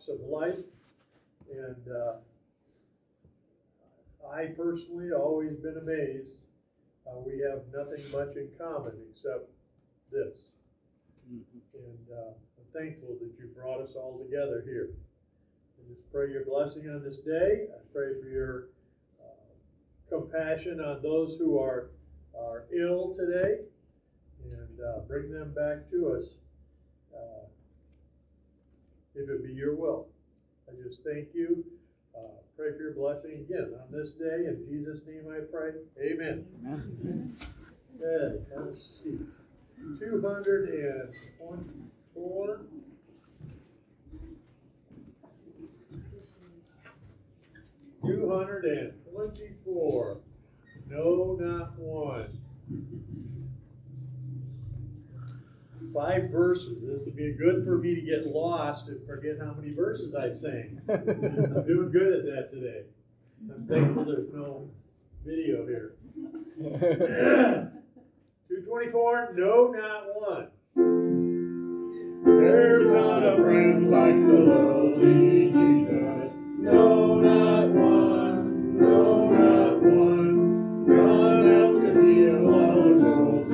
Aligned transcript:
walks 0.00 0.08
of 0.08 0.20
life. 0.28 0.64
And 1.50 1.76
uh, 1.94 2.12
I 4.32 4.46
personally 4.56 5.12
always 5.12 5.56
been 5.56 5.76
amazed. 5.76 6.44
Uh, 7.06 7.18
we 7.26 7.40
have 7.40 7.62
nothing 7.74 8.02
much 8.12 8.36
in 8.36 8.48
common 8.58 8.92
except 9.10 9.48
this. 10.12 10.52
Mm-hmm. 11.32 11.58
And 11.74 12.18
uh, 12.18 12.30
I'm 12.30 12.80
thankful 12.80 13.16
that 13.20 13.32
you 13.38 13.48
brought 13.54 13.80
us 13.80 13.94
all 13.96 14.18
together 14.24 14.62
here. 14.64 14.90
I 15.78 15.92
just 15.92 16.12
pray 16.12 16.30
your 16.30 16.44
blessing 16.44 16.88
on 16.88 17.02
this 17.02 17.18
day. 17.18 17.66
I 17.72 17.80
pray 17.92 18.20
for 18.20 18.28
your 18.28 18.68
uh, 19.20 19.48
compassion 20.08 20.80
on 20.80 21.02
those 21.02 21.36
who 21.38 21.58
are, 21.58 21.90
are 22.38 22.64
ill 22.72 23.14
today 23.14 23.62
and 24.52 24.80
uh, 24.80 25.00
bring 25.08 25.32
them 25.32 25.52
back 25.52 25.90
to 25.90 26.14
us 26.16 26.34
uh, 27.14 27.49
if 29.14 29.28
it 29.28 29.44
be 29.44 29.52
your 29.52 29.74
will. 29.74 30.08
I 30.68 30.72
just 30.86 31.02
thank 31.04 31.28
you. 31.34 31.64
Uh, 32.16 32.22
pray 32.56 32.70
for 32.76 32.82
your 32.82 32.94
blessing 32.94 33.32
again 33.32 33.72
on 33.74 33.90
this 33.92 34.12
day. 34.12 34.46
In 34.46 34.64
Jesus' 34.68 35.00
name 35.06 35.24
I 35.30 35.40
pray. 35.50 35.72
Amen. 36.00 36.46
Amen. 36.66 37.36
Okay, 38.00 38.40
have 38.56 38.66
a 38.66 38.76
seat. 38.76 39.20
224. 39.98 42.60
Two 48.06 48.30
hundred 48.30 48.64
and 48.64 48.92
twenty-four. 49.12 50.18
No, 50.88 51.36
not 51.38 51.78
one 51.78 52.38
five 55.92 56.30
verses. 56.30 56.80
This 56.82 57.04
would 57.04 57.16
be 57.16 57.32
good 57.32 57.64
for 57.64 57.78
me 57.78 57.94
to 57.94 58.00
get 58.00 58.26
lost 58.26 58.88
and 58.88 59.04
forget 59.06 59.38
how 59.40 59.52
many 59.52 59.72
verses 59.72 60.14
I've 60.14 60.36
sang. 60.36 60.80
I'm 60.88 61.66
doing 61.66 61.90
good 61.92 62.12
at 62.12 62.24
that 62.24 62.50
today. 62.52 62.84
I'm 63.50 63.66
thankful 63.66 64.04
there's 64.04 64.32
no 64.32 64.68
video 65.24 65.66
here. 65.66 65.94
224, 68.48 69.34
no, 69.34 69.68
not 69.68 70.04
one. 70.14 70.48
There's 72.24 72.82
not 72.84 73.22
a 73.22 73.36
friend 73.36 73.90
like 73.90 74.16
the 74.16 74.32
lowly 74.32 75.52
Jesus. 75.52 76.32
No, 76.58 77.14
not 77.14 77.68
one. 77.68 78.78
No, 78.78 79.30
not 79.30 79.82
one. 79.82 80.86
None 80.86 81.48
else 81.48 81.82
can 81.82 82.06
heal 82.06 82.48
our 82.52 82.94
souls' 83.00 83.50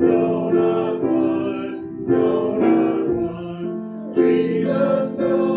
No, 0.00 0.50
not 0.50 1.02
one. 1.02 2.06
No, 2.08 2.56
not 2.58 3.08
one. 3.08 4.14
Jesus, 4.16 5.18
no. 5.18 5.49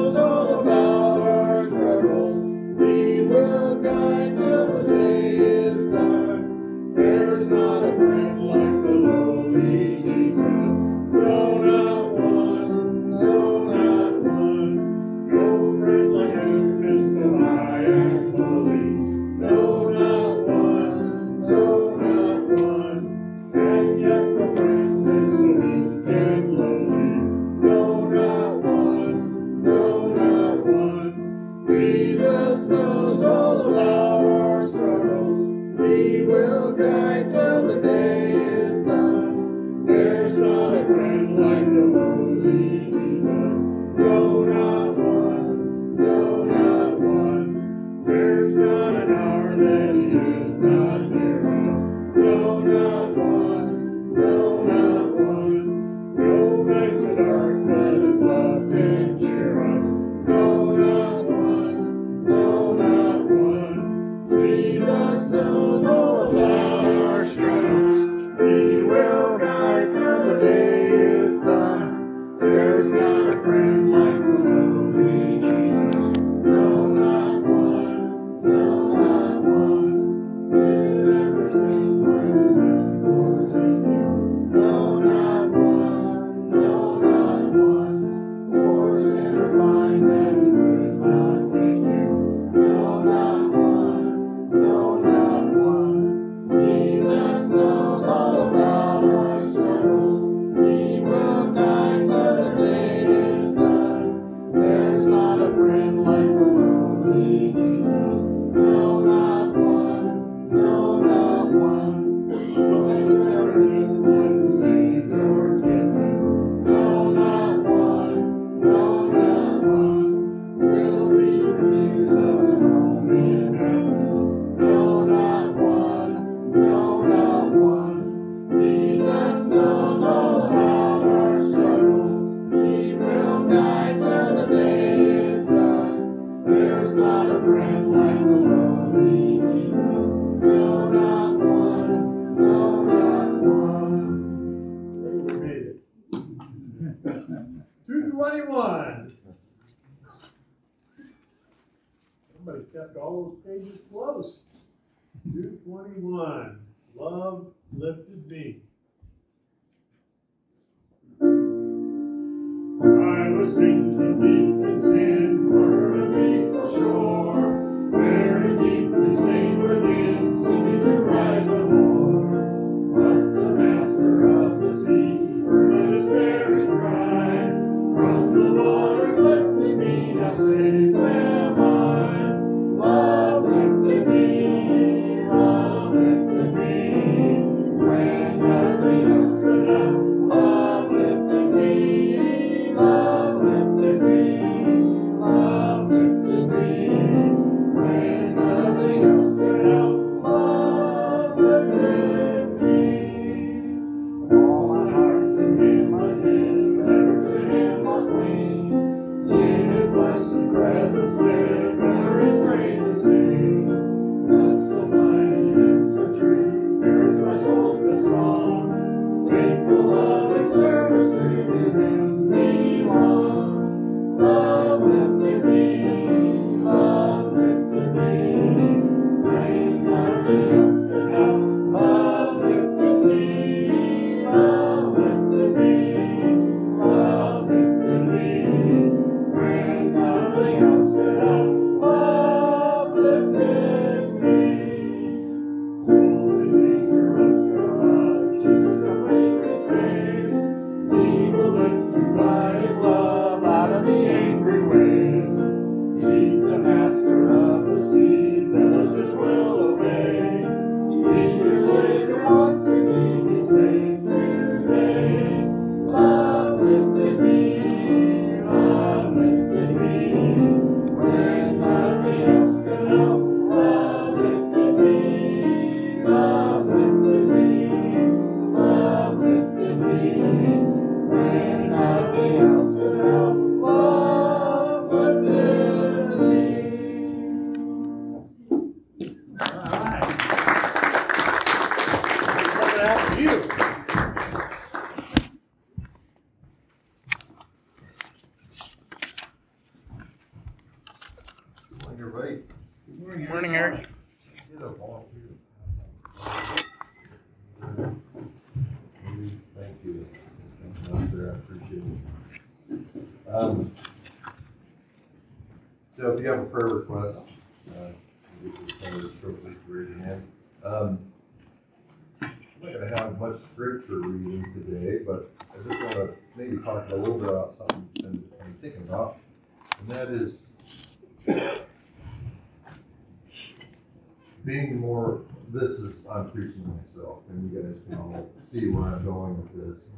of 58.22 58.70
not 58.70 59.60
us. 59.60 60.13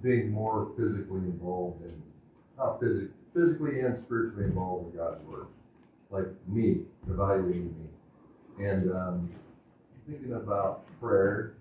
Being 0.02 0.32
more 0.32 0.72
physically 0.78 1.20
involved 1.20 1.86
in, 1.86 2.02
not 2.58 2.80
physic, 2.80 3.10
physically 3.34 3.82
and 3.82 3.96
spiritually 3.96 4.46
involved 4.46 4.92
in 4.92 4.98
God's 4.98 5.24
word. 5.26 5.48
Like 6.10 6.28
me, 6.48 6.82
evaluating 7.10 7.76
me. 7.78 8.66
And, 8.66 8.92
um, 8.92 9.30
thinking 10.08 10.34
about 10.34 10.86
prayer. 11.00 11.56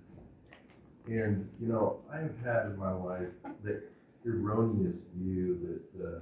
And, 1.07 1.49
you 1.61 1.69
know, 1.69 2.01
I 2.13 2.19
have 2.19 2.39
had 2.45 2.67
in 2.67 2.79
my 2.79 2.93
life 2.93 3.29
the 3.63 3.83
erroneous 4.27 4.99
view 5.17 5.83
that, 5.97 6.07
uh, 6.07 6.21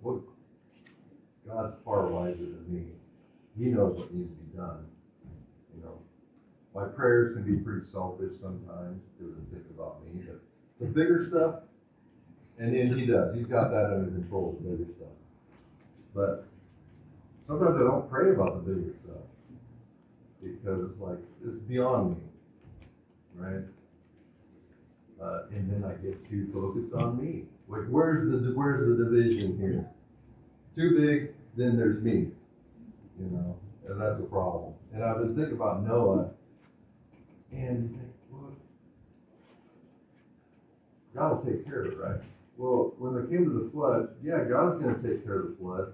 what, 0.00 0.20
God's 1.46 1.76
far 1.84 2.06
wiser 2.06 2.38
than 2.38 2.64
me. 2.68 2.86
He 3.58 3.66
knows 3.66 3.98
what 4.00 4.14
needs 4.14 4.30
to 4.30 4.42
be 4.44 4.56
done 4.56 4.86
you 5.74 5.82
know, 5.82 5.98
my 6.74 6.86
prayers 6.86 7.34
can 7.34 7.44
be 7.44 7.62
pretty 7.62 7.84
selfish 7.84 8.38
sometimes 8.40 9.02
because 9.16 9.34
I 9.34 9.54
think 9.54 9.64
about 9.74 10.04
me, 10.04 10.22
but 10.26 10.40
the 10.82 10.88
bigger 10.88 11.24
stuff, 11.24 11.60
and 12.58 12.76
then 12.76 12.98
he 12.98 13.06
does, 13.06 13.34
he's 13.34 13.46
got 13.46 13.70
that 13.70 13.86
under 13.86 14.10
control, 14.10 14.58
the 14.60 14.70
bigger 14.70 14.90
stuff. 14.96 15.08
But 16.14 16.46
sometimes 17.46 17.76
I 17.76 17.84
don't 17.84 18.10
pray 18.10 18.30
about 18.32 18.54
the 18.64 18.72
bigger 18.72 18.92
stuff 19.04 19.22
because 20.42 20.90
it's 20.90 21.00
like, 21.00 21.18
it's 21.46 21.56
beyond 21.56 22.16
me, 22.16 22.22
right? 23.36 23.64
Uh, 25.22 25.42
and 25.52 25.70
then 25.70 25.88
I 25.88 25.94
get 26.02 26.28
too 26.28 26.50
focused 26.52 26.92
on 26.94 27.16
me. 27.16 27.44
Like, 27.68 27.86
where's 27.88 28.28
the, 28.28 28.52
where's 28.54 28.86
the 28.86 29.04
division 29.04 29.56
here? 29.58 29.88
Too 30.76 30.98
big, 30.98 31.34
then 31.56 31.76
there's 31.76 32.02
me, 32.02 32.28
you 33.20 33.30
know? 33.30 33.56
and 33.88 34.00
that's 34.00 34.18
a 34.18 34.24
problem. 34.24 34.74
And 34.92 35.04
I've 35.04 35.18
been 35.18 35.34
thinking 35.34 35.54
about 35.54 35.82
Noah, 35.84 36.30
and 37.52 37.82
you 37.82 37.88
think, 37.88 38.12
well, 38.30 38.52
God 41.14 41.44
will 41.44 41.52
take 41.52 41.64
care 41.64 41.82
of 41.82 41.92
it, 41.92 41.98
right? 41.98 42.20
Well, 42.56 42.94
when 42.98 43.14
they 43.14 43.30
came 43.30 43.44
to 43.44 43.64
the 43.64 43.70
flood, 43.70 44.14
yeah, 44.22 44.44
God 44.44 44.74
is 44.74 44.82
going 44.82 44.94
to 44.94 45.02
take 45.02 45.24
care 45.24 45.40
of 45.40 45.48
the 45.50 45.56
flood. 45.56 45.92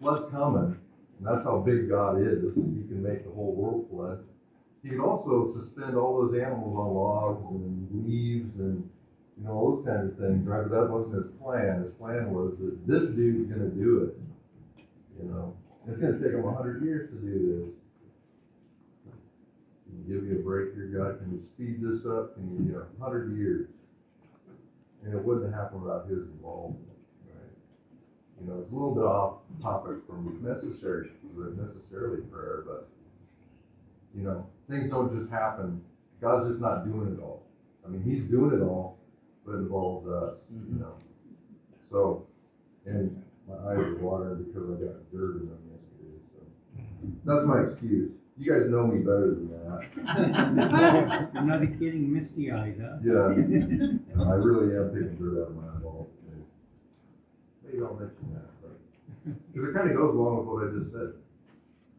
Flood's 0.00 0.30
coming, 0.30 0.78
and 1.18 1.26
that's 1.26 1.44
how 1.44 1.58
big 1.58 1.88
God 1.88 2.20
is. 2.20 2.42
He 2.54 2.84
can 2.88 3.02
make 3.02 3.24
the 3.24 3.30
whole 3.30 3.54
world 3.54 3.88
flood. 3.90 4.24
He 4.82 4.90
can 4.90 5.00
also 5.00 5.48
suspend 5.48 5.96
all 5.96 6.20
those 6.20 6.38
animals 6.38 6.76
on 6.76 6.94
logs 6.94 7.44
and 7.50 8.06
leaves 8.06 8.54
and 8.58 8.88
you 9.38 9.44
know 9.44 9.52
all 9.52 9.76
those 9.76 9.84
kinds 9.84 10.12
of 10.12 10.18
things, 10.18 10.46
right? 10.46 10.68
But 10.68 10.80
that 10.80 10.90
wasn't 10.90 11.14
his 11.14 11.32
plan. 11.42 11.82
His 11.82 11.92
plan 11.94 12.32
was 12.32 12.58
that 12.58 12.86
this 12.86 13.08
dude's 13.08 13.50
going 13.50 13.68
to 13.68 13.76
do 13.76 14.04
it. 14.04 14.84
You 15.22 15.30
know, 15.30 15.56
it's 15.88 15.98
gonna 15.98 16.18
take 16.18 16.32
him 16.32 16.42
hundred 16.42 16.82
years 16.82 17.10
to 17.10 17.16
do 17.16 17.72
this. 17.72 17.75
Can 20.06 20.14
you 20.14 20.20
give 20.20 20.30
me 20.30 20.38
a 20.38 20.42
break 20.42 20.74
here, 20.74 20.86
God? 20.86 21.18
Can 21.18 21.34
you 21.34 21.40
speed 21.40 21.82
this 21.82 22.06
up? 22.06 22.34
Can 22.34 22.46
you, 22.54 22.72
you 22.72 22.78
a 22.80 23.02
hundred 23.02 23.36
years? 23.36 23.68
And 25.02 25.12
it 25.12 25.20
wouldn't 25.22 25.52
happen 25.52 25.82
without 25.82 26.06
his 26.08 26.28
involvement, 26.28 26.86
right? 27.26 28.40
You 28.40 28.46
know, 28.46 28.60
it's 28.60 28.70
a 28.70 28.74
little 28.74 28.94
bit 28.94 29.02
off 29.02 29.38
topic 29.60 30.06
from 30.06 30.38
necessary, 30.42 31.10
necessarily 31.34 32.22
prayer, 32.22 32.62
but, 32.66 32.88
you 34.14 34.22
know, 34.22 34.46
things 34.70 34.90
don't 34.90 35.12
just 35.18 35.30
happen. 35.30 35.82
God's 36.20 36.50
just 36.50 36.60
not 36.60 36.84
doing 36.84 37.12
it 37.12 37.20
all. 37.20 37.42
I 37.84 37.88
mean, 37.88 38.02
He's 38.02 38.22
doing 38.30 38.60
it 38.60 38.62
all, 38.62 38.98
but 39.44 39.54
it 39.54 39.58
involves 39.58 40.06
us, 40.08 40.38
you 40.52 40.60
mm-hmm. 40.60 40.80
know. 40.82 40.96
So, 41.90 42.26
and 42.84 43.22
my 43.48 43.54
eyes 43.54 43.78
are 43.78 43.96
watering 43.96 44.44
because 44.44 44.70
I 44.70 44.84
got 44.84 45.10
dirt 45.10 45.42
in 45.42 45.48
them 45.48 45.58
yesterday, 45.66 46.18
so. 46.30 46.44
That's 47.24 47.44
my 47.44 47.62
excuse. 47.62 48.12
You 48.38 48.52
guys 48.52 48.68
know 48.68 48.86
me 48.86 48.98
better 48.98 49.30
than 49.30 49.48
that. 49.48 51.30
I'm 51.34 51.46
not 51.46 51.60
kidding 51.78 52.12
misty 52.12 52.52
eyed, 52.52 52.76
huh? 52.78 52.98
Yeah, 53.02 53.32
I 54.24 54.34
really 54.34 54.76
am 54.76 54.92
taking 54.92 55.16
dirt 55.16 55.40
out 55.42 55.48
of 55.48 55.56
my 55.56 55.62
eyeballs. 55.68 56.08
today. 56.24 56.42
Maybe 57.64 57.82
I'll 57.82 57.94
mention 57.94 58.34
that, 58.34 58.50
but, 58.60 59.52
because 59.54 59.70
it 59.70 59.74
kind 59.74 59.90
of 59.90 59.96
goes 59.96 60.14
along 60.14 60.38
with 60.38 60.46
what 60.48 60.68
I 60.68 60.78
just 60.78 60.92
said. 60.92 61.12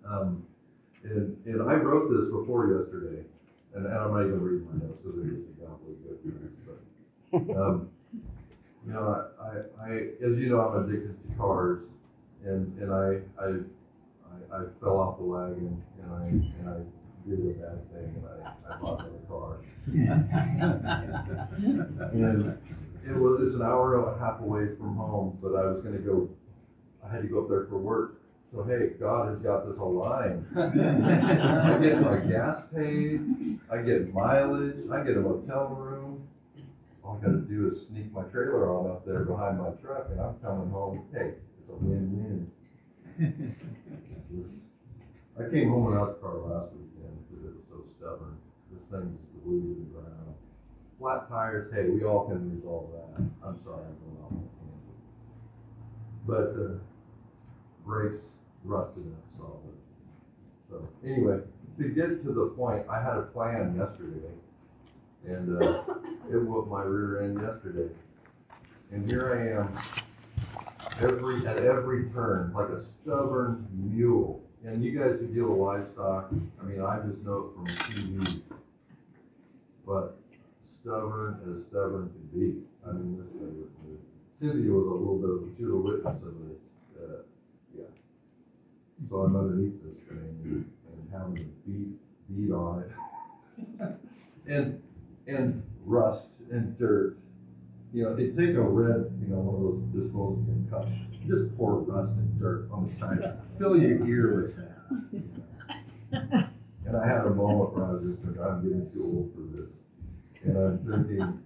Um, 0.06 0.46
and, 1.04 1.38
and 1.46 1.62
I 1.64 1.76
wrote 1.76 2.16
this 2.16 2.30
before 2.30 2.68
yesterday, 2.72 3.24
and, 3.74 3.86
and 3.88 3.96
I'm 3.96 4.14
not 4.14 4.22
even 4.22 4.40
reading 4.40 4.68
my 4.68 4.86
notes, 4.86 5.02
because 5.04 5.18
it 5.18 5.26
is 5.26 5.46
gobbly 5.60 5.96
good, 6.06 7.50
but, 7.50 7.60
um, 7.60 7.90
you 8.86 8.94
know, 8.94 9.26
I, 9.42 9.84
I, 9.84 9.92
as 10.24 10.38
you 10.38 10.50
know, 10.50 10.62
I'm 10.62 10.88
addicted 10.88 11.18
to 11.18 11.36
cars, 11.36 11.84
and, 12.46 12.78
and 12.80 12.94
I, 12.94 13.22
I, 13.42 13.60
I, 14.52 14.56
I 14.56 14.60
fell 14.80 15.00
off 15.00 15.18
the 15.20 15.26
wagon, 15.26 15.82
and 16.02 16.14
I, 16.14 16.26
and 16.28 16.70
I 16.70 17.30
did 17.30 17.40
a 17.40 17.54
bad 17.54 17.92
thing, 17.94 18.16
and 18.16 18.26
I, 18.26 18.74
I 18.74 18.78
bought 18.80 19.02
another 19.02 19.20
car. 19.28 19.60
And 22.14 22.58
it 23.08 23.16
was, 23.16 23.42
it's 23.42 23.56
an 23.56 23.62
hour 23.62 23.96
and 23.96 24.16
a 24.16 24.20
half 24.20 24.42
away 24.42 24.68
from 24.78 24.96
home, 24.96 25.38
but 25.42 25.56
I 25.56 25.66
was 25.66 25.82
gonna 25.82 26.00
go, 26.00 26.30
I 27.06 27.10
had 27.10 27.22
to 27.22 27.28
go 27.28 27.44
up 27.44 27.50
there 27.50 27.66
for 27.70 27.78
work. 27.78 28.14
So 28.52 28.64
hey, 28.64 28.92
God 29.00 29.30
has 29.30 29.40
got 29.40 29.66
this 29.66 29.78
aligned. 29.78 30.46
I 30.56 31.78
get 31.82 32.02
my 32.02 32.18
gas 32.18 32.68
paid, 32.68 33.22
I 33.72 33.82
get 33.82 34.14
mileage, 34.14 34.78
I 34.92 35.04
get 35.04 35.18
a 35.18 35.22
motel 35.22 35.68
room. 35.68 36.22
All 37.04 37.18
I 37.18 37.26
gotta 37.26 37.40
do 37.40 37.68
is 37.68 37.88
sneak 37.88 38.14
my 38.14 38.24
trailer 38.24 38.70
on 38.70 38.90
up 38.90 39.06
there 39.06 39.22
behind 39.22 39.58
my 39.58 39.70
truck 39.82 40.08
and 40.12 40.20
I'm 40.20 40.36
coming 40.42 40.70
home, 40.70 41.02
hey, 41.14 41.34
it's 41.60 41.70
a 41.70 41.76
win-win. 41.76 42.48
I 43.20 43.24
came 45.50 45.70
home 45.70 45.86
without 45.86 46.10
the 46.14 46.20
car 46.22 46.38
last 46.38 46.72
weekend 46.74 47.18
because 47.28 47.46
it 47.46 47.54
was 47.56 47.66
so 47.70 47.78
stubborn. 47.98 48.38
This 48.72 48.84
thing 48.92 49.18
just 49.18 49.44
glued 49.44 49.64
to 49.64 49.74
the 49.80 49.90
ground. 49.90 50.36
Flat 51.00 51.28
tires, 51.30 51.74
hey, 51.74 51.90
we 51.90 52.04
all 52.04 52.28
can 52.28 52.56
resolve 52.56 52.92
that. 52.92 53.24
I'm 53.44 53.58
sorry, 53.64 53.86
I'm 53.86 53.98
going 54.06 54.18
off 54.24 54.32
on 54.32 54.38
a. 54.38 54.86
But, 56.28 56.52
uh, 56.62 56.78
brakes 57.86 58.24
rusted 58.64 59.06
up 59.14 59.26
solid. 59.38 59.78
So, 60.70 60.88
anyway, 61.04 61.40
to 61.80 61.90
get 61.90 62.22
to 62.24 62.32
the 62.34 62.48
point, 62.48 62.86
I 62.88 63.02
had 63.02 63.18
a 63.18 63.24
plan 63.24 63.76
yesterday. 63.76 64.30
And, 65.26 65.62
uh, 65.62 65.84
it 66.30 66.38
whooped 66.38 66.70
my 66.70 66.84
rear 66.84 67.22
end 67.24 67.42
yesterday. 67.42 67.90
And 68.92 69.10
here 69.10 69.34
I 69.34 69.60
am, 69.60 69.68
every, 71.02 71.46
at 71.48 71.58
every 71.58 72.10
turn, 72.12 72.54
like 72.54 72.70
a 72.70 72.82
stubborn 72.82 73.68
mule. 73.74 74.42
And 74.66 74.84
you 74.84 74.98
guys 74.98 75.20
who 75.20 75.28
deal 75.28 75.50
with 75.50 75.60
livestock, 75.60 76.30
I 76.62 76.66
mean, 76.66 76.82
I 76.82 77.00
just 77.00 77.20
know 77.24 77.50
it 77.50 77.56
from 77.56 77.66
TV. 77.66 78.42
But 79.86 80.18
stubborn 80.64 81.40
as 81.54 81.66
stubborn 81.66 82.10
can 82.10 82.40
be. 82.40 82.62
I 82.88 82.92
mean, 82.92 83.18
this 83.18 83.30
thing 83.34 83.60
was, 83.60 84.00
Cynthia 84.36 84.72
was 84.72 84.88
a 84.88 84.92
little 84.92 85.18
bit 85.18 85.30
of, 85.30 85.58
she 85.58 85.64
a 85.64 85.76
witness 85.76 86.24
of 86.24 86.34
this, 86.48 87.02
uh, 87.02 87.22
yeah. 87.78 89.10
So 89.10 89.18
I'm 89.18 89.36
underneath 89.36 89.82
this 89.84 89.98
thing 90.08 90.18
and, 90.18 90.72
and 90.92 91.12
having 91.12 91.36
to 91.36 91.44
beat, 91.66 91.98
beat 92.30 92.52
on 92.52 92.84
it. 92.84 92.92
And, 94.50 94.82
and 95.28 95.62
rust 95.86 96.32
and 96.50 96.78
dirt. 96.80 97.18
You 97.98 98.04
know, 98.04 98.14
they 98.14 98.28
take 98.28 98.56
a 98.56 98.62
red, 98.62 99.10
you 99.20 99.34
know, 99.34 99.42
one 99.42 99.56
of 99.56 99.62
those 99.66 99.82
disposable 99.90 100.54
cups, 100.70 100.86
just 101.26 101.58
pour 101.58 101.80
rust 101.80 102.14
and 102.14 102.40
dirt 102.40 102.70
on 102.72 102.84
the 102.84 102.90
side, 102.92 103.40
fill 103.58 103.76
your 103.76 104.06
ear 104.06 104.44
with 104.44 104.56
that. 104.56 106.52
And 106.86 106.96
I 106.96 107.08
had 107.08 107.26
a 107.26 107.32
moment 107.32 107.74
where 107.74 107.86
I 107.86 107.94
was 107.94 108.04
just, 108.04 108.22
thinking, 108.22 108.40
I'm 108.40 108.62
getting 108.62 108.88
too 108.94 109.02
old 109.02 109.34
for 109.34 109.42
this. 109.58 109.72
And 110.44 110.58
I'm 110.58 111.08
thinking, 111.08 111.42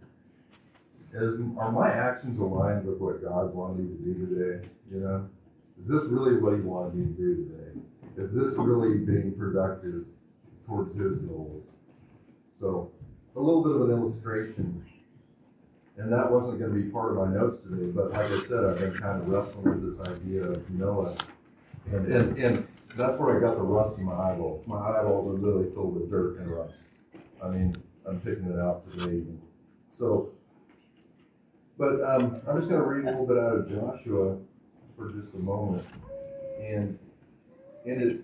is, 1.13 1.39
are 1.57 1.71
my 1.71 1.89
actions 1.89 2.39
aligned 2.39 2.85
with 2.85 2.99
what 2.99 3.23
God 3.23 3.55
wanted 3.55 3.79
me 3.79 3.95
to 3.95 4.03
do 4.03 4.13
today? 4.27 4.67
You 4.91 4.99
know, 4.99 5.29
is 5.79 5.87
this 5.87 6.03
really 6.11 6.35
what 6.35 6.55
He 6.55 6.59
wanted 6.59 6.95
me 6.95 7.05
to 7.05 7.11
do 7.13 7.47
today? 7.47 7.79
Is 8.17 8.33
this 8.33 8.59
really 8.59 8.97
being 8.97 9.33
productive 9.37 10.03
towards 10.67 10.93
His 10.99 11.17
goals? 11.19 11.63
So, 12.51 12.91
a 13.37 13.39
little 13.39 13.63
bit 13.63 13.71
of 13.71 13.89
an 13.89 13.91
illustration, 13.91 14.83
and 16.01 16.11
that 16.11 16.31
wasn't 16.31 16.57
going 16.57 16.73
to 16.73 16.79
be 16.79 16.89
part 16.89 17.11
of 17.11 17.17
my 17.17 17.27
notes 17.27 17.59
today, 17.59 17.91
but 17.91 18.09
like 18.09 18.25
I 18.25 18.39
said, 18.39 18.65
I've 18.65 18.79
been 18.79 18.93
kind 18.93 19.21
of 19.21 19.29
wrestling 19.29 19.65
with 19.65 19.99
this 19.99 20.07
idea 20.09 20.43
of 20.45 20.69
Noah. 20.71 21.15
And, 21.91 22.11
and, 22.11 22.37
and 22.39 22.67
that's 22.95 23.19
where 23.19 23.37
I 23.37 23.39
got 23.39 23.55
the 23.55 23.61
rust 23.61 23.99
in 23.99 24.05
my 24.05 24.15
eyeballs. 24.15 24.65
My 24.65 24.77
eyeballs 24.77 25.29
are 25.29 25.39
literally 25.39 25.69
filled 25.71 25.93
with 25.93 26.09
dirt 26.09 26.39
and 26.39 26.47
rust. 26.49 26.73
I 27.43 27.49
mean, 27.49 27.75
I'm 28.07 28.19
picking 28.19 28.45
it 28.45 28.59
out 28.59 28.89
today. 28.89 29.21
So, 29.95 30.31
but 31.77 32.01
um, 32.01 32.41
I'm 32.47 32.57
just 32.57 32.69
going 32.69 32.81
to 32.81 32.87
read 32.87 33.05
a 33.05 33.11
little 33.11 33.27
bit 33.27 33.37
out 33.37 33.53
of 33.53 33.69
Joshua 33.69 34.37
for 34.97 35.11
just 35.11 35.35
a 35.35 35.39
moment. 35.39 35.87
And 36.59 36.97
in 37.85 38.01
it, 38.01 38.23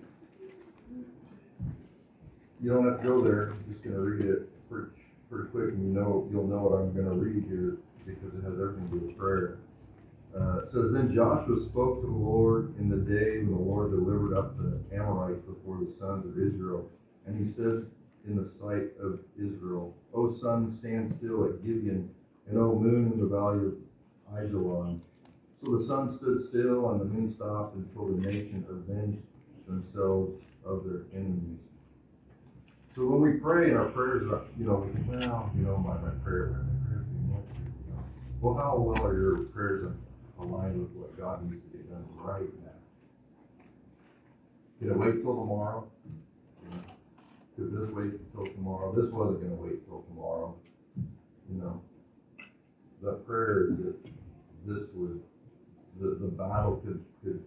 you 2.60 2.72
don't 2.72 2.84
have 2.84 3.02
to 3.02 3.08
go 3.08 3.20
there. 3.20 3.50
I'm 3.50 3.64
just 3.68 3.84
going 3.84 3.94
to 3.94 4.00
read 4.00 4.24
it 4.24 4.48
pretty, 5.30 5.48
quick, 5.48 5.70
and 5.74 5.82
you 5.82 6.00
know 6.00 6.28
you'll 6.30 6.46
know 6.46 6.64
what 6.64 6.78
I'm 6.80 6.92
going 6.94 7.08
to 7.08 7.16
read 7.16 7.44
here 7.48 7.78
because 8.06 8.34
it 8.34 8.42
has 8.44 8.54
everything 8.54 8.88
to 8.88 8.98
do 8.98 9.06
with 9.06 9.18
prayer. 9.18 9.58
Uh, 10.34 10.60
it 10.60 10.70
says, 10.70 10.92
Then 10.92 11.14
Joshua 11.14 11.56
spoke 11.58 12.00
to 12.00 12.06
the 12.06 12.12
Lord 12.12 12.74
in 12.78 12.88
the 12.88 12.96
day 12.96 13.38
when 13.38 13.50
the 13.50 13.58
Lord 13.58 13.90
delivered 13.90 14.36
up 14.36 14.56
the 14.56 14.80
Amorites 14.92 15.42
before 15.42 15.78
the 15.78 15.92
sons 15.98 16.24
of 16.26 16.38
Israel. 16.38 16.90
And 17.26 17.38
he 17.38 17.44
said 17.44 17.86
in 18.26 18.36
the 18.36 18.44
sight 18.44 18.88
of 19.00 19.20
Israel, 19.36 19.94
O 20.14 20.30
sun, 20.30 20.70
stand 20.72 21.12
still 21.12 21.44
at 21.44 21.62
Gibeon, 21.62 22.10
and 22.46 22.58
O 22.58 22.78
moon 22.78 23.12
in 23.12 23.20
the 23.20 23.26
valley 23.26 23.66
of 23.66 23.74
Ajalon. 24.34 25.00
So 25.64 25.76
the 25.76 25.82
sun 25.82 26.10
stood 26.10 26.42
still, 26.42 26.90
and 26.90 27.00
the 27.00 27.04
moon 27.04 27.34
stopped 27.34 27.76
until 27.76 28.08
the 28.08 28.30
nation 28.30 28.64
avenged 28.68 29.22
themselves 29.66 30.40
of 30.64 30.84
their 30.84 31.02
enemies. 31.14 31.58
So 32.98 33.06
when 33.06 33.20
we 33.20 33.38
pray, 33.38 33.68
and 33.68 33.78
our 33.78 33.90
prayers 33.90 34.26
are, 34.26 34.42
you 34.58 34.66
know, 34.66 34.78
we 34.84 35.02
well, 35.02 35.52
you 35.54 35.62
know, 35.62 35.76
my, 35.76 35.94
my 35.98 36.10
prayer, 36.24 36.50
my 36.50 36.58
answered, 36.58 37.06
you 37.14 37.32
know. 37.32 38.02
Well, 38.40 38.54
how 38.54 38.76
well 38.76 39.06
are 39.06 39.16
your 39.16 39.44
prayers 39.44 39.94
aligned 40.40 40.80
with 40.80 40.90
what 40.96 41.16
God 41.16 41.48
needs 41.48 41.62
to 41.62 41.76
get 41.76 41.88
done 41.88 42.04
right 42.16 42.50
now? 42.64 43.62
Did 44.82 44.90
it 44.90 44.98
wait 44.98 45.22
till 45.22 45.36
tomorrow? 45.36 45.86
You 46.72 46.78
Could 47.56 47.70
this 47.70 47.88
wait 47.94 48.14
until 48.34 48.52
tomorrow? 48.52 48.92
This 48.92 49.12
wasn't 49.12 49.42
gonna 49.42 49.62
wait 49.62 49.86
till 49.86 50.02
tomorrow, 50.02 50.56
you 50.96 51.62
know. 51.62 51.80
The 53.00 53.12
prayer 53.12 53.68
that 53.78 53.94
this 54.66 54.88
would, 54.94 55.22
the, 56.00 56.18
the 56.20 56.26
battle 56.26 56.82
could, 56.84 57.04
could 57.22 57.44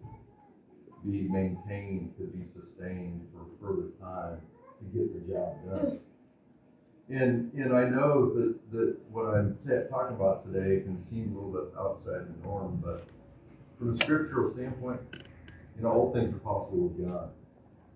be 1.03 1.27
maintained, 1.27 2.13
could 2.17 2.31
be 2.31 2.47
sustained 2.47 3.27
for 3.33 3.43
further 3.59 3.89
time 3.99 4.39
to 4.81 4.97
get 4.97 5.27
the 5.27 5.33
job 5.33 5.55
done. 5.65 5.99
And, 7.09 7.51
and 7.53 7.73
I 7.75 7.89
know 7.89 8.33
that, 8.33 8.71
that 8.71 8.97
what 9.11 9.25
I'm 9.35 9.57
ta- 9.67 9.87
talking 9.89 10.15
about 10.15 10.45
today 10.45 10.81
can 10.81 10.99
seem 10.99 11.35
a 11.35 11.39
little 11.39 11.51
bit 11.51 11.77
outside 11.77 12.25
the 12.27 12.47
norm, 12.47 12.81
but 12.83 13.05
from 13.77 13.89
a 13.89 13.95
scriptural 13.95 14.51
standpoint, 14.53 15.01
you 15.75 15.83
know, 15.83 15.91
all 15.91 16.13
things 16.13 16.33
are 16.33 16.39
possible 16.39 16.87
with 16.87 17.05
God. 17.05 17.31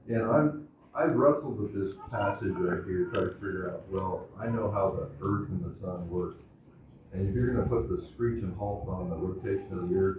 And 0.08 0.24
I'm, 0.24 0.68
I've 0.94 1.16
wrestled 1.16 1.60
with 1.60 1.74
this 1.74 1.96
passage 2.12 2.54
right 2.56 2.84
here, 2.86 3.10
trying 3.14 3.28
to 3.28 3.34
figure 3.36 3.72
out, 3.72 3.84
well, 3.90 4.28
I 4.40 4.48
know 4.48 4.70
how 4.72 4.92
the 4.92 5.10
earth 5.26 5.50
and 5.50 5.64
the 5.64 5.74
sun 5.74 6.10
work. 6.10 6.38
And 7.14 7.30
if 7.30 7.36
you're 7.36 7.54
gonna 7.54 7.68
put 7.68 7.90
the 7.90 8.04
screech 8.04 8.44
and 8.44 8.56
halt 8.58 8.88
on 8.90 9.10
the 9.10 9.16
rotation 9.16 9.68
of 9.72 9.90
the 9.90 9.96
earth, 9.96 10.18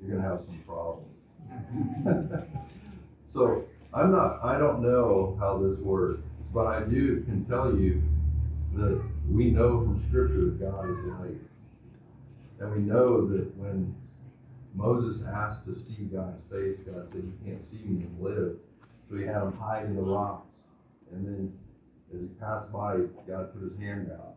you're 0.00 0.16
gonna 0.16 0.28
have 0.28 0.40
some 0.40 0.58
problems. 0.66 1.08
So, 3.32 3.64
I'm 3.94 4.10
not, 4.10 4.42
I 4.42 4.58
don't 4.58 4.82
know 4.82 5.36
how 5.38 5.58
this 5.58 5.78
works, 5.78 6.18
but 6.52 6.66
I 6.66 6.80
do, 6.80 7.22
can 7.24 7.44
tell 7.44 7.76
you 7.76 8.02
that 8.74 9.02
we 9.28 9.50
know 9.50 9.80
from 9.82 10.02
scripture 10.08 10.44
that 10.46 10.60
God 10.60 10.90
is 10.90 11.04
light. 11.04 11.40
And 12.60 12.72
we 12.72 12.78
know 12.78 13.26
that 13.28 13.54
when 13.56 13.94
Moses 14.74 15.26
asked 15.26 15.66
to 15.66 15.74
see 15.74 16.04
God's 16.04 16.42
face, 16.50 16.78
God 16.80 17.10
said, 17.10 17.22
you 17.22 17.34
can't 17.44 17.64
see 17.70 17.84
me 17.84 18.04
and 18.04 18.20
live. 18.20 18.56
So 19.10 19.16
he 19.16 19.24
had 19.24 19.42
him 19.42 19.52
hide 19.58 19.84
in 19.84 19.96
the 19.96 20.02
rocks. 20.02 20.62
And 21.12 21.26
then 21.26 21.52
as 22.14 22.20
he 22.20 22.26
passed 22.40 22.72
by, 22.72 22.96
God 23.28 23.52
put 23.52 23.62
his 23.62 23.78
hand 23.78 24.10
out. 24.12 24.36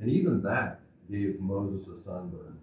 And 0.00 0.10
even 0.10 0.42
that 0.42 0.80
gave 1.10 1.38
Moses 1.38 1.86
a 1.86 2.02
sunburn. 2.02 2.58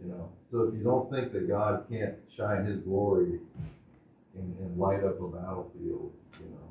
You 0.00 0.08
know, 0.08 0.30
so 0.52 0.62
if 0.62 0.74
you 0.74 0.84
don't 0.84 1.10
think 1.10 1.32
that 1.32 1.48
God 1.48 1.86
can't 1.90 2.14
shine 2.36 2.66
his 2.66 2.78
glory 2.80 3.40
and, 4.38 4.58
and 4.58 4.78
light 4.78 5.02
up 5.04 5.20
a 5.20 5.28
battlefield, 5.28 6.12
you 6.40 6.46
know, 6.50 6.68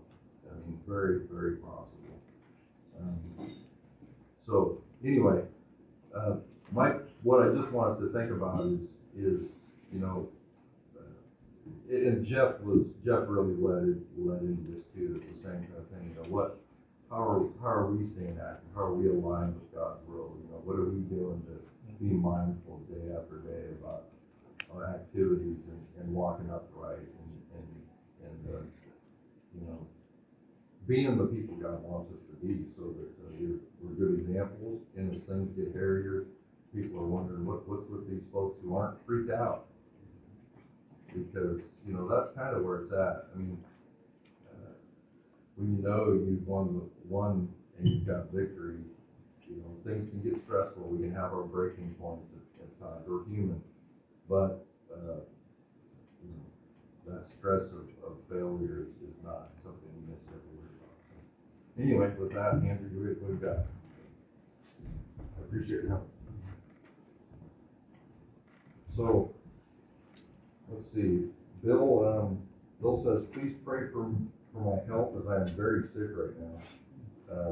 I 0.52 0.56
mean, 0.68 0.80
very, 0.88 1.22
very 1.32 1.58
possible. 1.58 2.20
Um, 3.02 3.20
So, 4.46 4.82
anyway, 5.04 5.42
uh, 6.16 6.36
Mike, 6.72 7.02
what 7.24 7.42
I 7.42 7.54
just 7.54 7.72
want 7.72 7.94
us 7.94 8.00
to 8.00 8.10
think 8.14 8.30
about 8.32 8.60
is, 8.60 8.82
is, 9.18 9.50
you 9.92 10.00
know, 10.00 10.30
uh, 10.98 11.96
and 11.96 12.26
Jeff 12.26 12.60
was, 12.62 12.94
Jeff 13.04 13.26
really 13.28 13.56
led 13.58 14.02
led 14.18 14.42
into 14.42 14.72
this 14.72 14.86
too, 14.94 15.18
it's 15.18 15.42
the 15.42 15.50
same 15.50 15.62
kind 15.66 15.80
of 15.82 15.88
thing, 15.90 16.14
you 16.14 16.16
know, 16.16 16.30
what, 16.30 16.60
how 17.10 17.24
are, 17.28 17.44
how 17.60 17.74
are 17.82 17.92
we 17.92 18.06
staying 18.06 18.38
active, 18.38 18.70
how 18.76 18.82
are 18.82 18.94
we 18.94 19.10
aligned 19.10 19.56
with 19.56 19.74
God's 19.74 20.02
will, 20.08 20.38
you 20.38 20.48
know, 20.52 20.62
what 20.64 20.78
are 20.78 20.86
we 20.90 21.02
doing 21.10 21.42
to 21.50 21.56
be 21.98 22.14
mindful 22.14 22.82
day 22.86 23.14
after 23.18 23.40
day 23.50 23.74
about 23.82 24.04
our 24.74 24.86
activities 24.86 25.58
and, 25.70 25.82
and 26.00 26.14
walking 26.14 26.50
upright 26.52 27.02
and, 27.02 27.25
and, 28.36 28.56
uh, 28.56 28.60
you 29.56 29.68
know, 29.68 29.88
being 30.88 31.18
the 31.18 31.25
people 31.25 31.56
God 31.56 31.82
wants 31.84 32.12
us 32.12 32.20
to 32.30 32.46
be, 32.46 32.65
so 32.77 32.94
that, 32.94 33.12
uh, 33.25 33.32
we're, 33.39 33.60
we're 33.82 33.96
good 33.96 34.20
examples, 34.20 34.82
and 34.96 35.13
as 35.13 35.22
things 35.24 35.50
get 35.56 35.74
hairier, 35.74 36.25
people 36.74 37.00
are 37.00 37.08
wondering, 37.08 37.46
what, 37.46 37.68
what's 37.68 37.89
with 37.89 38.10
these 38.10 38.24
folks 38.32 38.60
who 38.62 38.75
aren't 38.75 39.04
freaked 39.06 39.32
out? 39.32 39.65
Because, 41.08 41.62
you 41.88 41.94
know, 41.94 42.08
that's 42.08 42.36
kind 42.36 42.56
of 42.56 42.63
where 42.63 42.82
it's 42.84 42.92
at, 42.92 43.27
I 43.34 43.38
mean, 43.38 43.63
uh, 44.51 44.74
when 45.56 45.77
you 45.77 45.82
know 45.82 46.12
you've 46.12 46.46
won, 46.46 46.74
the 46.74 46.84
won 47.08 47.48
and 47.79 47.88
you've 47.88 48.05
got 48.05 48.31
victory, 48.31 48.79
you 49.50 49.57
know, 49.57 49.72
things 49.86 50.10
can 50.10 50.22
get 50.22 50.42
stressful, 50.44 50.83
we 50.83 51.00
can 51.00 51.14
have 51.16 51.31
our 51.31 51.44
breaking 51.44 51.96
points 52.00 52.27
at, 52.36 52.66
at 52.66 52.79
times, 52.79 53.07
we're 53.07 53.24
human, 53.25 53.62
but, 54.29 54.66
uh, 54.92 55.24
you 56.22 56.29
know, 56.29 56.46
that 57.07 57.29
stress 57.29 57.64
of, 57.72 57.88
of 58.03 58.18
failure 58.29 58.83
is, 58.83 58.92
is 59.07 59.16
not 59.24 59.53
something 59.64 59.88
we 59.96 60.12
necessarily 60.12 60.51
worry 60.57 60.75
about. 60.81 61.00
Anyway, 61.79 62.11
with 62.18 62.33
that, 62.33 62.53
Andrew, 62.53 62.90
here's 63.03 63.18
what 63.20 63.31
we've 63.31 63.42
got. 63.42 63.57
I 65.20 65.42
appreciate 65.42 65.81
your 65.83 65.90
help. 65.90 66.09
So, 68.96 69.33
let's 70.72 70.90
see, 70.94 71.25
Bill, 71.64 72.07
um, 72.07 72.40
Bill 72.81 73.03
says, 73.03 73.25
please 73.33 73.55
pray 73.66 73.88
for, 73.92 74.09
for 74.53 74.59
my 74.59 74.85
health 74.88 75.16
as 75.20 75.27
I 75.27 75.35
am 75.38 75.57
very 75.57 75.83
sick 75.94 76.16
right 76.16 76.33
now. 76.40 77.35
Uh, 77.35 77.51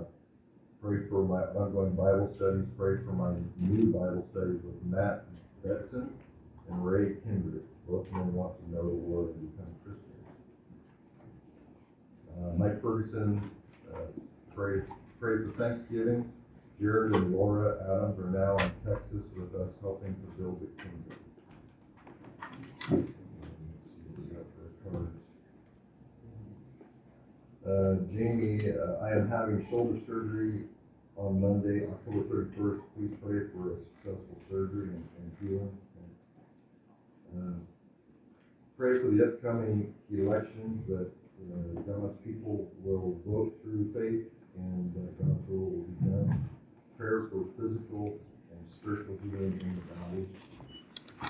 Pray 0.83 1.07
for 1.09 1.23
my 1.23 1.39
ongoing 1.57 1.95
Bible 1.95 2.29
studies, 2.35 2.65
pray 2.77 2.97
for 3.05 3.13
my 3.13 3.31
new 3.57 3.93
Bible 3.93 4.27
studies 4.31 4.59
with 4.65 4.83
Matt 4.83 5.23
Betson 5.65 6.09
and 6.69 6.85
Ray 6.85 7.15
Kindred. 7.23 7.63
Both 7.87 8.11
men 8.11 8.33
want 8.33 8.59
to 8.59 8.69
know 8.69 8.81
the 8.81 8.89
Lord 8.89 9.29
and 9.29 9.49
become 9.49 9.73
Christians. 9.85 10.27
Uh, 12.35 12.57
Mike 12.57 12.81
Ferguson, 12.81 13.49
uh, 13.93 13.99
pray, 14.55 14.81
pray 15.19 15.37
for 15.45 15.53
Thanksgiving. 15.57 16.31
Jared 16.79 17.15
and 17.15 17.33
Laura 17.33 17.77
Adams 17.83 18.19
are 18.19 18.29
now 18.29 18.57
in 18.57 18.71
Texas 18.85 19.23
with 19.37 19.53
us 19.61 19.69
helping 19.81 20.13
to 20.15 20.27
build 20.41 20.59
the 20.59 20.67
kingdom. 20.81 21.17
Uh, 27.65 27.95
Jamie, 28.13 28.59
uh, 28.71 29.05
I 29.05 29.11
am 29.11 29.29
having 29.29 29.65
shoulder 29.69 29.97
surgery 30.05 30.63
on 31.15 31.39
Monday, 31.39 31.87
October 31.87 32.23
thirty-first. 32.27 32.81
Please 32.97 33.15
pray 33.23 33.47
for 33.53 33.71
a 33.71 33.75
successful 33.77 34.37
surgery 34.49 34.89
and, 34.89 35.07
and 35.17 35.31
healing. 35.39 35.77
Uh, 37.35 37.59
Pray 38.77 38.93
for 38.99 39.07
the 39.07 39.23
upcoming 39.23 39.93
elections 40.11 40.85
that, 40.89 41.09
uh, 41.51 41.81
God's 41.81 42.17
people 42.23 42.71
will 42.83 43.19
vote 43.25 43.53
through 43.63 43.91
faith 43.93 44.31
and 44.57 44.93
that 44.93 45.17
God's 45.19 45.49
will 45.49 45.71
will 45.71 45.87
be 45.87 46.09
done. 46.09 46.49
Prayer 46.97 47.23
for 47.23 47.45
physical 47.57 48.19
and 48.51 48.59
spiritual 48.71 49.17
healing 49.23 49.59
in 49.61 49.75
the 49.75 49.95
body. 49.95 50.27
Uh, 51.21 51.27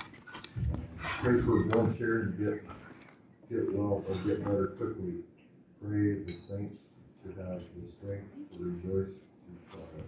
Pray 1.22 1.40
for 1.40 1.64
Bill 1.64 1.88
and 1.96 1.96
to 2.36 2.44
get, 2.44 2.62
get 3.50 3.72
well 3.74 4.04
or 4.08 4.14
get 4.26 4.44
better 4.44 4.68
quickly 4.76 5.14
pray 5.82 6.14
the 6.24 6.32
saints 6.32 6.82
to 7.24 7.28
have 7.42 7.60
the 7.60 7.88
strength 7.90 8.26
to 8.52 8.58
rejoice 8.64 9.14
through. 9.72 10.04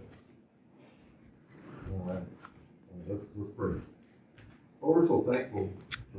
All 1.91 2.05
right, 2.07 2.17
Uh, 2.17 2.97
let's, 3.07 3.25
let's 3.35 3.51
pray. 3.51 3.79
Oh, 4.81 4.91
we're 4.91 5.05
so 5.05 5.21
thankful 5.23 5.69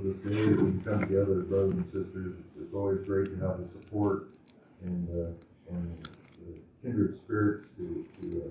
this 0.02 0.16
day 0.16 0.52
that 0.52 0.62
we 0.64 0.80
come 0.80 1.00
together 1.00 1.40
as 1.40 1.46
brothers 1.46 1.72
and 1.72 1.84
sisters. 1.86 2.36
It's 2.56 2.74
always 2.74 3.08
great 3.08 3.26
to 3.26 3.36
have 3.46 3.58
the 3.58 3.64
support 3.64 4.32
and, 4.84 5.08
uh, 5.10 5.30
and 5.70 5.84
the 5.84 6.60
kindred 6.82 7.14
spirits 7.14 7.72
to, 7.72 8.02
to, 8.02 8.44
uh, 8.44 8.48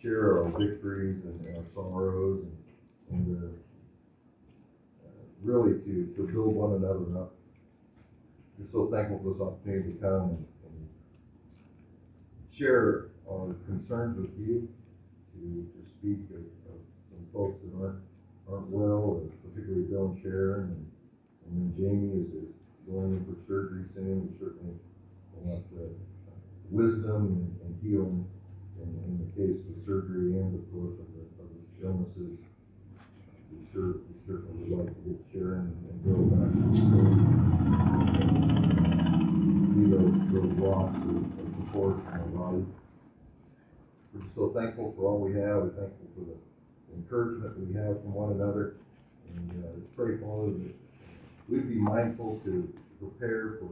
share 0.00 0.42
our 0.42 0.48
victories 0.58 1.22
and 1.24 1.58
our 1.58 1.66
sorrows 1.66 2.50
and, 3.10 3.26
and, 3.26 3.44
uh, 3.44 5.08
really 5.42 5.78
to, 5.80 6.12
to 6.16 6.22
build 6.32 6.54
one 6.54 6.74
another 6.74 7.20
up 7.20 7.32
we're 8.60 8.70
so 8.70 8.90
thankful 8.90 9.18
for 9.22 9.32
this 9.32 9.42
opportunity 9.42 9.94
to 9.94 9.98
come 9.98 10.22
and, 10.30 10.46
and 10.64 10.88
share 12.54 13.06
our 13.30 13.54
concerns 13.66 14.18
with 14.18 14.46
you, 14.46 14.68
to, 15.32 15.66
to 15.72 15.88
speak 15.88 16.18
of, 16.30 16.44
of 16.68 16.80
some 17.08 17.32
folks 17.32 17.54
that 17.64 17.82
aren't, 17.82 18.02
aren't 18.50 18.68
well, 18.68 19.22
and 19.22 19.32
particularly 19.42 19.88
and 19.88 20.22
Sharon, 20.22 20.60
and, 20.60 20.89
and 21.50 21.76
Jamie 21.76 22.26
is, 22.42 22.50
going 22.88 23.16
in 23.16 23.24
for 23.24 23.36
surgery 23.46 23.84
soon, 23.94 24.26
we 24.26 24.32
certainly 24.38 24.74
want 25.34 25.64
uh, 25.78 25.94
wisdom 26.70 27.20
and, 27.38 27.46
and 27.62 27.72
healing 27.82 28.26
in, 28.82 28.88
in 29.06 29.12
the 29.22 29.30
case 29.36 29.62
of 29.62 29.74
surgery 29.86 30.34
and 30.38 30.58
of 30.58 30.64
course 30.72 30.98
of 30.98 31.06
the, 31.14 31.22
of 31.38 31.46
the 31.54 31.62
illnesses. 31.86 32.38
We 33.52 33.58
sure, 33.72 34.02
we 34.10 34.14
certainly 34.26 34.58
would 34.58 34.86
like 34.86 34.90
to 34.90 35.02
get 35.06 35.18
Sharon 35.32 35.70
and 35.86 36.02
Bill 36.02 36.24
back 36.34 36.50
be 39.74 39.90
those, 39.90 40.12
those 40.32 40.52
rocks 40.58 40.98
of, 40.98 41.16
of 41.16 41.46
support 41.64 41.96
in 42.14 42.38
our. 42.38 42.58
We're 44.12 44.26
so 44.34 44.52
thankful 44.52 44.92
for 44.96 45.06
all 45.06 45.20
we 45.20 45.32
have, 45.34 45.62
we're 45.62 45.78
thankful 45.78 46.08
for 46.14 46.24
the 46.26 46.36
encouragement 46.96 47.58
we 47.60 47.74
have 47.74 48.02
from 48.02 48.12
one 48.14 48.32
another. 48.32 48.76
And, 49.28 49.64
uh, 49.64 49.68
pray, 49.94 50.18
Father, 50.18 50.74
we'd 51.48 51.68
be 51.68 51.74
mindful 51.76 52.38
to 52.44 52.72
prepare 52.98 53.58
for 53.60 53.68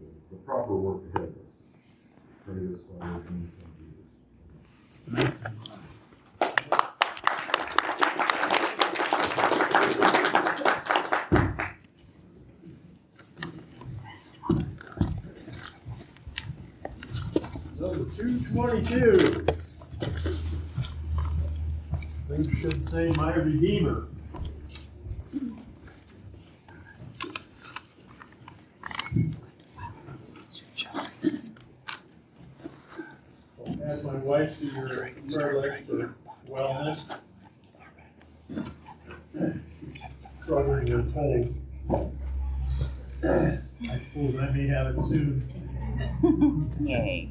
the, 0.00 0.06
the 0.30 0.36
proper 0.44 0.74
work 0.76 1.02
ahead 1.16 1.28
of 1.28 1.34
us. 1.78 2.02
Pray 2.44 2.66
this, 2.66 2.80
Father, 3.00 3.22
in 3.28 3.50
Jesus' 3.56 3.76
Number 17.78 18.04
two 18.16 18.40
twenty-two. 18.52 19.16
Things 22.28 22.58
should 22.58 22.88
say 22.88 23.12
my 23.16 23.34
Redeemer. 23.34 24.08
I'll 33.58 33.76
Add 33.84 34.04
my 34.04 34.14
wife 34.14 34.58
to 34.58 34.66
your 34.66 34.88
prayer 35.30 35.60
list 35.60 35.86
for 35.86 36.14
wellness. 36.48 37.00
Struggling 40.42 40.86
with 40.92 41.14
colds. 41.14 41.60
I 43.22 43.96
suppose 43.98 44.34
I 44.36 44.50
may 44.50 44.66
have 44.66 44.86
it 44.88 45.00
soon. 45.02 46.74
Yay. 46.80 47.30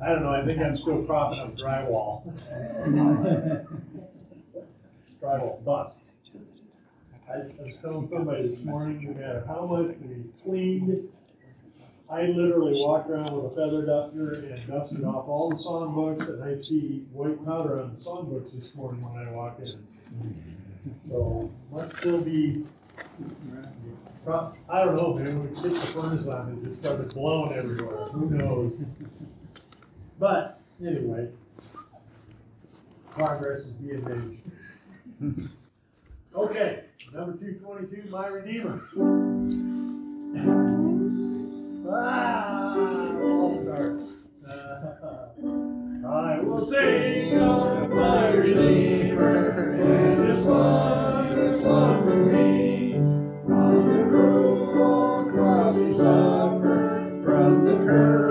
I 0.00 0.06
I 0.72 0.76
still 0.76 1.04
propping 1.04 1.40
up 1.40 1.56
drywall. 1.56 2.22
Drywall 5.20 5.64
bust. 5.64 6.16
I 7.30 7.36
was 7.38 7.76
telling 7.82 8.08
somebody 8.08 8.48
this 8.48 8.58
morning, 8.64 9.04
no 9.04 9.12
matter 9.14 9.44
how 9.46 9.66
much 9.66 9.96
we 10.00 10.24
cleaned, 10.42 10.98
I 12.10 12.22
literally 12.22 12.72
walked 12.76 13.10
around 13.10 13.30
with 13.30 13.52
a 13.52 13.54
feather 13.54 13.84
duster 13.84 14.30
and 14.54 14.66
dusted 14.66 15.04
off 15.04 15.28
all 15.28 15.50
the 15.50 15.56
songbooks, 15.56 16.42
and 16.42 16.58
I 16.58 16.62
see 16.62 17.04
white 17.12 17.44
powder 17.44 17.80
on 17.80 17.96
the 17.98 18.04
songbooks 18.04 18.50
this 18.58 18.74
morning 18.74 19.02
when 19.02 19.28
I 19.28 19.30
walk 19.30 19.58
in. 19.60 19.78
So, 21.08 21.50
must 21.70 21.96
still 21.98 22.20
be, 22.22 22.64
I 24.26 24.84
don't 24.84 24.96
know, 24.96 25.14
man, 25.14 25.42
we 25.42 25.48
kicked 25.48 25.74
the 25.74 25.86
furnace 25.92 26.26
on, 26.26 26.52
it 26.52 26.64
just 26.64 26.82
started 26.82 27.12
blowing 27.12 27.52
everywhere, 27.52 28.06
who 28.06 28.30
knows? 28.30 28.80
But, 30.18 30.61
anyway. 30.86 31.28
progress 33.10 33.60
is 33.60 33.70
being 33.72 34.04
made. 34.04 34.40
Okay, 36.34 36.84
number 37.14 37.36
two 37.36 37.54
twenty-two, 37.54 38.10
my 38.10 38.26
Redeemer. 38.28 38.82
Ah, 41.88 42.74
I'll 42.74 43.52
start. 43.52 44.00
I 46.04 46.40
will 46.40 46.60
sing 46.62 47.38
of 47.38 47.90
my 47.90 48.30
Redeemer 48.30 49.72
and 49.74 50.28
his 50.30 50.42
wondrous 50.42 51.62
love 51.62 52.04
to 52.06 52.16
me. 52.16 52.94
On 52.96 53.88
the 53.88 54.04
cruel 54.08 55.30
cross 55.30 55.76
he 55.76 55.92
suffered 55.92 57.22
from 57.24 57.64
the 57.66 57.76
curse 57.86 58.21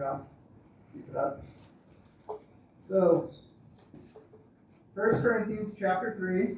Keep 0.00 1.10
it 1.10 1.16
up. 1.16 1.44
So, 2.88 3.28
First 4.94 5.22
Corinthians 5.22 5.74
chapter 5.78 6.14
three. 6.16 6.56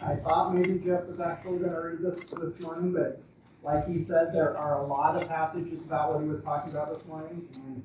I 0.00 0.14
thought 0.16 0.54
maybe 0.54 0.78
Jeff 0.78 1.06
was 1.06 1.20
actually 1.20 1.58
gonna 1.58 1.80
read 1.80 1.98
this 2.00 2.20
this 2.20 2.60
morning, 2.60 2.92
but 2.92 3.20
like 3.64 3.88
he 3.88 3.98
said, 3.98 4.32
there 4.32 4.56
are 4.56 4.78
a 4.78 4.86
lot 4.86 5.20
of 5.20 5.26
passages 5.28 5.84
about 5.86 6.14
what 6.14 6.22
he 6.22 6.28
was 6.28 6.42
talking 6.44 6.72
about 6.72 6.94
this 6.94 7.04
morning. 7.06 7.48
And 7.56 7.82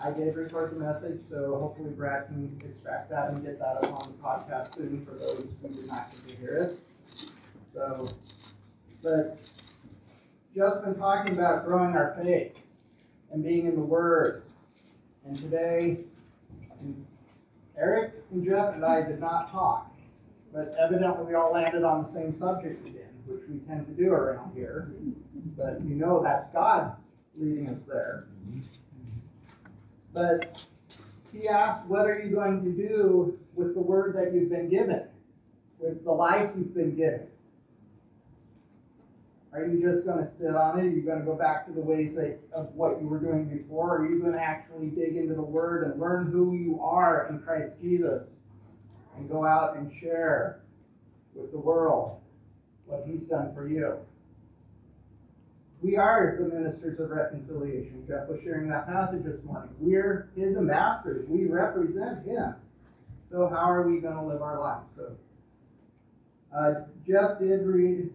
I 0.00 0.12
did 0.12 0.36
record 0.36 0.70
the 0.70 0.78
message, 0.78 1.20
so 1.28 1.58
hopefully 1.58 1.90
Brad 1.90 2.26
can 2.26 2.56
extract 2.64 3.10
that 3.10 3.30
and 3.30 3.44
get 3.44 3.58
that 3.58 3.82
up 3.82 3.84
on 3.84 4.12
the 4.12 4.18
podcast 4.22 4.76
soon 4.76 5.04
for 5.04 5.12
those 5.12 5.48
who 5.60 5.68
did 5.68 5.88
not 5.88 6.10
get 6.12 6.28
to 6.28 6.36
hear 6.36 6.54
it. 6.54 6.80
So, 7.74 8.08
but 9.02 9.40
Jeff's 10.54 10.78
been 10.78 10.94
talking 10.94 11.32
about 11.32 11.66
growing 11.66 11.96
our 11.96 12.14
faith 12.14 12.67
and 13.32 13.42
being 13.42 13.66
in 13.66 13.74
the 13.74 13.80
Word. 13.80 14.42
And 15.24 15.36
today, 15.36 15.98
Eric 17.76 18.12
and 18.32 18.44
Jeff 18.44 18.74
and 18.74 18.84
I 18.84 19.02
did 19.02 19.20
not 19.20 19.50
talk, 19.50 19.94
but 20.52 20.74
evidently 20.78 21.26
we 21.26 21.34
all 21.34 21.52
landed 21.52 21.84
on 21.84 22.02
the 22.02 22.08
same 22.08 22.34
subject 22.34 22.86
again, 22.86 23.10
which 23.26 23.42
we 23.48 23.58
tend 23.58 23.86
to 23.86 23.92
do 23.92 24.12
around 24.12 24.54
here. 24.54 24.90
But 25.56 25.80
you 25.82 25.94
know 25.94 26.22
that's 26.22 26.48
God 26.50 26.96
leading 27.36 27.68
us 27.68 27.82
there. 27.84 28.24
But 30.12 30.66
he 31.32 31.46
asked, 31.48 31.86
What 31.86 32.06
are 32.06 32.18
you 32.18 32.34
going 32.34 32.64
to 32.64 32.70
do 32.70 33.38
with 33.54 33.74
the 33.74 33.80
word 33.80 34.16
that 34.16 34.32
you've 34.32 34.50
been 34.50 34.68
given, 34.68 35.04
with 35.78 36.04
the 36.04 36.12
life 36.12 36.50
you've 36.56 36.74
been 36.74 36.96
given? 36.96 37.28
Are 39.52 39.64
you 39.64 39.80
just 39.80 40.04
going 40.04 40.18
to 40.18 40.28
sit 40.28 40.54
on 40.54 40.78
it? 40.78 40.82
Are 40.82 40.90
you 40.90 41.00
going 41.00 41.20
to 41.20 41.24
go 41.24 41.34
back 41.34 41.66
to 41.66 41.72
the 41.72 41.80
ways 41.80 42.14
that, 42.16 42.38
of 42.52 42.74
what 42.74 43.00
you 43.00 43.08
were 43.08 43.18
doing 43.18 43.46
before? 43.46 43.98
Are 43.98 44.08
you 44.08 44.20
going 44.20 44.34
to 44.34 44.42
actually 44.42 44.88
dig 44.88 45.16
into 45.16 45.34
the 45.34 45.42
Word 45.42 45.90
and 45.90 46.00
learn 46.00 46.30
who 46.30 46.54
you 46.54 46.80
are 46.82 47.28
in 47.30 47.38
Christ 47.40 47.80
Jesus 47.80 48.36
and 49.16 49.28
go 49.28 49.46
out 49.46 49.76
and 49.76 49.90
share 50.00 50.60
with 51.34 51.50
the 51.50 51.58
world 51.58 52.20
what 52.84 53.04
He's 53.06 53.26
done 53.26 53.54
for 53.54 53.68
you? 53.68 53.96
We 55.80 55.96
are 55.96 56.36
the 56.38 56.54
ministers 56.54 57.00
of 57.00 57.10
reconciliation. 57.10 58.04
Jeff 58.06 58.28
was 58.28 58.40
sharing 58.42 58.68
that 58.68 58.86
passage 58.86 59.24
this 59.24 59.42
morning. 59.44 59.70
We're 59.78 60.28
His 60.36 60.56
ambassadors. 60.56 61.26
We 61.26 61.46
represent 61.46 62.26
Him. 62.26 62.54
So 63.30 63.48
how 63.48 63.70
are 63.70 63.88
we 63.88 64.00
going 64.00 64.16
to 64.16 64.24
live 64.24 64.42
our 64.42 64.60
life? 64.60 64.82
So 64.96 65.12
uh, 66.54 66.74
Jeff 67.06 67.38
did 67.38 67.64
read 67.64 68.10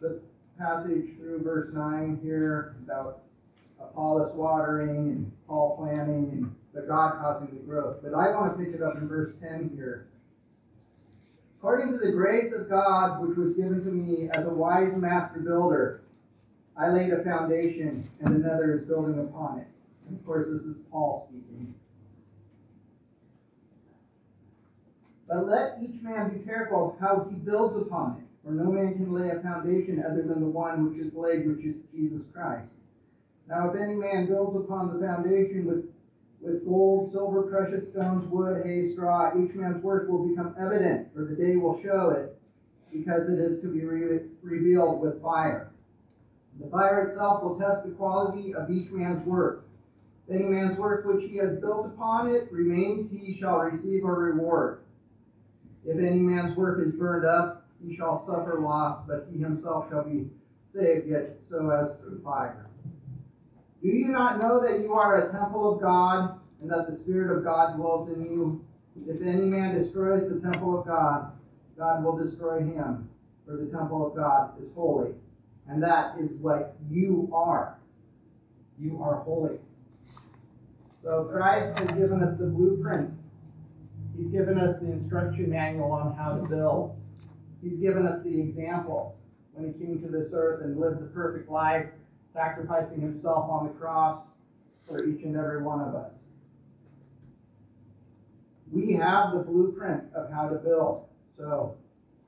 the 0.00 0.20
passage 0.58 1.16
through 1.16 1.42
verse 1.42 1.72
9 1.72 2.20
here 2.22 2.74
about 2.84 3.22
Apollos 3.80 4.34
watering 4.34 5.08
and 5.10 5.32
Paul 5.46 5.76
planting 5.76 6.30
and 6.32 6.54
the 6.74 6.82
God 6.82 7.18
causing 7.20 7.48
the 7.48 7.62
growth. 7.62 7.98
But 8.02 8.14
I 8.14 8.34
want 8.34 8.58
to 8.58 8.64
pick 8.64 8.74
it 8.74 8.82
up 8.82 8.96
in 8.96 9.08
verse 9.08 9.36
10 9.36 9.72
here. 9.74 10.08
According 11.58 11.92
to 11.92 11.98
the 11.98 12.12
grace 12.12 12.52
of 12.52 12.68
God 12.68 13.20
which 13.20 13.36
was 13.36 13.54
given 13.54 13.84
to 13.84 13.90
me 13.90 14.28
as 14.30 14.46
a 14.46 14.52
wise 14.52 14.96
master 14.98 15.40
builder, 15.40 16.02
I 16.76 16.88
laid 16.90 17.12
a 17.12 17.24
foundation 17.24 18.08
and 18.20 18.36
another 18.36 18.74
is 18.74 18.84
building 18.84 19.18
upon 19.18 19.58
it. 19.58 19.66
And 20.06 20.18
of 20.18 20.24
course, 20.24 20.48
this 20.48 20.62
is 20.62 20.78
Paul 20.90 21.28
speaking. 21.28 21.74
But 25.28 25.46
let 25.46 25.78
each 25.82 26.00
man 26.00 26.30
be 26.30 26.44
careful 26.44 26.96
how 27.00 27.26
he 27.28 27.36
builds 27.36 27.76
upon 27.82 28.22
it, 28.22 28.27
for 28.48 28.54
no 28.54 28.72
man 28.72 28.94
can 28.94 29.12
lay 29.12 29.28
a 29.28 29.42
foundation 29.42 30.02
other 30.02 30.22
than 30.22 30.40
the 30.40 30.46
one 30.46 30.88
which 30.88 30.98
is 30.98 31.14
laid, 31.14 31.46
which 31.46 31.66
is 31.66 31.76
Jesus 31.92 32.26
Christ. 32.32 32.72
Now, 33.46 33.68
if 33.68 33.78
any 33.78 33.94
man 33.94 34.26
builds 34.26 34.56
upon 34.56 34.88
the 34.88 35.06
foundation 35.06 35.66
with, 35.66 35.84
with 36.40 36.64
gold, 36.64 37.12
silver, 37.12 37.42
precious 37.42 37.90
stones, 37.90 38.26
wood, 38.30 38.62
hay, 38.64 38.90
straw, 38.90 39.32
each 39.38 39.54
man's 39.54 39.82
work 39.82 40.08
will 40.08 40.26
become 40.26 40.54
evident, 40.58 41.08
for 41.14 41.26
the 41.26 41.36
day 41.36 41.56
will 41.56 41.78
show 41.82 42.08
it, 42.08 42.40
because 42.90 43.28
it 43.28 43.38
is 43.38 43.60
to 43.60 43.66
be 43.66 43.84
re- 43.84 44.20
revealed 44.42 45.02
with 45.02 45.20
fire. 45.20 45.70
The 46.58 46.70
fire 46.70 47.02
itself 47.02 47.42
will 47.42 47.58
test 47.58 47.84
the 47.84 47.90
quality 47.90 48.54
of 48.54 48.70
each 48.70 48.90
man's 48.90 49.26
work. 49.26 49.66
If 50.26 50.40
any 50.40 50.48
man's 50.48 50.78
work 50.78 51.04
which 51.04 51.28
he 51.28 51.36
has 51.36 51.58
built 51.58 51.84
upon 51.84 52.34
it 52.34 52.50
remains, 52.50 53.10
he 53.10 53.36
shall 53.38 53.58
receive 53.58 54.04
a 54.04 54.12
reward. 54.12 54.80
If 55.84 55.98
any 55.98 56.20
man's 56.20 56.56
work 56.56 56.86
is 56.86 56.94
burned 56.94 57.26
up, 57.26 57.57
he 57.84 57.96
shall 57.96 58.24
suffer 58.26 58.60
loss, 58.60 59.04
but 59.06 59.28
he 59.32 59.38
himself 59.38 59.88
shall 59.90 60.04
be 60.04 60.28
saved, 60.72 61.08
yet 61.08 61.36
so 61.48 61.70
as 61.70 61.96
through 62.00 62.20
fire. 62.22 62.66
Do 63.82 63.88
you 63.88 64.08
not 64.08 64.40
know 64.40 64.60
that 64.60 64.80
you 64.80 64.94
are 64.94 65.28
a 65.28 65.32
temple 65.32 65.74
of 65.74 65.80
God, 65.80 66.40
and 66.60 66.70
that 66.70 66.90
the 66.90 66.96
Spirit 66.96 67.36
of 67.36 67.44
God 67.44 67.76
dwells 67.76 68.08
in 68.08 68.22
you? 68.22 68.64
If 69.06 69.22
any 69.22 69.44
man 69.44 69.74
destroys 69.76 70.28
the 70.28 70.40
temple 70.40 70.80
of 70.80 70.86
God, 70.86 71.32
God 71.78 72.02
will 72.02 72.16
destroy 72.16 72.58
him, 72.58 73.08
for 73.46 73.56
the 73.56 73.66
temple 73.66 74.06
of 74.06 74.16
God 74.16 74.60
is 74.60 74.72
holy. 74.72 75.14
And 75.68 75.82
that 75.82 76.18
is 76.18 76.30
what 76.40 76.76
you 76.90 77.30
are. 77.32 77.78
You 78.80 79.00
are 79.02 79.16
holy. 79.16 79.58
So 81.04 81.28
Christ 81.32 81.78
has 81.78 81.88
given 81.92 82.22
us 82.22 82.36
the 82.36 82.46
blueprint. 82.46 83.14
He's 84.16 84.32
given 84.32 84.58
us 84.58 84.80
the 84.80 84.90
instruction 84.90 85.50
manual 85.50 85.92
on 85.92 86.16
how 86.16 86.36
to 86.36 86.48
build. 86.48 86.96
He's 87.62 87.80
given 87.80 88.06
us 88.06 88.22
the 88.22 88.40
example 88.40 89.18
when 89.52 89.72
he 89.72 89.84
came 89.84 90.00
to 90.00 90.08
this 90.08 90.32
earth 90.34 90.62
and 90.62 90.78
lived 90.78 91.00
the 91.00 91.06
perfect 91.06 91.50
life, 91.50 91.86
sacrificing 92.32 93.00
himself 93.00 93.50
on 93.50 93.66
the 93.66 93.72
cross 93.74 94.26
for 94.88 95.04
each 95.04 95.22
and 95.24 95.36
every 95.36 95.62
one 95.62 95.80
of 95.80 95.94
us. 95.94 96.12
We 98.70 98.92
have 98.94 99.32
the 99.32 99.40
blueprint 99.40 100.04
of 100.14 100.30
how 100.30 100.48
to 100.48 100.56
build. 100.56 101.08
So, 101.36 101.76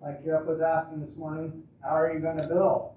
like 0.01 0.25
Jeff 0.25 0.45
was 0.45 0.63
asking 0.63 1.05
this 1.05 1.17
morning, 1.17 1.63
how 1.83 1.91
are 1.91 2.13
you 2.13 2.21
going 2.21 2.39
to 2.39 2.49
build? 2.49 2.95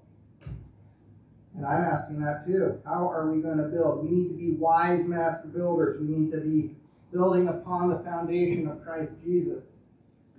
And 1.56 1.64
I'm 1.64 1.84
asking 1.84 2.20
that 2.22 2.46
too. 2.46 2.80
How 2.84 3.08
are 3.08 3.30
we 3.30 3.40
going 3.40 3.58
to 3.58 3.64
build? 3.64 4.04
We 4.04 4.10
need 4.10 4.28
to 4.28 4.34
be 4.34 4.52
wise 4.52 5.06
master 5.06 5.48
builders. 5.48 6.00
We 6.00 6.08
need 6.08 6.32
to 6.32 6.40
be 6.40 6.70
building 7.12 7.48
upon 7.48 7.90
the 7.90 8.00
foundation 8.00 8.66
of 8.66 8.82
Christ 8.82 9.18
Jesus, 9.24 9.62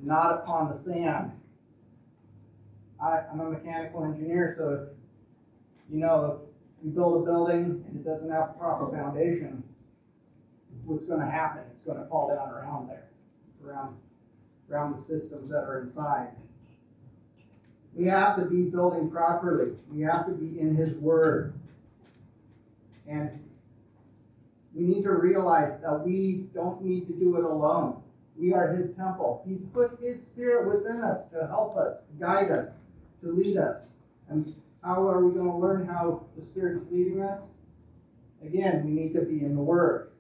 not 0.01 0.43
upon 0.43 0.71
the 0.71 0.77
sand. 0.77 1.31
I, 3.01 3.21
I'm 3.31 3.39
a 3.39 3.49
mechanical 3.49 4.05
engineer, 4.05 4.55
so 4.57 4.69
if 4.69 5.93
you 5.93 5.99
know 5.99 6.41
if 6.79 6.85
you 6.85 6.91
build 6.91 7.21
a 7.21 7.25
building 7.25 7.83
and 7.87 7.95
it 7.95 8.05
doesn't 8.05 8.31
have 8.31 8.49
a 8.49 8.53
proper 8.53 8.91
foundation, 8.91 9.63
what's 10.85 11.05
going 11.05 11.19
to 11.19 11.29
happen? 11.29 11.63
It's 11.73 11.83
going 11.83 11.97
to 11.97 12.05
fall 12.05 12.29
down 12.29 12.49
around 12.49 12.87
there, 12.87 13.07
around 13.65 13.95
around 14.69 14.97
the 14.97 15.01
systems 15.01 15.49
that 15.49 15.63
are 15.63 15.81
inside. 15.81 16.29
We 17.93 18.05
have 18.05 18.35
to 18.37 18.45
be 18.45 18.69
building 18.69 19.09
properly. 19.09 19.73
We 19.91 20.01
have 20.01 20.25
to 20.25 20.31
be 20.33 20.59
in 20.59 20.75
His 20.75 20.93
Word. 20.95 21.53
And 23.07 23.39
we 24.73 24.83
need 24.83 25.03
to 25.03 25.11
realize 25.11 25.79
that 25.81 26.05
we 26.05 26.47
don't 26.53 26.83
need 26.83 27.07
to 27.07 27.13
do 27.13 27.37
it 27.37 27.43
alone. 27.45 28.01
We 28.37 28.53
are 28.53 28.73
His 28.75 28.93
temple. 28.93 29.43
He's 29.47 29.65
put 29.65 29.97
His 30.01 30.21
Spirit 30.21 30.67
within 30.67 31.01
us 31.01 31.29
to 31.29 31.47
help 31.47 31.77
us, 31.77 31.99
to 31.99 32.19
guide 32.19 32.51
us, 32.51 32.73
to 33.25 33.31
lead 33.33 33.57
us. 33.57 33.91
And 34.29 34.55
how 34.83 35.07
are 35.07 35.25
we 35.25 35.33
going 35.33 35.47
to 35.47 35.57
learn 35.57 35.87
how 35.87 36.25
the 36.37 36.45
Spirit's 36.45 36.85
leading 36.91 37.21
us? 37.21 37.49
Again, 38.45 38.85
we 38.85 38.91
need 38.91 39.13
to 39.13 39.21
be 39.21 39.43
in 39.43 39.55
the 39.55 39.61
Word. 39.61 40.11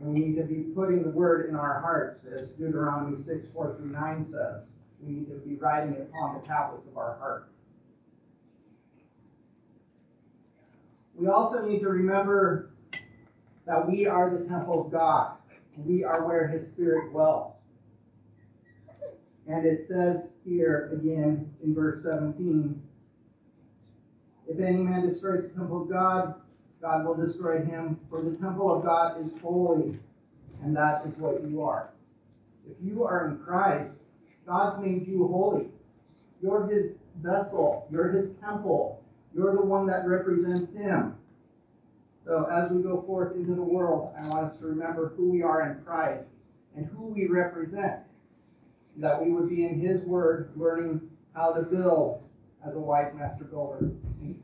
And 0.00 0.14
we 0.14 0.20
need 0.20 0.36
to 0.36 0.44
be 0.44 0.72
putting 0.74 1.02
the 1.02 1.10
Word 1.10 1.48
in 1.48 1.56
our 1.56 1.80
hearts, 1.80 2.24
as 2.24 2.52
Deuteronomy 2.52 3.16
6 3.16 3.48
4 3.48 3.76
through 3.76 3.90
9 3.90 4.26
says. 4.26 4.62
We 5.02 5.12
need 5.12 5.26
to 5.28 5.34
be 5.46 5.56
writing 5.56 5.94
it 5.94 6.02
upon 6.02 6.40
the 6.40 6.46
tablets 6.46 6.86
of 6.86 6.96
our 6.96 7.18
heart. 7.18 7.48
We 11.14 11.28
also 11.28 11.66
need 11.66 11.80
to 11.80 11.88
remember 11.88 12.70
that 13.66 13.88
we 13.88 14.06
are 14.06 14.30
the 14.30 14.44
temple 14.46 14.86
of 14.86 14.92
God. 14.92 15.38
We 15.78 16.04
are 16.04 16.26
where 16.26 16.46
His 16.46 16.66
Spirit 16.68 17.10
dwells. 17.10 17.55
And 19.48 19.64
it 19.64 19.86
says 19.86 20.30
here 20.44 20.90
again 20.92 21.52
in 21.62 21.74
verse 21.74 22.02
17 22.02 22.82
If 24.48 24.60
any 24.60 24.78
man 24.78 25.08
destroys 25.08 25.48
the 25.48 25.54
temple 25.54 25.82
of 25.82 25.90
God, 25.90 26.34
God 26.80 27.06
will 27.06 27.14
destroy 27.14 27.64
him, 27.64 27.98
for 28.10 28.22
the 28.22 28.36
temple 28.36 28.74
of 28.74 28.84
God 28.84 29.20
is 29.20 29.32
holy, 29.40 29.98
and 30.62 30.76
that 30.76 31.06
is 31.06 31.18
what 31.18 31.42
you 31.44 31.62
are. 31.62 31.90
If 32.68 32.76
you 32.82 33.04
are 33.04 33.28
in 33.28 33.38
Christ, 33.38 33.94
God's 34.46 34.80
made 34.84 35.06
you 35.06 35.26
holy. 35.26 35.68
You're 36.42 36.66
his 36.66 36.98
vessel, 37.22 37.88
you're 37.90 38.10
his 38.10 38.34
temple, 38.34 39.02
you're 39.34 39.54
the 39.54 39.62
one 39.62 39.86
that 39.86 40.06
represents 40.06 40.72
him. 40.72 41.14
So 42.24 42.46
as 42.50 42.70
we 42.70 42.82
go 42.82 43.02
forth 43.02 43.36
into 43.36 43.54
the 43.54 43.62
world, 43.62 44.12
I 44.18 44.28
want 44.28 44.46
us 44.46 44.56
to 44.58 44.66
remember 44.66 45.12
who 45.16 45.30
we 45.30 45.42
are 45.42 45.70
in 45.70 45.84
Christ 45.84 46.30
and 46.76 46.86
who 46.86 47.06
we 47.06 47.26
represent. 47.26 48.00
That 48.98 49.22
we 49.22 49.30
would 49.30 49.48
be 49.48 49.66
in 49.66 49.78
his 49.78 50.04
word, 50.04 50.52
learning 50.56 51.02
how 51.34 51.52
to 51.52 51.62
build 51.62 52.26
as 52.66 52.76
a 52.76 52.80
wise 52.80 53.12
master 53.14 53.44
builder 53.44 53.78
and 54.20 54.42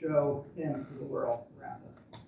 show 0.00 0.46
him 0.56 0.86
to 0.86 0.94
the 0.94 1.04
world 1.04 1.46
around 1.60 1.82
us. 1.82 2.24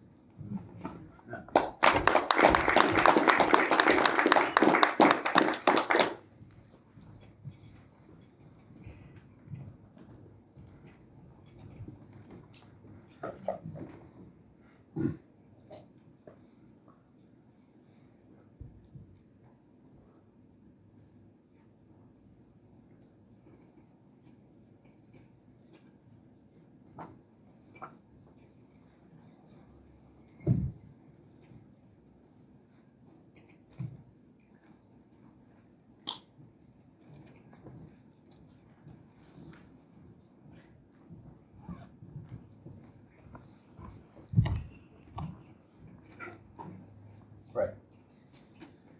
Right. 47.52 47.70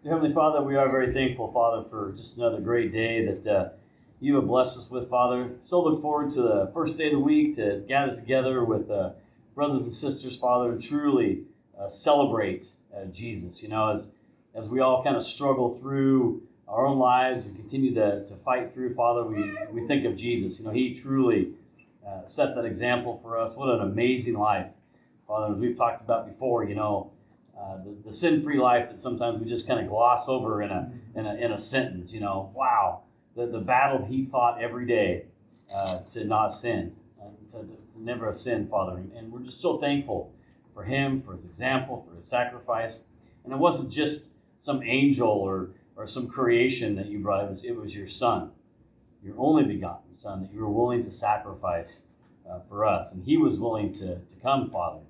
Heavenly 0.11 0.33
Father, 0.33 0.61
we 0.61 0.75
are 0.75 0.89
very 0.89 1.13
thankful, 1.13 1.53
Father, 1.53 1.87
for 1.89 2.11
just 2.11 2.37
another 2.37 2.59
great 2.59 2.91
day 2.91 3.25
that 3.27 3.47
uh, 3.47 3.69
you 4.19 4.35
have 4.35 4.45
blessed 4.45 4.77
us 4.77 4.91
with, 4.91 5.09
Father. 5.09 5.51
So 5.63 5.81
look 5.81 6.01
forward 6.01 6.31
to 6.31 6.41
the 6.41 6.69
first 6.73 6.97
day 6.97 7.05
of 7.05 7.13
the 7.13 7.19
week 7.19 7.55
to 7.55 7.81
gather 7.87 8.13
together 8.13 8.65
with 8.65 8.91
uh, 8.91 9.11
brothers 9.55 9.85
and 9.85 9.93
sisters, 9.93 10.37
Father, 10.37 10.71
and 10.71 10.83
truly 10.83 11.43
uh, 11.79 11.87
celebrate 11.87 12.71
uh, 12.93 13.05
Jesus. 13.05 13.63
You 13.63 13.69
know, 13.69 13.87
as 13.87 14.11
as 14.53 14.67
we 14.67 14.81
all 14.81 15.01
kind 15.01 15.15
of 15.15 15.23
struggle 15.23 15.73
through 15.73 16.43
our 16.67 16.85
own 16.85 16.99
lives 16.99 17.47
and 17.47 17.55
continue 17.55 17.93
to, 17.93 18.25
to 18.25 18.35
fight 18.35 18.73
through, 18.73 18.93
Father, 18.93 19.23
we, 19.23 19.49
we 19.71 19.87
think 19.87 20.03
of 20.03 20.17
Jesus. 20.17 20.59
You 20.59 20.65
know, 20.65 20.71
He 20.71 20.93
truly 20.93 21.53
uh, 22.05 22.25
set 22.25 22.53
that 22.55 22.65
example 22.65 23.17
for 23.23 23.39
us. 23.39 23.55
What 23.55 23.69
an 23.69 23.79
amazing 23.79 24.33
life, 24.33 24.67
Father, 25.25 25.53
as 25.53 25.57
we've 25.57 25.77
talked 25.77 26.01
about 26.01 26.27
before, 26.27 26.65
you 26.65 26.75
know. 26.75 27.11
Uh, 27.61 27.77
the, 27.83 27.95
the 28.05 28.11
sin-free 28.11 28.57
life 28.57 28.89
that 28.89 28.99
sometimes 28.99 29.39
we 29.39 29.47
just 29.47 29.67
kind 29.67 29.79
of 29.79 29.87
gloss 29.87 30.27
over 30.27 30.63
in 30.63 30.71
a, 30.71 30.91
in 31.15 31.27
a 31.27 31.35
in 31.35 31.51
a 31.51 31.57
sentence. 31.59 32.11
You 32.11 32.21
know, 32.21 32.51
wow, 32.55 33.03
the, 33.35 33.45
the 33.45 33.59
battle 33.59 34.03
he 34.03 34.25
fought 34.25 34.59
every 34.59 34.87
day 34.87 35.25
uh, 35.75 35.99
to 36.13 36.25
not 36.25 36.55
sin, 36.55 36.95
uh, 37.21 37.25
to, 37.51 37.57
to 37.59 37.77
never 37.95 38.25
have 38.25 38.37
sinned, 38.37 38.67
Father, 38.67 38.97
and, 38.97 39.11
and 39.13 39.31
we're 39.31 39.45
just 39.45 39.61
so 39.61 39.77
thankful 39.77 40.33
for 40.73 40.83
him, 40.83 41.21
for 41.21 41.33
his 41.33 41.45
example, 41.45 42.03
for 42.09 42.15
his 42.15 42.25
sacrifice. 42.25 43.05
And 43.43 43.53
it 43.53 43.59
wasn't 43.59 43.93
just 43.93 44.29
some 44.57 44.81
angel 44.81 45.29
or 45.29 45.69
or 45.95 46.07
some 46.07 46.27
creation 46.27 46.95
that 46.95 47.07
you 47.07 47.19
brought. 47.19 47.43
It 47.43 47.49
was, 47.49 47.63
it 47.63 47.75
was 47.75 47.95
your 47.95 48.07
son, 48.07 48.51
your 49.23 49.35
only 49.37 49.63
begotten 49.63 50.13
son, 50.13 50.41
that 50.41 50.51
you 50.51 50.61
were 50.61 50.69
willing 50.69 51.03
to 51.03 51.11
sacrifice 51.11 52.05
uh, 52.49 52.59
for 52.67 52.85
us. 52.85 53.13
And 53.13 53.23
he 53.23 53.37
was 53.37 53.59
willing 53.59 53.93
to, 53.93 54.15
to 54.15 54.35
come, 54.41 54.71
Father, 54.71 55.01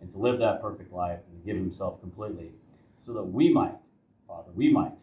and 0.00 0.10
to 0.12 0.18
live 0.18 0.38
that 0.38 0.62
perfect 0.62 0.92
life 0.92 1.18
and 1.30 1.37
give 1.48 1.56
himself 1.56 1.98
completely 2.00 2.50
so 2.98 3.14
that 3.14 3.22
we 3.22 3.50
might, 3.50 3.74
Father, 4.26 4.50
we 4.54 4.70
might 4.70 5.00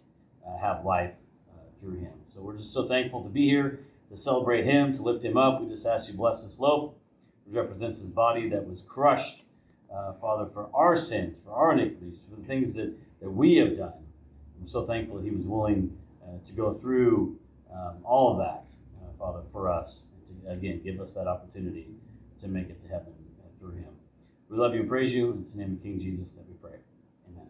uh, 0.48 0.58
have 0.60 0.86
life 0.86 1.14
uh, 1.50 1.58
through 1.80 1.96
him. 1.96 2.14
So 2.30 2.42
we're 2.42 2.56
just 2.56 2.72
so 2.72 2.88
thankful 2.88 3.24
to 3.24 3.30
be 3.30 3.48
here 3.48 3.80
to 4.12 4.16
celebrate 4.16 4.64
him, 4.66 4.94
to 4.94 5.02
lift 5.02 5.26
him 5.26 5.38
up. 5.38 5.62
We 5.62 5.70
just 5.70 5.88
ask 5.88 6.08
you 6.08 6.16
bless 6.16 6.44
this 6.44 6.60
loaf, 6.60 6.94
which 7.46 7.56
represents 7.56 8.00
his 8.00 8.12
body 8.12 8.48
that 8.50 8.68
was 8.68 8.84
crushed, 8.84 9.46
uh, 9.92 10.14
Father, 10.22 10.48
for 10.54 10.70
our 10.74 10.96
sins, 10.96 11.40
for 11.44 11.52
our 11.52 11.74
iniquities, 11.74 12.20
for 12.30 12.40
the 12.40 12.46
things 12.46 12.76
that, 12.76 12.94
that 13.22 13.30
we 13.30 13.56
have 13.56 13.76
done. 13.76 13.94
I'm 14.60 14.68
so 14.68 14.86
thankful 14.86 15.18
that 15.18 15.26
he 15.26 15.32
was 15.32 15.46
willing 15.46 15.98
uh, 16.24 16.46
to 16.46 16.52
go 16.52 16.72
through 16.72 17.40
um, 17.74 17.98
all 18.04 18.34
of 18.34 18.38
that, 18.38 18.70
uh, 19.02 19.12
Father, 19.18 19.42
for 19.52 19.72
us. 19.72 20.04
To, 20.28 20.52
again, 20.52 20.82
give 20.84 21.00
us 21.00 21.16
that 21.16 21.28
opportunity 21.28 21.88
to 22.40 22.48
make 22.48 22.70
it 22.70 22.80
to 22.80 22.88
heaven 22.88 23.14
uh, 23.40 23.48
through 23.60 23.74
him. 23.78 23.95
We 24.56 24.62
love 24.62 24.74
you 24.74 24.80
and 24.80 24.90
praise 24.90 25.14
you. 25.14 25.36
It's 25.38 25.54
in 25.56 25.60
the 25.60 25.66
name 25.66 25.76
of 25.76 25.84
King 25.84 26.00
Jesus 26.00 26.32
that 26.32 26.48
we 26.48 26.54
pray. 26.54 26.80
Amen. 27.28 27.48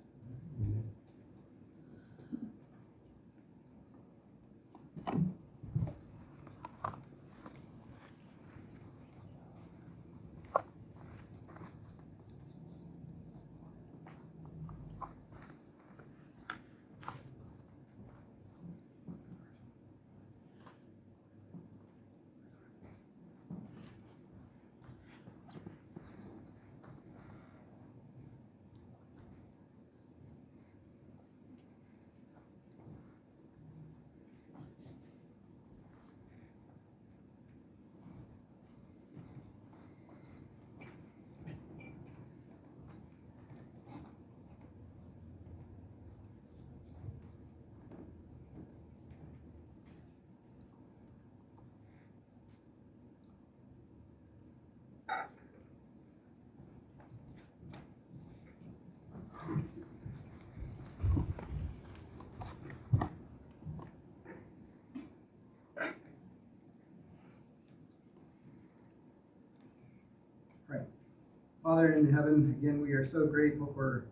Father 71.75 71.91
in 71.91 72.09
heaven, 72.09 72.55
again, 72.57 72.79
we 72.79 72.93
are 72.93 73.05
so 73.05 73.25
grateful 73.25 73.69
for 73.75 74.05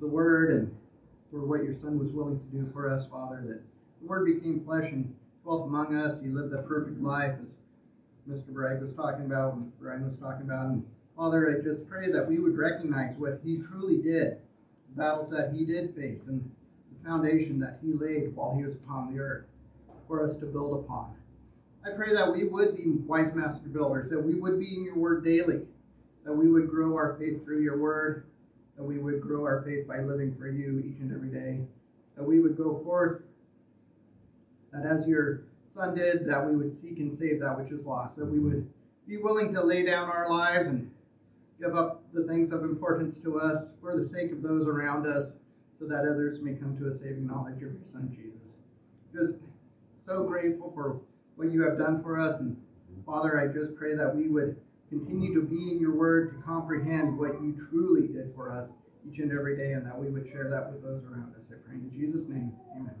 the 0.00 0.06
word 0.06 0.50
and 0.50 0.76
for 1.30 1.46
what 1.46 1.64
your 1.64 1.72
son 1.80 1.98
was 1.98 2.12
willing 2.12 2.38
to 2.38 2.44
do 2.54 2.70
for 2.74 2.92
us, 2.92 3.06
Father, 3.10 3.42
that 3.46 3.62
the 4.02 4.06
word 4.06 4.26
became 4.26 4.62
flesh 4.66 4.92
and 4.92 5.10
dwelt 5.42 5.66
among 5.66 5.96
us. 5.96 6.20
He 6.20 6.28
lived 6.28 6.52
a 6.52 6.60
perfect 6.60 7.00
life, 7.00 7.36
as 7.42 7.54
Mr. 8.30 8.48
Bragg 8.48 8.82
was 8.82 8.94
talking 8.94 9.24
about 9.24 9.54
and 9.54 9.72
Brian 9.80 10.06
was 10.06 10.18
talking 10.18 10.42
about. 10.42 10.66
And 10.66 10.86
Father, 11.16 11.48
I 11.48 11.64
just 11.64 11.88
pray 11.88 12.12
that 12.12 12.28
we 12.28 12.38
would 12.38 12.58
recognize 12.58 13.16
what 13.16 13.40
he 13.42 13.62
truly 13.62 13.96
did, 13.96 14.36
the 14.90 14.96
battles 14.98 15.30
that 15.30 15.54
he 15.54 15.64
did 15.64 15.96
face, 15.96 16.26
and 16.26 16.50
the 16.92 17.08
foundation 17.08 17.58
that 17.60 17.78
he 17.82 17.94
laid 17.94 18.36
while 18.36 18.54
he 18.54 18.62
was 18.62 18.74
upon 18.74 19.14
the 19.14 19.22
earth 19.22 19.46
for 20.06 20.22
us 20.22 20.36
to 20.36 20.44
build 20.44 20.84
upon. 20.84 21.14
I 21.82 21.96
pray 21.96 22.12
that 22.12 22.30
we 22.30 22.44
would 22.44 22.76
be 22.76 22.90
wise 22.90 23.34
master 23.34 23.70
builders, 23.70 24.10
that 24.10 24.20
we 24.20 24.34
would 24.34 24.60
be 24.60 24.76
in 24.76 24.84
your 24.84 24.96
word 24.96 25.24
daily, 25.24 25.62
that 26.30 26.36
we 26.36 26.48
would 26.48 26.70
grow 26.70 26.94
our 26.94 27.16
faith 27.18 27.44
through 27.44 27.60
your 27.60 27.76
word, 27.76 28.24
that 28.76 28.84
we 28.84 28.98
would 28.98 29.20
grow 29.20 29.44
our 29.44 29.62
faith 29.62 29.88
by 29.88 29.98
living 29.98 30.32
for 30.38 30.46
you 30.46 30.78
each 30.78 31.00
and 31.00 31.12
every 31.12 31.28
day, 31.28 31.60
that 32.16 32.22
we 32.22 32.38
would 32.38 32.56
go 32.56 32.80
forth, 32.84 33.22
that 34.72 34.86
as 34.86 35.08
your 35.08 35.42
son 35.68 35.92
did, 35.92 36.24
that 36.28 36.46
we 36.48 36.54
would 36.54 36.72
seek 36.72 36.98
and 36.98 37.12
save 37.12 37.40
that 37.40 37.58
which 37.58 37.72
is 37.72 37.84
lost, 37.84 38.16
that 38.16 38.24
we 38.24 38.38
would 38.38 38.64
be 39.08 39.16
willing 39.16 39.52
to 39.52 39.60
lay 39.60 39.84
down 39.84 40.08
our 40.08 40.30
lives 40.30 40.68
and 40.68 40.88
give 41.60 41.74
up 41.74 42.00
the 42.12 42.24
things 42.28 42.52
of 42.52 42.62
importance 42.62 43.16
to 43.16 43.36
us 43.36 43.72
for 43.80 43.96
the 43.96 44.04
sake 44.04 44.30
of 44.30 44.40
those 44.40 44.68
around 44.68 45.08
us, 45.08 45.32
so 45.80 45.84
that 45.84 46.04
others 46.08 46.40
may 46.40 46.54
come 46.54 46.78
to 46.78 46.86
a 46.86 46.92
saving 46.92 47.26
knowledge 47.26 47.56
of 47.56 47.72
your 47.72 47.72
son 47.84 48.08
Jesus. 48.16 48.58
Just 49.12 49.40
so 49.98 50.22
grateful 50.22 50.70
for 50.76 51.00
what 51.34 51.50
you 51.50 51.60
have 51.62 51.76
done 51.76 52.00
for 52.04 52.20
us, 52.20 52.38
and 52.38 52.56
Father, 53.04 53.36
I 53.36 53.52
just 53.52 53.74
pray 53.74 53.96
that 53.96 54.14
we 54.14 54.28
would 54.28 54.56
continue 54.90 55.32
to 55.32 55.40
be 55.40 55.70
in 55.72 55.80
your 55.80 55.94
word 55.94 56.30
to 56.30 56.42
comprehend 56.42 57.16
what 57.16 57.40
you 57.40 57.56
truly 57.70 58.08
did 58.08 58.34
for 58.34 58.52
us 58.52 58.72
each 59.08 59.18
and 59.20 59.32
every 59.32 59.56
day, 59.56 59.72
and 59.72 59.86
that 59.86 59.98
we 59.98 60.10
would 60.10 60.28
share 60.28 60.50
that 60.50 60.70
with 60.70 60.82
those 60.82 61.02
around 61.04 61.34
us. 61.34 61.44
I 61.50 61.54
pray 61.66 61.76
in 61.76 61.90
Jesus' 61.90 62.28
name, 62.28 62.52
amen. 62.76 62.94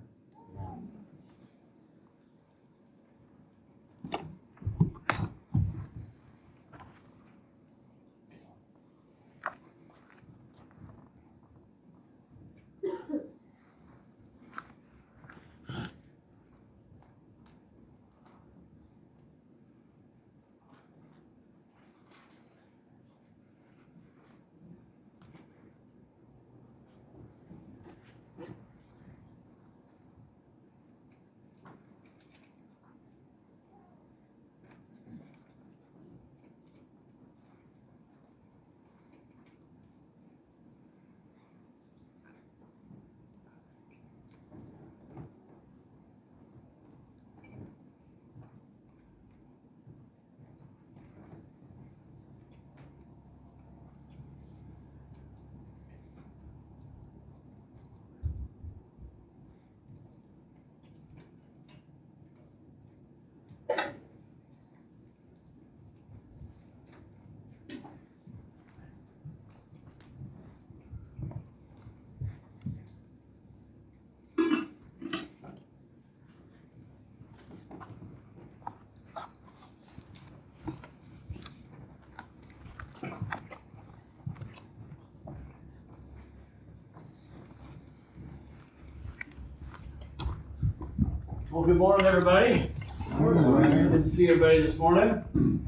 Well, 91.50 91.62
good 91.64 91.78
morning, 91.78 92.06
everybody. 92.06 92.70
Good 93.18 93.92
to 93.94 94.08
see 94.08 94.28
everybody 94.28 94.60
this 94.60 94.78
morning. 94.78 95.66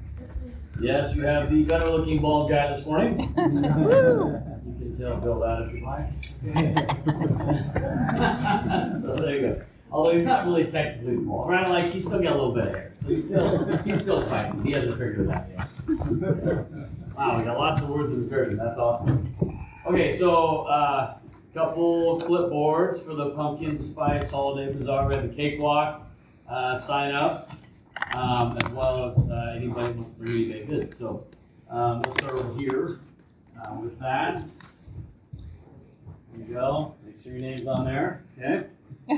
Yes, 0.80 1.16
you 1.16 1.24
have 1.24 1.50
the 1.50 1.64
better 1.64 1.90
looking 1.90 2.22
bald 2.22 2.50
guy 2.50 2.72
this 2.74 2.86
morning. 2.86 3.18
You 4.64 4.88
can 4.90 4.98
tell 4.98 5.16
Bill 5.16 5.40
that 5.40 5.62
if 5.62 5.72
you 5.72 5.84
like. 5.84 6.12
so 9.02 9.16
there 9.16 9.34
you 9.34 9.40
go. 9.40 9.60
Although 9.90 10.12
he's 10.12 10.24
not 10.24 10.46
really 10.46 10.70
technically 10.70 11.16
bald, 11.16 11.48
right? 11.50 11.68
Like 11.68 11.86
he's 11.92 12.06
still 12.06 12.22
got 12.22 12.32
a 12.32 12.36
little 12.36 12.52
bit 12.54 12.68
of 12.68 12.74
hair, 12.74 12.90
so 12.94 13.08
he's 13.08 13.24
still 13.24 13.66
he's 13.84 14.00
still 14.00 14.22
fighting. 14.26 14.64
He 14.64 14.72
hasn't 14.72 14.92
figured 14.92 15.28
it 15.28 15.30
out 15.30 15.46
yet. 15.50 15.66
Wow, 17.16 17.38
we 17.38 17.44
got 17.44 17.58
lots 17.58 17.82
of 17.82 17.90
words 17.90 18.12
in 18.12 18.18
the 18.20 18.24
encouragement. 18.24 18.60
That's 18.62 18.78
awesome. 18.78 19.34
Okay, 19.86 20.12
so 20.12 20.62
uh, 20.62 21.11
couple 21.54 22.18
clipboards 22.18 23.04
for 23.04 23.14
the 23.14 23.30
pumpkin 23.30 23.76
spice 23.76 24.30
holiday 24.30 24.72
bazaar. 24.72 25.08
We 25.08 25.14
have 25.14 25.28
the 25.28 25.34
cakewalk 25.34 26.06
uh, 26.48 26.78
sign 26.78 27.14
up, 27.14 27.50
um, 28.16 28.56
as 28.64 28.72
well 28.72 29.06
as 29.06 29.30
uh, 29.30 29.52
anybody 29.54 29.92
who 29.92 30.00
wants 30.00 30.14
to 30.14 30.20
bring 30.20 30.32
any 30.32 30.52
baked 30.52 30.70
goods. 30.70 30.96
So 30.96 31.26
um, 31.68 32.00
we'll 32.02 32.14
start 32.14 32.32
over 32.32 32.58
here 32.58 33.00
uh, 33.60 33.74
with 33.74 33.98
that. 34.00 34.40
There 36.32 36.48
you 36.48 36.54
go. 36.54 36.94
Make 37.04 37.22
sure 37.22 37.32
your 37.32 37.42
name's 37.42 37.66
on 37.66 37.84
there. 37.84 38.24
Okay. 38.38 38.66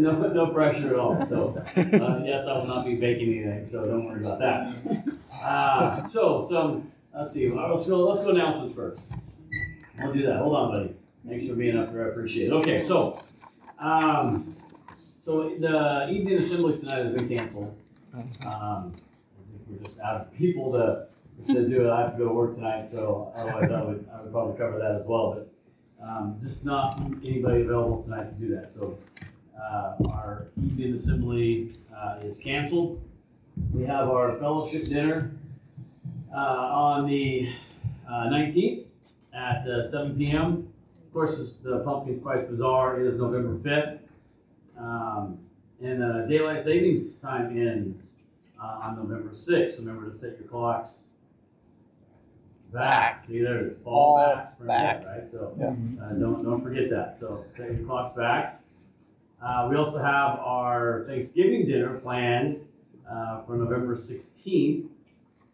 no, 0.00 0.32
no 0.32 0.46
pressure 0.52 0.94
at 0.94 0.98
all. 0.98 1.24
So, 1.26 1.54
uh, 1.76 2.22
yes, 2.24 2.46
I 2.46 2.58
will 2.58 2.66
not 2.66 2.84
be 2.84 2.96
baking 2.96 3.34
anything, 3.34 3.66
so 3.66 3.86
don't 3.86 4.06
worry 4.06 4.20
about 4.20 4.38
that. 4.40 4.72
Uh, 5.32 6.08
so, 6.08 6.40
some, 6.40 6.90
let's 7.14 7.32
see, 7.32 7.50
let's 7.50 7.86
go, 7.88 8.08
let's 8.08 8.24
go 8.24 8.30
announcements 8.30 8.74
first. 8.74 9.02
We'll 10.02 10.12
do 10.12 10.26
that. 10.26 10.38
Hold 10.38 10.56
on, 10.56 10.74
buddy. 10.74 10.94
Thanks 11.26 11.48
for 11.48 11.56
being 11.56 11.76
up 11.76 11.90
here. 11.90 12.06
I 12.06 12.08
appreciate 12.10 12.48
it. 12.48 12.52
Okay, 12.52 12.82
so, 12.82 13.22
um, 13.78 14.54
so 15.20 15.50
the 15.58 16.08
evening 16.10 16.34
assembly 16.34 16.78
tonight 16.78 17.04
has 17.04 17.14
been 17.14 17.28
canceled. 17.28 17.78
Um, 18.52 18.92
we're 19.68 19.82
just 19.82 20.00
out 20.00 20.20
of 20.20 20.34
people 20.34 20.72
to, 20.72 21.06
to 21.52 21.68
do 21.68 21.86
it. 21.86 21.90
I 21.90 22.02
have 22.02 22.12
to 22.12 22.18
go 22.18 22.28
to 22.28 22.34
work 22.34 22.54
tonight, 22.54 22.86
so 22.86 23.32
otherwise 23.36 23.70
I 23.70 23.82
would, 23.82 24.08
I 24.12 24.22
would 24.22 24.32
probably 24.32 24.58
cover 24.58 24.78
that 24.78 24.92
as 25.00 25.06
well, 25.06 25.32
but, 25.98 26.06
um, 26.06 26.36
just 26.40 26.64
not 26.66 27.00
anybody 27.24 27.62
available 27.62 28.02
tonight 28.02 28.24
to 28.24 28.34
do 28.34 28.54
that, 28.54 28.70
so, 28.70 28.98
uh, 29.58 29.94
our 30.10 30.48
evening 30.62 30.94
assembly, 30.94 31.72
uh, 31.96 32.18
is 32.22 32.36
canceled. 32.38 33.00
We 33.72 33.84
have 33.84 34.08
our 34.10 34.36
fellowship 34.38 34.84
dinner, 34.84 35.30
uh, 36.32 36.36
on 36.36 37.06
the, 37.06 37.48
uh, 38.08 38.28
nineteenth 38.28 38.86
at, 39.34 39.66
uh, 39.66 39.86
seven 39.86 40.16
P 40.16 40.30
M. 40.30 40.68
Of 41.06 41.12
course, 41.12 41.38
this- 41.38 41.56
the 41.56 41.80
Pumpkin 41.80 42.16
Spice 42.16 42.44
Bazaar 42.46 43.00
is 43.00 43.18
November 43.18 43.54
fifth. 43.54 44.08
Um, 44.78 45.38
and, 45.82 46.02
uh, 46.02 46.26
daylight 46.26 46.62
savings 46.62 47.20
time 47.20 47.56
ends, 47.56 48.16
uh, 48.60 48.80
on 48.82 48.96
November 48.96 49.34
sixth, 49.34 49.80
remember 49.80 50.08
to 50.10 50.14
set 50.16 50.38
your 50.38 50.48
clocks 50.48 50.98
back, 52.72 53.24
see 53.26 53.40
there 53.40 53.58
it 53.58 53.66
is, 53.68 53.78
fall 53.78 54.16
Fall 54.16 54.34
back, 54.34 54.52
spring 54.52 54.66
back. 54.66 55.02
back, 55.04 55.18
right, 55.18 55.28
so. 55.28 55.54
Yeah. 55.58 55.74
Uh, 56.02 56.12
don't, 56.14 56.42
don't 56.42 56.60
forget 56.60 56.90
that, 56.90 57.16
so 57.16 57.44
set 57.52 57.72
your 57.72 57.84
clocks 57.86 58.16
back. 58.16 58.60
Uh, 59.40 59.68
we 59.70 59.76
also 59.76 59.98
have 59.98 60.38
our 60.40 61.04
Thanksgiving 61.06 61.66
dinner 61.66 61.98
planned, 62.00 62.60
uh, 63.08 63.42
for 63.42 63.56
November 63.56 63.94
sixteenth 63.94 64.90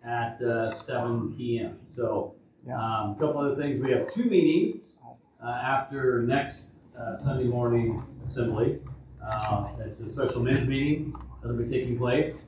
at, 0.04 0.40
uh, 0.40 0.70
seven 0.72 1.34
P 1.36 1.58
Yeah. 2.66 2.74
um, 2.76 3.12
a 3.12 3.16
couple 3.18 3.38
other 3.40 3.56
things, 3.56 3.82
we 3.82 3.90
have 3.92 4.12
two 4.12 4.24
meetings, 4.24 4.90
uh, 5.42 5.46
after 5.48 6.22
next, 6.22 6.72
uh, 7.00 7.14
Sunday 7.16 7.44
morning 7.44 8.02
assembly. 8.24 8.78
Uh, 9.24 9.68
it's 9.78 10.00
a 10.00 10.10
special 10.10 10.42
men's 10.42 10.68
meeting 10.68 11.14
that'll 11.40 11.56
be 11.56 11.68
taking 11.68 11.96
place, 11.98 12.46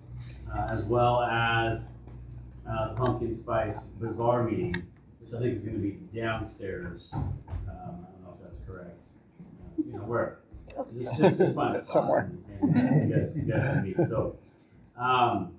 uh, 0.54 0.68
as 0.70 0.84
well 0.84 1.22
as, 1.22 1.92
uh, 2.68 2.88
the 2.88 2.94
pumpkin 2.94 3.34
spice 3.34 3.88
bazaar 4.00 4.44
meeting, 4.44 4.74
which 5.20 5.32
I 5.34 5.38
think 5.40 5.56
is 5.56 5.62
gonna 5.64 5.78
be 5.78 5.98
downstairs. 6.14 7.10
Um, 7.14 7.34
I 7.48 7.52
don't 7.72 8.22
know 8.22 8.34
if 8.38 8.42
that's 8.44 8.58
correct. 8.66 9.00
Uh, 9.40 9.82
You 9.86 9.92
know, 9.94 10.04
where, 10.04 10.38
just, 10.94 11.18
just, 11.18 11.38
just 11.38 11.54
find 11.56 11.76
a 11.76 11.84
spot 11.84 11.86
Somewhere. 11.86 12.30
and- 12.60 12.76
and 12.76 13.10
You 13.10 13.16
guys, 13.16 13.36
you 13.36 13.42
guys 13.42 13.74
can 13.74 13.82
meet, 13.84 13.96
so. 14.08 14.36
Um, 14.96 15.52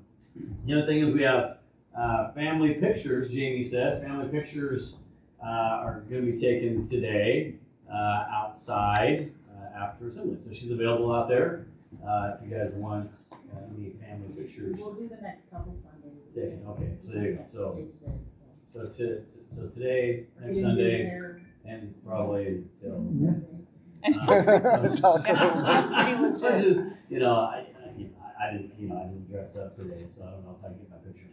the 0.65 0.73
other 0.73 0.85
thing 0.87 0.99
is 1.07 1.13
we 1.13 1.23
have, 1.23 1.57
uh, 1.95 2.31
family 2.31 2.73
pictures, 2.75 3.31
Jamie 3.31 3.63
says, 3.63 4.03
family 4.03 4.27
pictures, 4.29 4.99
uh, 5.43 5.47
are 5.47 6.03
gonna 6.09 6.21
be 6.21 6.37
taken 6.37 6.83
today, 6.85 7.55
uh, 7.91 8.25
outside, 8.31 9.31
uh, 9.51 9.77
after 9.77 10.07
assembly. 10.07 10.37
So 10.39 10.51
she's 10.53 10.71
available 10.71 11.13
out 11.13 11.27
there, 11.27 11.65
uh, 12.05 12.37
if 12.41 12.49
you 12.49 12.55
guys 12.57 12.73
want, 12.73 13.09
uh, 13.31 13.57
any 13.77 13.91
family 13.91 14.29
pictures 14.35 14.75
We'll 14.79 14.93
do 14.95 15.07
the 15.09 15.21
next 15.21 15.49
couple 15.51 15.75
Sundays. 15.77 16.33
taken, 16.33 16.57
okay, 16.69 16.93
so 17.05 17.11
there 17.11 17.23
you 17.23 17.35
go, 17.35 17.43
so. 17.47 17.71
Today, 17.73 18.17
so. 18.29 18.43
So 18.73 18.85
to, 18.85 19.21
so 19.49 19.67
today, 19.69 20.25
next 20.41 20.47
didn't 20.47 20.53
do 20.55 20.61
Sunday, 20.63 21.05
hair 21.05 21.41
and 21.65 21.93
probably 22.05 22.63
till. 22.81 22.93
Sunday. 22.93 23.59
That's 24.03 25.91
pretty 25.91 26.15
legit. 26.21 26.63
Just, 26.75 26.85
You 27.09 27.19
know, 27.19 27.35
I, 27.35 27.67
I, 27.85 27.97
you 27.97 28.05
know, 28.05 28.11
I 28.41 28.51
didn't, 28.51 28.71
you 28.77 28.89
know, 28.89 28.97
I 28.97 29.03
didn't 29.03 29.29
dress 29.31 29.57
up 29.57 29.75
today, 29.75 30.03
so 30.07 30.23
I 30.23 30.31
don't 30.31 30.43
know 30.43 30.57
if 30.59 30.65
I 30.65 30.69
can 30.69 30.77
get 30.79 30.89
my 30.89 30.97
picture 30.97 31.27
taken 31.27 31.32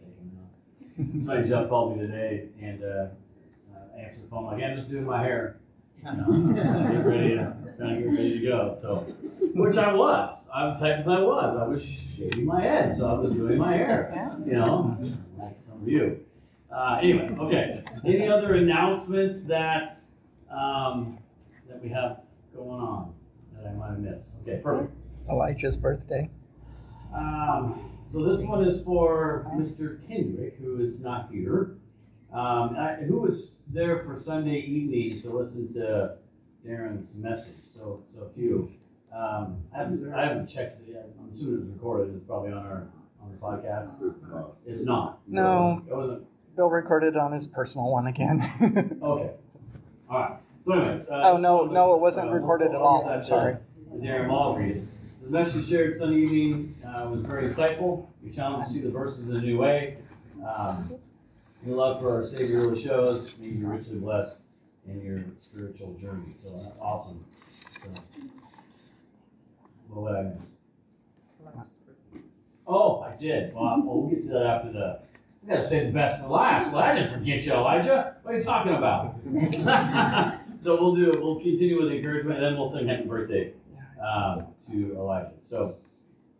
Somebody 0.97 1.49
Jeff 1.49 1.69
called 1.69 1.97
me 1.97 2.05
today 2.05 2.47
and, 2.61 2.83
uh, 2.83 2.87
uh, 3.73 3.97
answered 3.99 4.23
the 4.23 4.27
phone 4.29 4.45
like, 4.45 4.61
I'm 4.63 4.75
just 4.75 4.89
doing 4.89 5.05
my 5.05 5.21
hair. 5.21 5.57
You 6.03 6.11
know, 6.13 6.53
Get 6.53 7.05
ready, 7.05 7.29
to- 7.35 7.55
trying 7.77 7.95
to 7.97 8.01
get 8.01 8.09
ready 8.09 8.39
to 8.39 8.45
go, 8.47 8.75
so, 8.79 9.05
which 9.53 9.77
I 9.77 9.93
was, 9.93 10.45
I'm 10.51 10.75
technically 10.79 11.13
I 11.15 11.19
was, 11.21 11.57
I 11.61 11.67
was 11.71 11.85
shaving 11.85 12.45
my 12.45 12.59
head, 12.59 12.91
so 12.91 13.07
I 13.07 13.19
was 13.19 13.33
doing 13.33 13.59
my 13.59 13.73
hair, 13.77 14.11
Yeah. 14.11 14.35
you 14.43 14.53
know, 14.53 14.97
like 15.37 15.55
some 15.59 15.79
of 15.83 15.87
you. 15.87 16.21
Uh, 16.71 16.97
anyway, 17.03 17.29
okay, 17.39 17.83
any 18.03 18.27
other 18.27 18.55
announcements 18.55 19.45
that, 19.45 19.89
um, 20.49 21.19
that 21.69 21.79
we 21.83 21.89
have 21.89 22.21
going 22.55 22.81
on 22.81 23.13
that 23.55 23.67
I 23.69 23.73
might 23.75 23.89
have 23.89 23.99
missed? 23.99 24.29
Okay, 24.41 24.59
perfect. 24.63 24.91
Elijah's 25.29 25.77
birthday. 25.77 26.31
Um, 27.13 27.90
so 28.05 28.23
this 28.23 28.41
one 28.43 28.63
is 28.65 28.83
for 28.83 29.47
Mr. 29.55 30.05
Kendrick, 30.07 30.57
who 30.59 30.79
is 30.81 31.01
not 31.01 31.29
here. 31.31 31.75
Um, 32.33 32.75
I, 32.77 32.95
who 33.07 33.21
was 33.21 33.61
there 33.71 34.03
for 34.03 34.15
Sunday 34.15 34.59
evening 34.59 35.17
to 35.21 35.29
listen 35.35 35.71
to 35.73 36.15
Darren's 36.65 37.17
message? 37.17 37.57
So, 37.75 38.01
so 38.05 38.23
a 38.23 38.29
few. 38.29 38.71
Um, 39.13 39.57
I 39.75 39.79
haven't, 39.79 40.13
I 40.13 40.25
haven't 40.27 40.47
checked 40.47 40.75
it 40.81 40.93
yet. 40.93 41.09
I'm 41.21 41.29
assuming 41.29 41.61
it's 41.67 41.73
recorded. 41.73 42.15
It's 42.15 42.23
probably 42.23 42.51
on 42.53 42.65
our 42.65 42.87
on 43.21 43.31
the 43.31 43.37
podcast. 43.37 44.01
It's 44.01 44.23
not. 44.23 44.53
It's 44.65 44.85
not. 44.85 45.19
So 45.29 45.35
No. 45.35 45.81
It 45.89 45.95
wasn't. 45.95 46.27
Bill 46.55 46.69
recorded 46.69 47.15
on 47.15 47.31
his 47.31 47.47
personal 47.47 47.91
one 47.91 48.07
again. 48.07 48.41
Okay. 49.01 49.31
All 50.09 50.19
right. 50.19 50.37
So 50.63 50.73
anyway. 50.73 51.05
Uh, 51.09 51.31
oh 51.33 51.37
no, 51.37 51.63
just- 51.63 51.73
no, 51.73 51.95
it 51.95 52.01
wasn't 52.01 52.29
uh, 52.29 52.33
recorded 52.33 52.69
at 52.69 52.75
all. 52.75 53.05
I'm 53.07 53.19
that 53.19 53.25
sorry. 53.25 53.53
to 53.91 53.97
Darren 53.97 54.27
Mulgrew. 54.29 54.85
The 55.23 55.29
message 55.29 55.69
you 55.69 55.77
shared 55.77 55.95
Sunday 55.95 56.21
evening 56.21 56.73
uh, 56.85 57.07
was 57.11 57.21
very 57.21 57.43
insightful. 57.43 58.07
We 58.23 58.31
challenged 58.31 58.67
to 58.69 58.73
see 58.73 58.81
the 58.81 58.89
verses 58.89 59.29
in 59.29 59.37
a 59.37 59.41
new 59.41 59.59
way. 59.59 59.97
Um, 60.43 60.95
your 61.63 61.75
love 61.75 62.01
for 62.01 62.15
our 62.15 62.23
Savior 62.23 62.61
really 62.61 62.81
shows. 62.81 63.37
May 63.37 63.49
you 63.49 63.67
richly 63.67 63.99
blessed 63.99 64.41
in 64.87 64.99
your 65.03 65.23
spiritual 65.37 65.93
journey. 65.93 66.33
So 66.33 66.49
that's 66.49 66.79
awesome. 66.81 67.23
So, 67.35 67.89
what 69.89 70.01
would 70.01 70.15
I 70.15 70.23
miss? 70.23 70.55
Oh, 72.65 73.01
I 73.01 73.15
did. 73.15 73.53
Well, 73.53 73.83
well, 73.85 74.07
get 74.07 74.23
to 74.23 74.29
that 74.29 74.45
after 74.45 74.71
the. 74.71 75.07
We 75.43 75.49
gotta 75.49 75.63
say 75.63 75.85
the 75.85 75.91
best 75.91 76.23
for 76.23 76.29
last. 76.29 76.73
Well, 76.73 76.81
I 76.81 76.95
didn't 76.95 77.13
forget 77.13 77.45
you, 77.45 77.53
Elijah. 77.53 78.15
What 78.23 78.33
are 78.33 78.37
you 78.37 78.43
talking 78.43 78.73
about? 78.73 79.15
so 80.59 80.81
we'll 80.81 80.95
do. 80.95 81.19
We'll 81.21 81.39
continue 81.39 81.81
with 81.81 81.91
encouragement, 81.91 82.37
and 82.37 82.45
then 82.45 82.57
we'll 82.57 82.69
sing 82.69 82.87
happy 82.87 83.03
birthday 83.03 83.53
um, 84.01 84.47
to 84.69 84.95
Elijah. 84.95 85.33
So, 85.47 85.75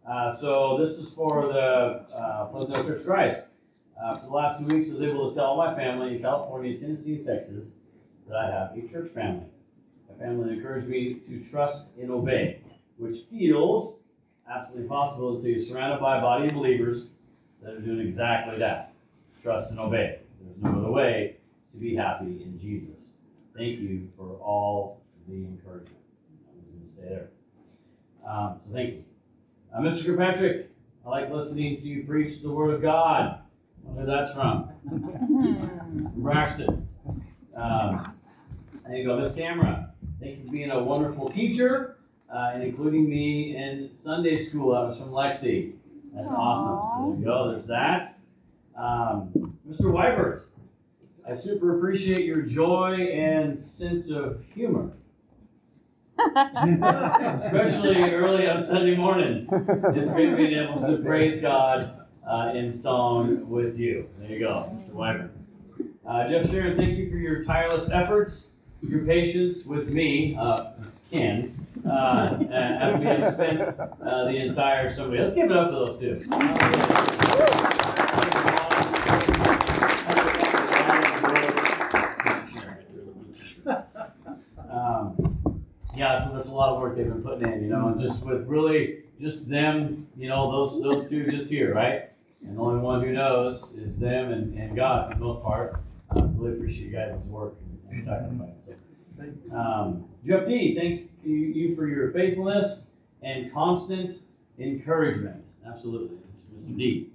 uh, 0.07 0.32
so 0.32 0.78
this 0.78 0.97
is 0.97 1.14
for 1.14 1.47
the 1.47 2.05
uh, 2.16 2.45
Pleasant 2.45 2.88
Church 2.88 3.05
Christ. 3.05 3.45
Uh, 4.01 4.16
for 4.16 4.26
the 4.26 4.32
last 4.32 4.59
two 4.59 4.76
weeks, 4.76 4.89
I 4.89 4.93
was 4.93 5.01
able 5.03 5.30
to 5.30 5.36
tell 5.36 5.55
my 5.55 5.76
family 5.76 6.16
in 6.16 6.22
California, 6.22 6.76
Tennessee, 6.76 7.16
and 7.16 7.26
Texas 7.26 7.76
that 8.28 8.36
I 8.36 8.45
have 8.51 8.76
a 8.76 8.88
church 8.88 9.09
family. 9.09 9.45
My 10.09 10.26
family 10.26 10.53
encouraged 10.53 10.88
me 10.88 11.14
to 11.28 11.43
trust 11.43 11.89
and 11.99 12.09
obey, 12.09 12.62
which 12.97 13.18
feels 13.30 13.99
absolutely 14.49 14.89
possible 14.89 15.36
until 15.36 15.51
you're 15.51 15.59
surrounded 15.59 15.99
by 15.99 16.18
a 16.18 16.22
body 16.22 16.47
of 16.47 16.55
believers 16.55 17.12
that 17.62 17.74
are 17.76 17.80
doing 17.80 17.99
exactly 17.99 18.57
that 18.57 18.93
trust 19.41 19.72
and 19.72 19.80
obey. 19.80 20.20
There's 20.41 20.74
no 20.74 20.80
other 20.80 20.91
way 20.91 21.38
to 21.72 21.78
be 21.78 21.95
happy 21.95 22.26
in 22.26 22.57
Jesus. 22.59 23.14
Thank 23.55 23.80
you 23.80 24.09
for 24.18 24.38
all 24.38 25.01
the 25.28 25.36
encouragement. 25.36 25.97
I 26.47 26.55
was 26.55 26.66
going 26.66 26.88
to 26.88 26.91
stay 26.91 27.09
there. 27.09 27.30
Um, 28.28 28.59
so 28.65 28.74
thank 28.74 28.93
you. 28.93 29.03
Uh, 29.74 29.80
Mr. 29.80 30.05
Kirkpatrick, 30.05 30.69
I 31.05 31.09
like 31.09 31.32
listening 31.32 31.78
to 31.78 31.88
you 31.88 32.03
preach 32.03 32.41
the 32.41 32.51
Word 32.51 32.74
of 32.74 32.82
God. 32.82 33.39
I 33.39 33.89
wonder 33.89 34.01
who 34.01 34.07
that's 34.07 34.34
from. 34.34 34.69
From 34.88 36.11
Braxton. 36.17 36.88
Um, 37.57 38.03
there 38.88 38.97
you 38.97 39.05
go, 39.05 39.19
Miss 39.19 39.36
Camera. 39.36 39.93
Thank 40.19 40.39
you 40.39 40.45
for 40.45 40.51
being 40.51 40.72
a 40.72 40.84
wonderful 40.84 41.28
teacher 41.30 41.97
uh, 42.34 42.51
and 42.53 42.63
including 42.63 43.09
me 43.09 43.55
in 43.55 43.93
Sunday 43.93 44.38
school. 44.38 44.76
I 44.76 44.84
was 44.84 44.99
from 44.99 45.09
Lexi. 45.09 45.74
That's 46.13 46.30
awesome. 46.30 46.78
So 46.78 47.09
there 47.11 47.19
you 47.19 47.26
go, 47.26 47.51
there's 47.51 47.67
that. 47.67 48.15
Um, 48.76 49.32
Mr. 49.67 49.91
Weibert, 49.91 50.43
I 51.28 51.34
super 51.34 51.78
appreciate 51.78 52.26
your 52.26 52.41
joy 52.41 53.07
and 53.11 53.59
sense 53.59 54.09
of 54.09 54.43
humor, 54.53 54.91
especially 57.36 58.13
early 58.13 58.47
on 58.49 58.63
Sunday 58.63 58.95
morning. 58.95 59.47
It's 59.51 60.11
great 60.13 60.36
being 60.36 60.53
able 60.53 60.82
to 60.88 60.97
praise 61.03 61.41
God 61.41 62.05
uh, 62.28 62.51
in 62.55 62.72
song 62.72 63.49
with 63.49 63.78
you. 63.78 64.07
There 64.19 64.30
you 64.32 64.39
go, 64.39 64.65
Mr. 64.74 64.91
Weibert. 64.91 65.30
Uh, 66.05 66.28
Jeff 66.30 66.49
Sharon, 66.49 66.76
thank 66.76 66.97
you 66.97 67.09
for 67.09 67.17
your 67.17 67.43
tireless 67.43 67.91
efforts, 67.91 68.51
your 68.82 69.05
patience 69.05 69.65
with 69.65 69.89
me, 69.91 70.36
uh, 70.39 70.72
Ken, 71.11 71.53
uh, 71.86 72.38
as 72.51 72.99
we 72.99 73.05
have 73.05 73.34
spent 73.34 73.61
uh, 73.61 74.26
the 74.26 74.36
entire 74.36 74.89
summer. 74.89 75.17
Let's 75.17 75.36
give 75.36 75.49
it 75.51 75.57
up 75.57 75.67
for 75.72 75.74
those 75.74 75.99
two. 75.99 76.22
Um, 84.72 85.55
yeah, 85.95 86.17
so 86.19 86.34
that's 86.36 86.49
a 86.49 86.51
lot 86.62 86.76
of 86.76 86.82
work 86.82 86.95
they've 86.95 87.07
been 87.07 87.24
putting 87.24 87.51
in, 87.51 87.64
you 87.64 87.70
know, 87.70 87.88
and 87.88 87.99
just 87.99 88.26
with 88.26 88.47
really 88.47 88.99
just 89.20 89.49
them, 89.49 90.07
you 90.16 90.30
know, 90.30 90.51
those 90.51 90.82
those 90.82 91.09
two 91.09 91.26
just 91.28 91.49
here, 91.49 91.74
right? 91.74 92.12
And 92.43 92.57
the 92.57 92.62
only 92.62 92.80
one 92.80 93.01
who 93.01 93.12
knows 93.12 93.74
is 93.76 93.99
them 93.99 94.32
and, 94.32 94.57
and 94.57 94.76
God 94.76 95.12
for 95.12 95.20
the 95.20 95.26
most 95.26 95.43
part. 95.43 95.82
Uh, 96.12 96.28
really 96.36 96.53
appreciate 96.53 96.88
you 96.88 96.91
guys' 96.91 97.28
work 97.28 97.55
and, 97.62 97.93
and 97.93 98.03
sacrifice. 98.03 98.66
So, 98.66 99.55
um, 99.55 100.05
Jeff 100.26 100.45
D, 100.45 100.76
thanks 100.76 101.01
you, 101.24 101.36
you 101.36 101.76
for 101.76 101.88
your 101.88 102.12
faithfulness 102.12 102.91
and 103.22 103.51
constant 103.53 104.12
encouragement. 104.59 105.45
Absolutely, 105.66 106.18
Mr. 106.55 106.78
D. 106.78 107.09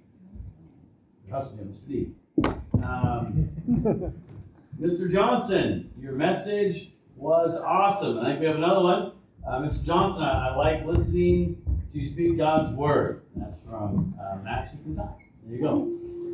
Trust 1.28 1.56
me, 1.58 1.64
Mr. 1.64 1.88
D. 1.88 2.10
Um, 2.82 3.50
Mr. 4.80 5.10
Johnson, 5.10 5.90
your 6.00 6.12
message 6.12 6.90
was 7.16 7.58
awesome. 7.58 8.18
I 8.20 8.30
think 8.30 8.40
we 8.40 8.46
have 8.46 8.56
another 8.56 8.82
one. 8.82 9.12
Uh, 9.46 9.60
Mr. 9.60 9.86
Johnson, 9.86 10.24
I, 10.24 10.48
I 10.48 10.56
like 10.56 10.84
listening 10.84 11.62
to 11.92 11.98
you 11.98 12.04
speak 12.04 12.36
God's 12.36 12.74
word. 12.74 13.22
That's 13.36 13.64
from 13.64 14.12
uh, 14.20 14.42
Max 14.42 14.74
from 14.74 14.96
There 14.96 15.06
you 15.46 15.60
go. 15.60 15.88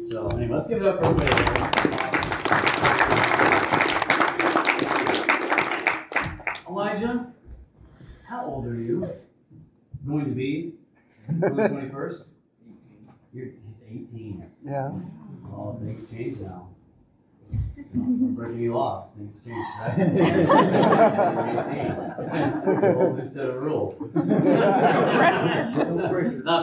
So, 0.09 0.29
anyway, 0.29 0.55
let's 0.55 0.67
give 0.67 0.81
it 0.81 0.89
up 0.89 0.99
for 0.99 1.09
everybody. 1.09 1.33
Elijah, 6.67 7.27
how 8.25 8.47
old 8.47 8.67
are 8.67 8.75
you? 8.75 9.07
Going 10.07 10.25
to 10.25 10.31
be? 10.31 10.73
On 11.29 11.41
the 11.41 11.49
21st? 11.69 12.25
You're, 13.35 13.49
he's 13.67 14.09
18. 14.15 14.51
Yes. 14.65 15.05
Oh, 15.49 15.79
things 15.79 16.11
change 16.11 16.41
now. 16.41 16.72
Breaking 17.95 18.57
any 18.57 18.69
laws, 18.71 19.11
things 19.17 19.45
change, 19.47 19.67
right? 19.81 19.99
A 22.75 22.77
whole 22.95 23.15
new 23.17 23.29
set 23.29 23.51
of 23.51 23.57
rules. 23.57 24.01
Not 24.15 24.25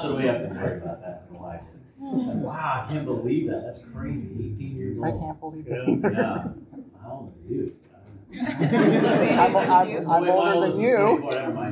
that 0.03 0.15
we 0.15 0.25
have 0.25 0.41
to 0.41 0.47
worry 0.55 0.77
about 0.77 1.01
that 1.01 1.23
in 1.29 1.39
life. 1.39 1.61
Wow, 1.99 2.85
I 2.87 2.91
can't 2.91 3.05
believe 3.05 3.49
that. 3.51 3.61
That's 3.65 3.85
crazy. 3.85 4.27
18 4.55 4.77
years 4.77 4.97
old. 4.97 5.05
I 5.05 5.11
can't 5.11 5.39
believe 5.39 5.67
it. 5.67 5.99
Yeah. 6.13 6.47
How 7.01 7.11
old 7.11 7.33
are 7.37 7.53
you? 7.53 7.75
I'm, 8.31 9.55
I'm, 9.55 10.09
I'm 10.09 10.29
older 10.29 10.71
than 10.71 10.79
you. 10.79 10.97
24, 10.97 11.31
Never. 11.31 11.61
Uh, 11.61 11.63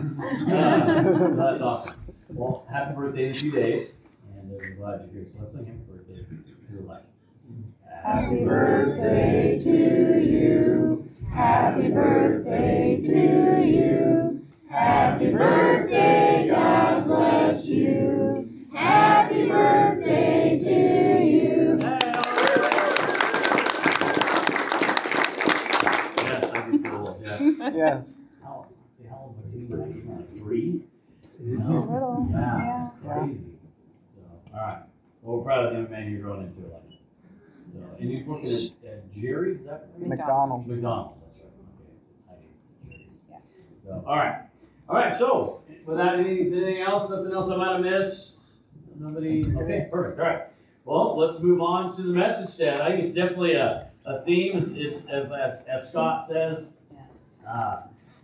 That's 1.35 1.61
awesome. 1.61 1.99
Well, 2.29 2.65
happy 2.71 2.93
birthday 2.95 3.25
in 3.25 3.31
a 3.31 3.33
few 3.33 3.51
days, 3.51 3.97
and 4.35 4.51
uh, 4.51 4.55
we're 4.55 4.75
glad 4.75 5.01
you're 5.11 5.23
here. 5.23 5.31
So 5.31 5.39
let's 5.39 5.53
sing 5.53 5.65
happy 5.65 5.79
birthday 5.87 6.25
to 6.69 6.77
Elijah. 6.79 7.03
Happy 8.03 8.43
birthday 8.45 9.57
to 9.57 10.21
you. 10.23 11.09
Happy 11.31 11.89
birthday 11.91 13.01
to 13.03 13.65
you. 13.65 14.45
Happy 14.69 15.31
birthday, 15.31 16.47
God 16.49 17.05
bless 17.05 17.67
you. 17.67 18.67
Happy 18.73 19.47
birthday 19.49 20.59
to 20.59 21.25
you. 21.25 21.79
Yes, 26.23 26.53
I 26.53 26.71
do 26.71 26.79
cool. 26.83 27.21
Yes. 27.23 27.41
Yes. 27.73 28.17
How, 28.43 28.65
let's 28.69 28.97
see, 28.97 29.03
how 29.09 29.15
old 29.23 29.41
was 29.41 29.51
he 29.53 29.59
when 29.65 29.81
I 29.81 29.85
came 29.91 30.11
out? 30.13 30.37
Three? 30.37 30.81
No. 31.39 31.79
Little, 31.81 32.27
Wow, 32.29 32.55
yeah. 32.57 32.79
that's 32.79 32.91
crazy. 33.01 33.43
So, 34.15 34.21
all 34.53 34.59
right. 34.59 34.83
Well, 35.21 35.37
we're 35.37 35.43
proud 35.43 35.65
of 35.65 35.73
the 35.73 35.79
young 35.81 35.91
man 35.91 36.11
you're 36.11 36.21
growing 36.21 36.47
into. 36.47 36.61
And 37.99 38.11
you're 38.11 38.25
working 38.25 38.49
at, 38.49 38.89
at 38.91 39.11
Jerry's, 39.11 39.59
is 39.59 39.65
that 39.65 39.87
right? 39.97 40.07
McDonald's. 40.09 40.73
McDonald's, 40.75 41.19
that's 41.25 41.39
right. 41.39 41.51
Okay. 41.79 41.89
It's 42.15 42.27
like 42.27 42.37
it's 42.51 42.69
Jerry's. 42.87 43.83
So, 43.85 44.03
all 44.05 44.15
right. 44.17 44.41
All 44.89 44.95
right. 44.95 45.13
So, 45.13 45.63
without 45.85 46.19
any, 46.19 46.41
anything 46.41 46.81
else, 46.81 47.09
nothing 47.09 47.33
else 47.33 47.49
I 47.49 47.57
might 47.57 47.71
have 47.73 47.81
missed? 47.81 48.59
Nobody? 48.99 49.45
Okay, 49.55 49.87
perfect. 49.91 50.19
All 50.19 50.25
right. 50.25 50.41
Well, 50.85 51.17
let's 51.17 51.41
move 51.41 51.61
on 51.61 51.95
to 51.95 52.01
the 52.01 52.13
message 52.13 52.57
then. 52.57 52.79
I 52.81 52.89
think 52.91 53.03
it's 53.03 53.13
definitely 53.13 53.53
a, 53.55 53.89
a 54.05 54.21
theme. 54.23 54.57
It's, 54.57 54.75
it's 54.75 55.07
as, 55.09 55.31
as, 55.31 55.65
as 55.65 55.89
Scott 55.89 56.25
says, 56.25 56.69
Yes. 56.93 57.41
uh, 57.47 57.81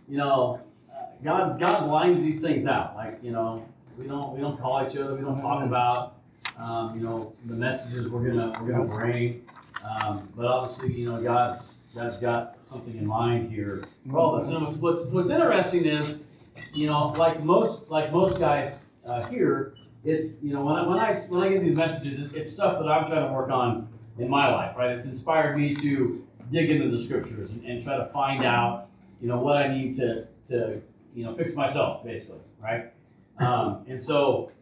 you 0.08 0.16
know, 0.18 0.60
uh, 0.94 1.00
God 1.22 1.58
God 1.60 1.86
lines 1.88 2.22
these 2.22 2.42
things 2.42 2.66
out. 2.66 2.96
Like 2.96 3.18
you 3.22 3.30
know, 3.32 3.66
we 3.98 4.06
don't 4.06 4.32
we 4.34 4.40
don't 4.40 4.58
call 4.60 4.86
each 4.86 4.96
other. 4.96 5.14
We 5.14 5.22
don't 5.22 5.40
talk 5.40 5.64
about 5.64 6.13
um, 6.58 6.96
you 6.96 7.02
know 7.02 7.34
the 7.46 7.56
messages 7.56 8.08
we're 8.08 8.26
gonna 8.26 8.52
we're 8.60 8.72
gonna 8.72 8.84
bring. 8.84 9.44
Um, 9.84 10.28
but 10.34 10.46
obviously, 10.46 10.92
you 10.92 11.12
know, 11.12 11.22
God's 11.22 11.92
God's 11.96 12.18
got 12.18 12.64
something 12.64 12.96
in 12.96 13.06
mind 13.06 13.50
here. 13.50 13.82
Well, 14.06 14.40
so 14.40 14.60
what's 14.60 14.78
what's, 14.78 15.10
what's 15.10 15.30
interesting 15.30 15.84
is, 15.84 16.48
you 16.72 16.86
know, 16.86 17.08
like 17.18 17.42
most 17.44 17.90
like 17.90 18.12
most 18.12 18.40
guys 18.40 18.90
uh, 19.06 19.24
here, 19.26 19.74
it's 20.04 20.42
you 20.42 20.52
know 20.52 20.64
when 20.64 20.76
I 20.76 20.88
when 20.88 20.98
I 20.98 21.14
when 21.28 21.42
I 21.42 21.48
get 21.48 21.62
these 21.62 21.76
messages, 21.76 22.32
it's 22.32 22.50
stuff 22.50 22.78
that 22.78 22.88
I'm 22.88 23.04
trying 23.04 23.26
to 23.26 23.32
work 23.32 23.50
on 23.50 23.88
in 24.18 24.30
my 24.30 24.48
life. 24.50 24.76
Right? 24.76 24.90
It's 24.90 25.06
inspired 25.06 25.56
me 25.56 25.74
to 25.76 26.26
dig 26.50 26.70
into 26.70 26.90
the 26.90 27.00
scriptures 27.00 27.52
and, 27.52 27.64
and 27.64 27.82
try 27.82 27.96
to 27.96 28.06
find 28.06 28.44
out 28.44 28.88
you 29.20 29.28
know 29.28 29.38
what 29.38 29.56
I 29.56 29.68
need 29.68 29.94
to 29.96 30.26
to 30.48 30.80
you 31.14 31.24
know 31.24 31.34
fix 31.34 31.56
myself 31.56 32.04
basically, 32.04 32.40
right? 32.62 32.92
Um, 33.38 33.84
and 33.88 34.00
so 34.00 34.52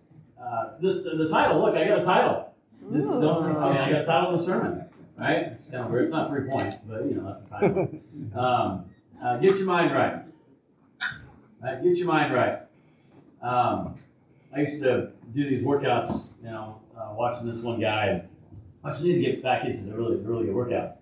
uh, 0.42 0.70
this 0.80 1.04
the 1.04 1.28
title. 1.28 1.62
Look, 1.62 1.74
I 1.74 1.86
got 1.86 2.00
a 2.00 2.02
title. 2.02 2.54
This, 2.90 3.08
don't, 3.08 3.44
I, 3.44 3.48
mean, 3.48 3.78
I 3.78 3.90
got 3.92 4.02
a 4.02 4.04
title 4.04 4.34
of 4.34 4.38
the 4.40 4.44
sermon, 4.44 4.84
right? 5.16 5.36
It's 5.52 5.70
kind 5.70 5.84
of 5.84 5.90
weird. 5.90 6.04
It's 6.04 6.12
not 6.12 6.28
three 6.28 6.48
points, 6.50 6.76
but 6.78 7.06
you 7.06 7.14
know 7.14 7.26
that's 7.26 7.44
a 7.44 7.48
title. 7.48 8.00
Um, 8.36 8.86
uh, 9.22 9.36
get 9.36 9.56
your 9.56 9.66
mind 9.66 9.92
right. 9.92 10.22
Right, 11.62 11.82
get 11.82 11.96
your 11.96 12.08
mind 12.08 12.34
right. 12.34 12.58
Um, 13.40 13.94
I 14.54 14.60
used 14.60 14.82
to 14.82 15.10
do 15.32 15.48
these 15.48 15.62
workouts, 15.62 16.30
you 16.42 16.50
know, 16.50 16.80
uh, 16.96 17.12
watching 17.14 17.46
this 17.46 17.62
one 17.62 17.80
guy. 17.80 18.24
I 18.84 18.90
just 18.90 19.04
need 19.04 19.14
to 19.14 19.20
get 19.20 19.42
back 19.42 19.64
into 19.64 19.82
the 19.84 19.94
really, 19.94 20.16
really 20.16 20.46
good 20.46 20.54
workouts. 20.54 20.96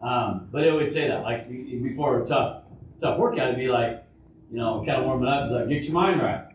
Um, 0.00 0.48
but 0.50 0.66
it 0.66 0.72
would 0.72 0.90
say 0.90 1.08
that, 1.08 1.22
like 1.22 1.48
before 1.48 2.22
a 2.22 2.26
tough, 2.26 2.62
tough 3.00 3.18
workout, 3.18 3.48
it'd 3.48 3.58
be 3.58 3.68
like, 3.68 4.04
you 4.50 4.58
know, 4.58 4.82
kind 4.86 5.00
of 5.00 5.06
warming 5.06 5.28
up, 5.28 5.44
it's 5.44 5.52
like, 5.52 5.68
get 5.68 5.84
your 5.84 5.94
mind 5.94 6.20
right, 6.20 6.46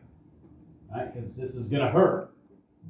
right? 0.94 1.14
Because 1.14 1.38
this 1.38 1.56
is 1.56 1.68
gonna 1.68 1.90
hurt, 1.90 2.31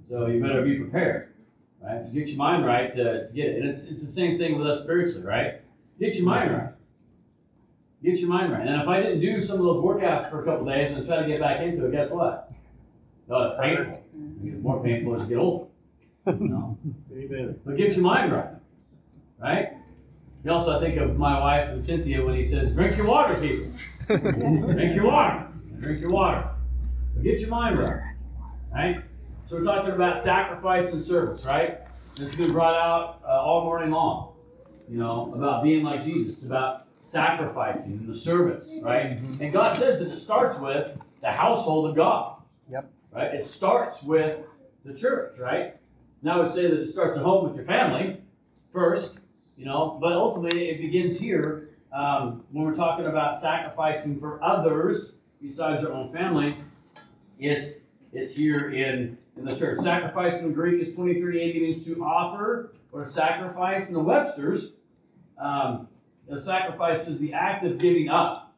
so 0.08 0.28
you 0.28 0.42
better 0.42 0.62
be 0.64 0.78
prepared, 0.78 1.34
right? 1.82 2.04
So 2.04 2.14
get 2.14 2.28
your 2.30 2.38
mind 2.38 2.66
right 2.66 2.90
to, 2.94 3.28
to 3.28 3.34
get 3.34 3.48
it, 3.48 3.62
and 3.62 3.70
it's 3.70 3.86
it's 3.86 4.04
the 4.04 4.12
same 4.12 4.38
thing 4.38 4.58
with 4.58 4.68
us 4.68 4.84
spiritually, 4.84 5.26
right? 5.26 5.62
Get 6.00 6.16
your 6.16 6.26
mind 6.26 6.52
right. 6.52 6.74
Get 8.04 8.20
your 8.20 8.30
mind 8.30 8.52
right. 8.52 8.66
And 8.66 8.82
if 8.82 8.88
I 8.88 9.02
didn't 9.02 9.20
do 9.20 9.40
some 9.40 9.60
of 9.60 9.66
those 9.66 9.84
workouts 9.84 10.30
for 10.30 10.42
a 10.42 10.46
couple 10.46 10.66
days 10.66 10.92
and 10.92 11.06
try 11.06 11.22
to 11.22 11.28
get 11.28 11.40
back 11.40 11.62
into 11.62 11.86
it, 11.86 11.92
guess 11.92 12.10
what? 12.10 12.52
Oh, 13.30 13.44
it's 13.44 13.62
painful. 13.62 13.86
It 13.86 14.46
gets 14.46 14.64
more 14.64 14.84
painful 14.84 15.16
as 15.16 15.24
you 15.24 15.30
get 15.30 15.38
older. 15.38 15.66
You 16.28 16.48
know? 16.48 16.78
Amen. 17.14 17.60
But 17.64 17.78
get 17.78 17.94
your 17.94 18.04
mind 18.04 18.34
right. 18.34 18.50
Right? 19.40 19.74
You 20.44 20.52
also, 20.52 20.78
I 20.78 20.82
think 20.82 21.00
of 21.00 21.18
my 21.18 21.40
wife 21.40 21.70
and 21.70 21.82
Cynthia 21.82 22.26
when 22.26 22.36
he 22.36 22.44
says, 22.44 22.76
drink 22.76 22.98
your 22.98 23.08
water, 23.08 23.36
people. 23.36 23.66
drink 24.74 24.96
your 24.96 25.06
water. 25.06 25.48
Drink 25.80 26.02
your 26.02 26.12
water. 26.12 26.50
But 27.14 27.24
get 27.24 27.40
your 27.40 27.50
mind 27.52 27.78
right. 27.78 28.16
Right? 28.74 29.04
So 29.52 29.58
we're 29.58 29.66
talking 29.66 29.92
about 29.92 30.18
sacrifice 30.18 30.94
and 30.94 31.02
service, 31.02 31.46
right? 31.46 31.86
This 32.16 32.30
has 32.30 32.36
been 32.38 32.54
brought 32.54 32.74
out 32.74 33.20
uh, 33.26 33.42
all 33.42 33.66
morning 33.66 33.92
long. 33.92 34.32
You 34.88 34.98
know, 34.98 35.34
about 35.36 35.62
being 35.62 35.84
like 35.84 36.02
Jesus, 36.02 36.46
about 36.46 36.86
sacrificing 37.00 37.92
and 37.92 38.08
the 38.08 38.16
service, 38.16 38.80
right? 38.82 39.20
And 39.42 39.52
God 39.52 39.76
says 39.76 40.00
that 40.00 40.10
it 40.10 40.16
starts 40.16 40.58
with 40.58 40.98
the 41.20 41.30
household 41.30 41.90
of 41.90 41.98
God. 41.98 42.42
Yep. 42.72 42.90
Right? 43.14 43.34
It 43.34 43.42
starts 43.42 44.04
with 44.04 44.40
the 44.86 44.94
church, 44.94 45.38
right? 45.38 45.76
Now 46.22 46.38
I 46.38 46.44
would 46.44 46.52
say 46.54 46.68
that 46.68 46.80
it 46.80 46.90
starts 46.90 47.18
at 47.18 47.24
home 47.24 47.44
with 47.46 47.58
your 47.58 47.66
family 47.66 48.22
first, 48.72 49.20
you 49.58 49.66
know, 49.66 49.98
but 50.00 50.14
ultimately 50.14 50.70
it 50.70 50.78
begins 50.78 51.20
here 51.20 51.72
um, 51.92 52.46
when 52.54 52.64
we're 52.64 52.74
talking 52.74 53.06
about 53.06 53.36
sacrificing 53.36 54.18
for 54.18 54.42
others 54.42 55.18
besides 55.42 55.84
your 55.84 55.92
own 55.92 56.10
family. 56.14 56.56
It's 57.38 57.82
it's 58.14 58.36
here 58.36 58.72
in 58.72 59.18
in 59.38 59.46
the 59.46 59.56
church. 59.56 59.80
Sacrifice 59.80 60.42
in 60.42 60.50
the 60.50 60.54
Greek 60.54 60.82
is 60.82 60.90
2380 60.90 61.60
means 61.60 61.86
to 61.86 62.04
offer 62.04 62.72
or 62.92 63.06
sacrifice 63.06 63.88
in 63.90 63.94
the 63.94 64.04
Webster's. 64.04 64.74
Um, 65.38 65.88
the 66.28 66.40
sacrifice 66.40 67.08
is 67.08 67.20
the 67.20 67.34
act 67.34 67.64
of 67.64 67.78
giving 67.78 68.10
up, 68.10 68.56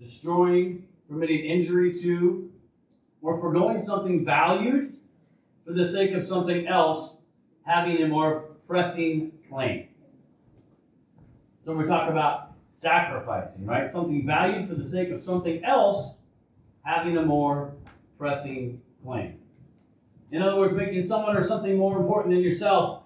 destroying, 0.00 0.86
permitting 1.08 1.44
injury 1.44 1.96
to, 2.00 2.50
or 3.22 3.40
foregoing 3.40 3.80
something 3.80 4.24
valued 4.24 4.96
for 5.64 5.72
the 5.72 5.86
sake 5.86 6.12
of 6.12 6.22
something 6.22 6.66
else 6.66 7.22
having 7.62 8.02
a 8.02 8.08
more 8.08 8.44
pressing 8.66 9.32
claim. 9.48 9.88
So 11.64 11.74
we 11.74 11.84
talk 11.84 12.10
about 12.10 12.52
sacrificing, 12.68 13.66
right? 13.66 13.88
Something 13.88 14.26
valued 14.26 14.68
for 14.68 14.74
the 14.74 14.84
sake 14.84 15.10
of 15.10 15.20
something 15.20 15.64
else 15.64 16.20
having 16.82 17.16
a 17.16 17.22
more 17.22 17.72
pressing 18.18 18.82
claim. 19.02 19.38
In 20.34 20.42
other 20.42 20.58
words, 20.58 20.74
making 20.74 21.00
someone 21.00 21.36
or 21.36 21.40
something 21.40 21.78
more 21.78 21.96
important 21.96 22.34
than 22.34 22.42
yourself 22.42 23.04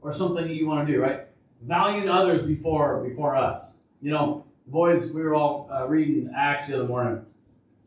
or 0.00 0.12
something 0.12 0.48
that 0.48 0.54
you 0.54 0.66
want 0.66 0.84
to 0.84 0.92
do, 0.92 1.00
right? 1.00 1.20
Valuing 1.62 2.08
others 2.08 2.44
before 2.44 3.00
before 3.08 3.36
us. 3.36 3.74
You 4.00 4.10
know, 4.10 4.44
boys, 4.66 5.12
we 5.12 5.22
were 5.22 5.36
all 5.36 5.70
uh, 5.72 5.86
reading 5.86 6.32
Acts 6.36 6.66
the 6.66 6.80
other 6.80 6.88
morning 6.88 7.24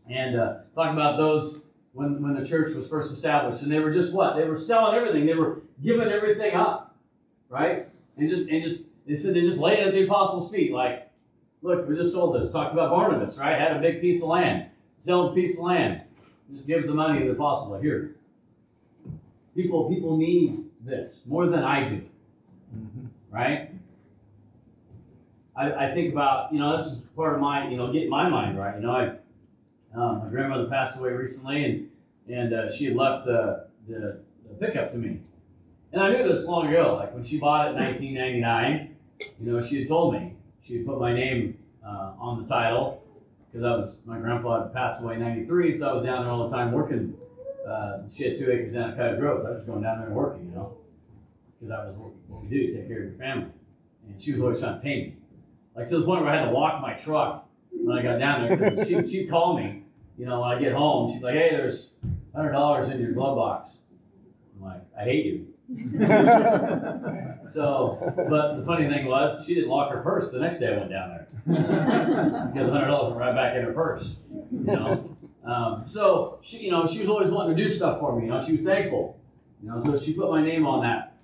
and 0.09 0.39
uh, 0.39 0.59
talking 0.73 0.93
about 0.93 1.17
those 1.17 1.65
when, 1.91 2.23
when 2.23 2.33
the 2.33 2.45
church 2.45 2.73
was 2.73 2.87
first 2.87 3.11
established. 3.11 3.61
And 3.61 3.69
they 3.69 3.79
were 3.79 3.91
just 3.91 4.15
what? 4.15 4.37
They 4.37 4.45
were 4.45 4.55
selling 4.55 4.95
everything. 4.95 5.25
They 5.25 5.33
were 5.33 5.61
giving 5.83 6.07
everything 6.07 6.55
up, 6.55 6.95
right? 7.49 7.89
And 8.15 8.29
just 8.29 8.47
and 8.47 8.63
just 8.63 8.87
they 9.05 9.15
said 9.15 9.33
they 9.33 9.41
just 9.41 9.59
laid 9.59 9.79
at 9.79 9.93
the 9.93 10.05
apostles' 10.05 10.49
feet, 10.49 10.71
like, 10.71 11.11
look, 11.61 11.89
we 11.89 11.97
just 11.97 12.13
sold 12.13 12.41
this. 12.41 12.53
Talked 12.53 12.71
about 12.71 12.89
Barnabas, 12.91 13.37
right? 13.37 13.59
Had 13.59 13.75
a 13.75 13.81
big 13.81 13.99
piece 13.99 14.21
of 14.21 14.29
land, 14.29 14.69
sells 14.97 15.33
a 15.33 15.35
piece 15.35 15.57
of 15.57 15.65
land, 15.65 16.03
just 16.53 16.65
gives 16.65 16.87
the 16.87 16.93
money 16.93 17.19
to 17.19 17.25
the 17.25 17.31
apostle. 17.31 17.73
Like, 17.73 17.81
here, 17.81 18.15
people 19.55 19.89
people 19.89 20.17
need 20.17 20.49
this 20.81 21.21
more 21.25 21.47
than 21.47 21.63
I 21.63 21.89
do, 21.89 22.01
right? 23.31 23.71
I, 25.55 25.71
I 25.71 25.93
think 25.93 26.11
about 26.11 26.51
you 26.51 26.59
know 26.59 26.77
this 26.77 26.87
is 26.87 27.01
part 27.15 27.35
of 27.35 27.41
my 27.41 27.69
you 27.69 27.77
know 27.77 27.91
getting 27.91 28.09
my 28.09 28.29
mind 28.29 28.57
right. 28.57 28.75
You 28.75 28.81
know, 28.81 28.91
I 28.91 29.15
um, 29.95 30.19
my 30.23 30.29
grandmother 30.29 30.67
passed 30.67 30.99
away 30.99 31.11
recently, 31.11 31.63
and 31.63 31.89
and 32.27 32.53
uh, 32.53 32.71
she 32.71 32.85
had 32.85 32.95
left 32.95 33.25
the, 33.25 33.67
the 33.87 34.19
the 34.47 34.55
pickup 34.59 34.91
to 34.91 34.97
me, 34.97 35.19
and 35.93 36.01
I 36.01 36.11
knew 36.11 36.27
this 36.27 36.47
long 36.47 36.67
ago. 36.67 36.97
Like 36.99 37.13
when 37.13 37.23
she 37.23 37.39
bought 37.39 37.67
it 37.67 37.77
in 37.77 37.83
1999, 37.83 38.95
you 39.39 39.51
know, 39.51 39.61
she 39.61 39.79
had 39.79 39.87
told 39.87 40.13
me 40.13 40.33
she 40.61 40.77
had 40.77 40.85
put 40.85 40.99
my 40.99 41.13
name 41.13 41.57
uh, 41.85 42.13
on 42.19 42.41
the 42.41 42.47
title 42.47 43.03
because 43.51 43.63
I 43.63 43.75
was 43.75 44.01
my 44.05 44.19
grandpa 44.19 44.63
had 44.63 44.73
passed 44.73 45.01
away 45.01 45.13
in 45.15 45.21
'93, 45.21 45.73
so 45.75 45.89
I 45.89 45.93
was 45.93 46.05
down 46.05 46.23
there 46.23 46.31
all 46.31 46.49
the 46.49 46.55
time 46.55 46.73
working. 46.73 47.15
Uh, 47.67 47.99
she 48.11 48.25
had 48.25 48.37
two 48.37 48.51
acres 48.51 48.73
down 48.73 48.91
at 48.91 48.97
Cottage 48.97 49.19
Grove. 49.19 49.41
So 49.41 49.47
I 49.47 49.51
was 49.51 49.59
just 49.61 49.67
going 49.67 49.81
down 49.81 49.97
there 49.99 50.07
and 50.07 50.15
working, 50.15 50.45
you 50.45 50.51
know, 50.55 50.77
because 51.53 51.69
that 51.69 51.85
was 51.87 51.95
what, 52.27 52.43
we 52.43 52.49
do, 52.49 52.73
take 52.73 52.87
care 52.87 52.97
of 52.97 53.03
your 53.09 53.13
family. 53.13 53.49
And 54.07 54.21
she 54.21 54.33
was 54.33 54.41
always 54.41 54.59
trying 54.59 54.75
to 54.75 54.81
pay 54.81 54.95
me, 55.01 55.15
like 55.75 55.87
to 55.87 55.97
the 55.99 56.05
point 56.05 56.21
where 56.21 56.31
I 56.31 56.39
had 56.39 56.45
to 56.45 56.51
walk 56.51 56.81
my 56.81 56.93
truck 56.93 57.47
when 57.71 57.97
I 57.97 58.03
got 58.03 58.19
down 58.19 58.47
there. 58.47 58.85
She, 58.85 59.05
she'd 59.07 59.29
call 59.29 59.57
me, 59.57 59.83
you 60.17 60.25
know, 60.25 60.41
when 60.41 60.49
I 60.49 60.59
get 60.59 60.73
home. 60.73 61.11
She's 61.11 61.23
like, 61.23 61.33
"Hey, 61.33 61.49
there's 61.51 61.93
hundred 62.35 62.51
dollars 62.51 62.89
in 62.89 63.01
your 63.01 63.11
glove 63.13 63.35
box." 63.35 63.77
I'm 64.55 64.63
like, 64.63 64.81
"I 64.97 65.03
hate 65.03 65.25
you." 65.25 65.47
So, 67.49 67.97
but 68.15 68.57
the 68.57 68.63
funny 68.65 68.87
thing 68.87 69.05
was, 69.05 69.45
she 69.45 69.53
didn't 69.55 69.69
lock 69.69 69.91
her 69.91 70.01
purse 70.01 70.31
the 70.31 70.39
next 70.39 70.59
day 70.59 70.73
I 70.73 70.77
went 70.77 70.89
down 70.89 71.09
there 71.09 71.27
because 72.53 72.71
hundred 72.71 72.87
dollars 72.87 73.11
went 73.11 73.19
right 73.19 73.35
back 73.35 73.55
in 73.55 73.63
her 73.63 73.71
purse. 73.71 74.19
You 74.51 74.63
know, 74.65 75.14
um, 75.45 75.83
so 75.85 76.39
she, 76.41 76.65
you 76.65 76.71
know, 76.71 76.85
she 76.87 76.99
was 76.99 77.09
always 77.09 77.29
wanting 77.29 77.55
to 77.55 77.63
do 77.63 77.69
stuff 77.69 77.99
for 77.99 78.15
me. 78.15 78.25
You 78.25 78.31
know, 78.31 78.41
she 78.41 78.53
was 78.53 78.61
thankful. 78.61 79.19
You 79.61 79.69
know, 79.69 79.79
so 79.79 79.97
she 79.97 80.13
put 80.13 80.29
my 80.29 80.43
name 80.43 80.65
on 80.65 80.83
that 80.83 81.17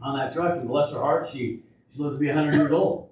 on 0.00 0.16
that 0.16 0.32
truck, 0.32 0.56
and 0.58 0.68
bless 0.68 0.92
her 0.92 1.00
heart, 1.00 1.26
she 1.26 1.62
she 1.92 2.02
lived 2.02 2.16
to 2.16 2.20
be 2.20 2.28
hundred 2.28 2.54
years 2.54 2.72
old. 2.72 3.10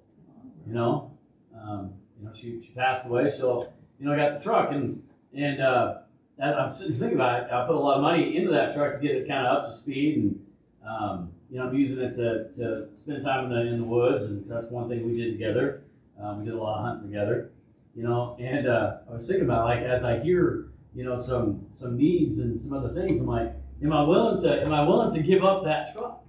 You 0.67 0.73
know, 0.73 1.11
um, 1.55 1.93
you 2.19 2.25
know, 2.25 2.33
she, 2.33 2.61
she 2.61 2.71
passed 2.75 3.05
away, 3.05 3.29
so 3.29 3.71
you 3.99 4.05
know, 4.05 4.13
I 4.13 4.17
got 4.17 4.37
the 4.37 4.43
truck, 4.43 4.71
and 4.71 5.03
and 5.33 5.61
uh, 5.61 5.99
that, 6.37 6.59
I'm 6.59 6.69
sitting 6.69 6.95
thinking 6.95 7.17
about 7.17 7.43
it. 7.43 7.51
I 7.51 7.65
put 7.65 7.75
a 7.75 7.79
lot 7.79 7.97
of 7.97 8.03
money 8.03 8.37
into 8.37 8.51
that 8.51 8.73
truck 8.73 8.93
to 8.93 8.99
get 8.99 9.15
it 9.15 9.27
kind 9.27 9.45
of 9.45 9.57
up 9.57 9.65
to 9.65 9.71
speed, 9.71 10.17
and 10.17 10.45
um, 10.87 11.31
you 11.49 11.57
know, 11.57 11.67
I'm 11.67 11.75
using 11.75 12.03
it 12.03 12.15
to, 12.15 12.49
to 12.57 12.87
spend 12.93 13.23
time 13.23 13.45
in 13.45 13.49
the 13.51 13.61
in 13.73 13.79
the 13.79 13.85
woods, 13.85 14.25
and 14.25 14.47
that's 14.49 14.69
one 14.69 14.89
thing 14.89 15.05
we 15.05 15.13
did 15.13 15.31
together. 15.31 15.83
Um, 16.21 16.39
we 16.39 16.45
did 16.45 16.53
a 16.53 16.57
lot 16.57 16.79
of 16.79 16.85
hunting 16.85 17.11
together, 17.11 17.51
you 17.97 18.03
know. 18.03 18.37
And 18.39 18.67
uh, 18.67 18.97
I 19.09 19.13
was 19.13 19.27
thinking 19.27 19.45
about 19.45 19.65
like 19.65 19.79
as 19.79 20.03
I 20.03 20.19
hear, 20.19 20.69
you 20.93 21.03
know, 21.03 21.17
some 21.17 21.65
some 21.71 21.97
needs 21.97 22.39
and 22.39 22.57
some 22.57 22.73
other 22.73 22.93
things, 22.93 23.19
I'm 23.19 23.25
like, 23.25 23.53
am 23.83 23.91
I 23.91 24.03
willing 24.03 24.41
to 24.43 24.61
am 24.61 24.71
I 24.71 24.87
willing 24.87 25.13
to 25.15 25.21
give 25.21 25.43
up 25.43 25.63
that 25.65 25.91
truck? 25.91 26.23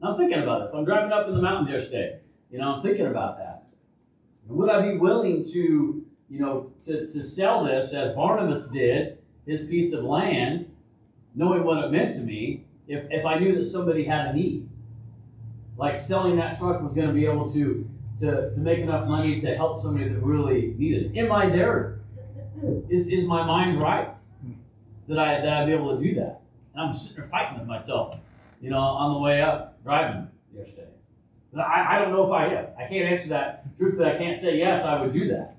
And 0.00 0.10
I'm 0.10 0.18
thinking 0.18 0.42
about 0.42 0.60
this. 0.60 0.74
I'm 0.74 0.84
driving 0.84 1.12
up 1.12 1.26
in 1.26 1.34
the 1.34 1.42
mountains 1.42 1.70
yesterday. 1.70 2.20
You 2.50 2.58
know, 2.58 2.74
I'm 2.74 2.82
thinking 2.82 3.06
about 3.06 3.38
that. 3.38 3.64
Would 4.46 4.68
I 4.68 4.92
be 4.92 4.98
willing 4.98 5.42
to, 5.52 6.04
you 6.28 6.38
know, 6.38 6.72
to, 6.84 7.06
to 7.06 7.24
sell 7.24 7.64
this 7.64 7.94
as 7.94 8.14
Barnabas 8.14 8.70
did, 8.70 9.18
his 9.46 9.66
piece 9.66 9.94
of 9.94 10.04
land, 10.04 10.70
knowing 11.34 11.64
what 11.64 11.82
it 11.82 11.90
meant 11.90 12.14
to 12.16 12.20
me, 12.20 12.66
if, 12.86 13.06
if 13.10 13.24
I 13.24 13.38
knew 13.38 13.54
that 13.54 13.64
somebody 13.64 14.04
had 14.04 14.26
a 14.26 14.32
need? 14.34 14.68
Like 15.78 15.98
selling 15.98 16.36
that 16.36 16.58
truck 16.58 16.82
was 16.82 16.92
going 16.92 17.08
to 17.08 17.14
be 17.14 17.24
able 17.24 17.50
to, 17.54 17.88
to, 18.20 18.50
to 18.54 18.60
make 18.60 18.78
enough 18.80 19.08
money 19.08 19.40
to 19.40 19.54
help 19.54 19.78
somebody 19.78 20.08
that 20.08 20.20
really 20.20 20.74
needed 20.78 21.14
it. 21.14 21.18
Am 21.18 21.32
I 21.32 21.48
there? 21.48 21.98
Is, 22.88 23.08
is 23.08 23.24
my 23.24 23.44
mind 23.44 23.80
right 23.80 24.08
that, 25.08 25.18
I, 25.18 25.40
that 25.40 25.52
I'd 25.52 25.66
be 25.66 25.72
able 25.72 25.96
to 25.96 26.02
do 26.02 26.14
that? 26.14 26.40
And 26.72 26.82
I'm 26.82 26.92
sitting 26.92 27.22
there 27.22 27.30
fighting 27.30 27.58
with 27.58 27.68
myself, 27.68 28.20
you 28.60 28.70
know, 28.70 28.78
on 28.78 29.14
the 29.14 29.20
way 29.20 29.42
up 29.42 29.82
driving 29.82 30.28
yesterday. 30.54 30.88
I, 31.56 31.96
I 31.96 31.98
don't 31.98 32.12
know 32.12 32.24
if 32.24 32.32
I 32.32 32.46
am. 32.46 32.66
I 32.78 32.88
can't 32.88 33.12
answer 33.12 33.28
that 33.28 33.76
truthfully. 33.76 34.10
I 34.10 34.16
can't 34.16 34.38
say 34.38 34.58
yes, 34.58 34.84
I 34.84 35.00
would 35.00 35.12
do 35.12 35.28
that. 35.28 35.56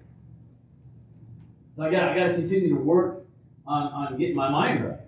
So 1.76 1.84
I 1.84 1.92
got 1.92 2.10
I 2.10 2.16
got 2.16 2.28
to 2.28 2.34
continue 2.34 2.70
to 2.70 2.76
work 2.76 3.26
on, 3.68 3.88
on 3.92 4.18
getting 4.18 4.36
my 4.36 4.50
mind 4.50 4.84
right. 4.86 5.00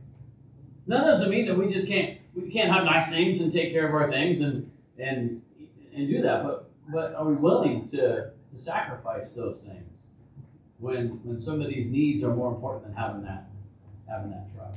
That 0.87 1.03
doesn't 1.03 1.29
mean 1.29 1.45
that 1.47 1.57
we 1.57 1.67
just 1.67 1.87
can't 1.87 2.19
we 2.35 2.49
can't 2.49 2.71
have 2.71 2.85
nice 2.85 3.09
things 3.09 3.41
and 3.41 3.51
take 3.51 3.71
care 3.73 3.87
of 3.87 3.93
our 3.93 4.09
things 4.09 4.41
and 4.41 4.71
and 4.97 5.41
and 5.93 6.07
do 6.07 6.21
that. 6.21 6.43
But 6.43 6.66
but 6.87 7.13
are 7.15 7.25
we 7.25 7.35
willing 7.35 7.85
to, 7.89 8.31
to 8.51 8.57
sacrifice 8.57 9.33
those 9.33 9.67
things 9.67 10.07
when 10.79 11.19
when 11.23 11.37
some 11.37 11.61
of 11.61 11.67
these 11.67 11.89
needs 11.89 12.23
are 12.23 12.35
more 12.35 12.53
important 12.53 12.85
than 12.85 12.93
having 12.95 13.23
that 13.23 13.45
having 14.07 14.31
that 14.31 14.53
truck? 14.55 14.73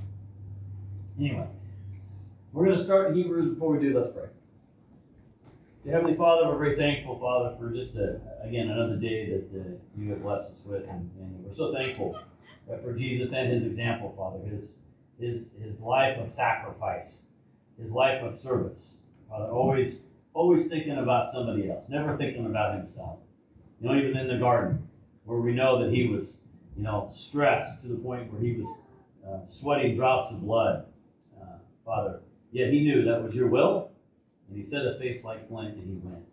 Anyway, 1.18 1.46
we're 2.52 2.64
going 2.64 2.76
to 2.76 2.82
start 2.82 3.10
in 3.10 3.14
Hebrews. 3.14 3.54
Before 3.54 3.76
we 3.76 3.80
do, 3.80 3.98
let's 3.98 4.12
pray. 4.12 4.26
Dear 5.84 5.94
Heavenly 5.94 6.16
Father, 6.16 6.46
we're 6.46 6.58
very 6.58 6.76
thankful, 6.76 7.18
Father, 7.18 7.56
for 7.58 7.70
just 7.70 7.96
a, 7.96 8.20
again 8.42 8.68
another 8.68 8.96
day 8.96 9.30
that 9.30 9.60
uh, 9.60 9.64
you 9.96 10.10
have 10.10 10.22
blessed 10.22 10.52
us 10.52 10.62
with, 10.66 10.86
and, 10.88 11.10
and 11.20 11.44
we're 11.44 11.52
so 11.52 11.72
thankful 11.72 12.18
for 12.82 12.92
Jesus 12.94 13.32
and 13.32 13.52
His 13.52 13.66
example, 13.66 14.14
Father, 14.16 14.38
His 14.46 14.80
His 15.18 15.54
His 15.62 15.80
life 15.80 16.18
of 16.18 16.30
sacrifice, 16.30 17.28
His 17.78 17.92
life 17.92 18.22
of 18.22 18.38
service, 18.38 19.02
Father. 19.28 19.50
Always 19.50 20.04
always 20.34 20.68
thinking 20.68 20.98
about 20.98 21.30
somebody 21.30 21.70
else, 21.70 21.88
never 21.88 22.16
thinking 22.16 22.46
about 22.46 22.76
Himself. 22.78 23.18
You 23.80 23.88
know, 23.88 23.96
even 23.96 24.16
in 24.16 24.28
the 24.28 24.38
garden, 24.38 24.88
where 25.24 25.38
we 25.38 25.52
know 25.52 25.82
that 25.82 25.92
He 25.92 26.06
was, 26.08 26.40
you 26.76 26.82
know, 26.82 27.06
stressed 27.08 27.82
to 27.82 27.88
the 27.88 27.96
point 27.96 28.32
where 28.32 28.40
He 28.40 28.54
was 28.54 28.78
uh, 29.26 29.46
sweating 29.46 29.94
drops 29.96 30.32
of 30.32 30.42
blood, 30.42 30.86
uh, 31.40 31.58
Father. 31.84 32.20
Yet 32.52 32.72
He 32.72 32.80
knew 32.80 33.04
that 33.04 33.22
was 33.22 33.34
Your 33.36 33.48
will. 33.48 33.90
And 34.50 34.58
he 34.58 34.64
set 34.64 34.84
his 34.84 34.98
face 34.98 35.24
like 35.24 35.48
flint 35.48 35.76
and 35.76 35.86
he 35.86 36.08
went, 36.08 36.24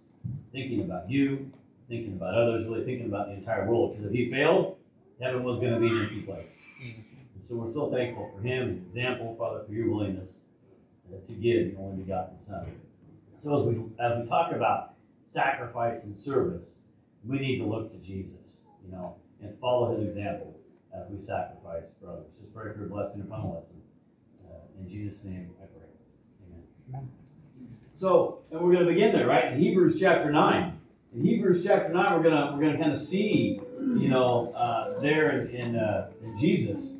thinking 0.51 0.81
about 0.81 1.09
you, 1.09 1.51
thinking 1.87 2.13
about 2.13 2.33
others, 2.33 2.65
really 2.65 2.83
thinking 2.83 3.05
about 3.05 3.27
the 3.27 3.33
entire 3.33 3.67
world. 3.67 3.95
Because 3.95 4.11
if 4.11 4.17
he 4.17 4.31
failed, 4.31 4.77
heaven 5.21 5.43
was 5.43 5.59
going 5.59 5.73
to 5.75 5.79
be 5.79 5.87
an 5.87 6.01
empty 6.01 6.21
place. 6.21 6.57
And 7.35 7.43
so 7.43 7.55
we're 7.57 7.69
so 7.69 7.91
thankful 7.91 8.31
for 8.35 8.41
him, 8.41 8.63
an 8.69 8.85
example, 8.87 9.35
Father, 9.37 9.63
for 9.67 9.71
your 9.71 9.91
willingness 9.91 10.41
uh, 11.13 11.25
to 11.27 11.33
give 11.33 11.73
your 11.73 11.79
only 11.79 12.03
begotten 12.03 12.37
Son. 12.39 12.65
So 13.37 13.59
as 13.59 13.67
we 13.67 13.75
as 13.99 14.19
we 14.19 14.27
talk 14.27 14.51
about 14.51 14.95
sacrifice 15.25 16.05
and 16.05 16.17
service, 16.17 16.79
we 17.23 17.37
need 17.39 17.59
to 17.59 17.65
look 17.65 17.91
to 17.91 17.99
Jesus, 17.99 18.65
you 18.83 18.91
know, 18.91 19.15
and 19.41 19.57
follow 19.59 19.95
his 19.95 20.07
example 20.07 20.59
as 20.93 21.07
we 21.09 21.19
sacrifice 21.19 21.83
for 22.01 22.09
others. 22.09 22.25
Just 22.41 22.53
pray 22.53 22.73
for 22.73 22.79
your 22.79 22.89
blessing 22.89 23.21
upon 23.21 23.41
the 23.43 23.53
lesson. 23.53 23.81
Uh, 24.43 24.79
in 24.79 24.89
Jesus' 24.89 25.23
name 25.25 25.51
I 25.61 25.65
pray. 25.67 25.87
Amen. 26.47 26.63
Amen. 26.89 27.09
So, 27.93 28.39
and 28.51 28.61
we're 28.61 28.73
going 28.73 28.85
to 28.85 28.91
begin 28.91 29.11
there, 29.11 29.27
right? 29.27 29.53
In 29.53 29.59
Hebrews 29.59 29.99
chapter 29.99 30.31
nine. 30.31 30.79
In 31.13 31.21
Hebrews 31.21 31.63
chapter 31.63 31.93
nine, 31.93 32.13
we're 32.13 32.23
gonna 32.23 32.55
we're 32.55 32.65
gonna 32.65 32.77
kind 32.77 32.91
of 32.91 32.97
see, 32.97 33.59
you 33.79 34.09
know, 34.09 34.51
uh, 34.55 34.99
there 34.99 35.29
in 35.31 35.47
in, 35.55 35.75
uh, 35.75 36.09
in 36.23 36.37
Jesus. 36.37 36.95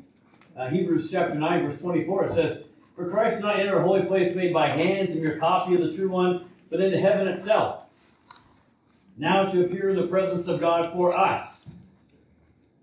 Uh, 0.56 0.68
Hebrews 0.68 1.10
chapter 1.10 1.34
nine, 1.34 1.64
verse 1.64 1.80
twenty-four, 1.80 2.24
it 2.24 2.30
says, 2.30 2.64
"For 2.98 3.08
Christ 3.08 3.42
did 3.42 3.46
not 3.46 3.60
enter 3.60 3.78
a 3.78 3.82
holy 3.84 4.02
place 4.02 4.34
made 4.34 4.52
by 4.52 4.74
hands, 4.74 5.14
in 5.14 5.22
your 5.22 5.36
copy 5.36 5.76
of 5.76 5.82
the 5.82 5.92
true 5.92 6.10
one, 6.10 6.46
but 6.68 6.80
into 6.80 6.98
heaven 6.98 7.28
itself, 7.28 7.84
now 9.16 9.44
to 9.44 9.64
appear 9.64 9.90
in 9.90 9.94
the 9.94 10.08
presence 10.08 10.48
of 10.48 10.60
God 10.60 10.92
for 10.92 11.16
us." 11.16 11.76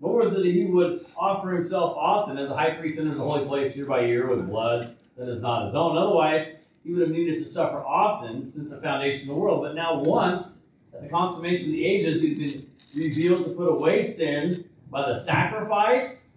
Nor 0.00 0.20
was 0.20 0.32
it 0.32 0.36
that 0.36 0.46
he 0.46 0.64
would 0.64 1.04
offer 1.18 1.50
himself 1.50 1.94
often 1.98 2.38
as 2.38 2.48
a 2.48 2.56
high 2.56 2.70
priest 2.70 2.98
enters 2.98 3.18
the 3.18 3.22
holy 3.22 3.44
place 3.44 3.76
year 3.76 3.84
by 3.84 4.04
year 4.04 4.26
with 4.26 4.48
blood 4.48 4.88
that 5.18 5.28
is 5.28 5.42
not 5.42 5.66
his 5.66 5.74
own. 5.74 5.98
Otherwise, 5.98 6.54
he 6.82 6.92
would 6.92 7.02
have 7.02 7.10
needed 7.10 7.36
to 7.36 7.44
suffer 7.44 7.84
often 7.84 8.46
since 8.46 8.70
the 8.70 8.80
foundation 8.80 9.28
of 9.28 9.36
the 9.36 9.42
world. 9.42 9.64
But 9.64 9.74
now, 9.74 10.00
once, 10.06 10.62
at 10.94 11.02
the 11.02 11.08
consummation 11.10 11.66
of 11.66 11.72
the 11.72 11.84
ages, 11.84 12.22
he's 12.22 12.38
been 12.38 13.04
revealed 13.04 13.44
to 13.44 13.50
put 13.50 13.68
away 13.68 14.02
sin 14.02 14.64
by 14.90 15.06
the 15.06 15.14
sacrifice 15.14 16.30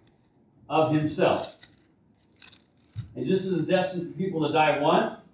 of 0.68 0.92
himself. 0.92 1.59
And 3.16 3.26
just 3.26 3.44
as 3.46 3.58
it's 3.58 3.66
destined 3.66 4.12
for 4.12 4.18
people 4.18 4.46
to 4.46 4.52
die 4.52 4.78
once, 4.80 5.28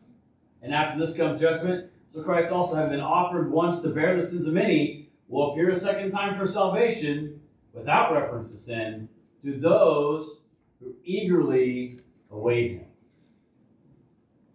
and 0.63 0.75
after 0.75 0.99
this 0.99 1.17
comes 1.17 1.41
judgment, 1.41 1.91
so 2.09 2.17
So 2.17 2.23
Christ 2.23 2.51
also 2.51 2.77
having 2.77 2.93
been 2.93 3.01
offered 3.01 3.51
once 3.51 3.83
to 3.83 3.91
bear 3.91 4.17
the 4.17 4.25
sins 4.25 4.47
of 4.47 4.55
many, 4.55 5.11
will 5.29 5.53
appear 5.53 5.69
a 5.69 5.77
second 5.77 6.11
time 6.11 6.35
for 6.35 6.47
salvation, 6.47 7.43
without 7.75 8.11
reference 8.11 8.51
to 8.53 8.57
sin, 8.57 9.07
to 9.45 9.59
those 9.61 10.41
who 10.81 10.95
eagerly 11.05 11.93
await 12.31 12.73
him. 12.73 12.87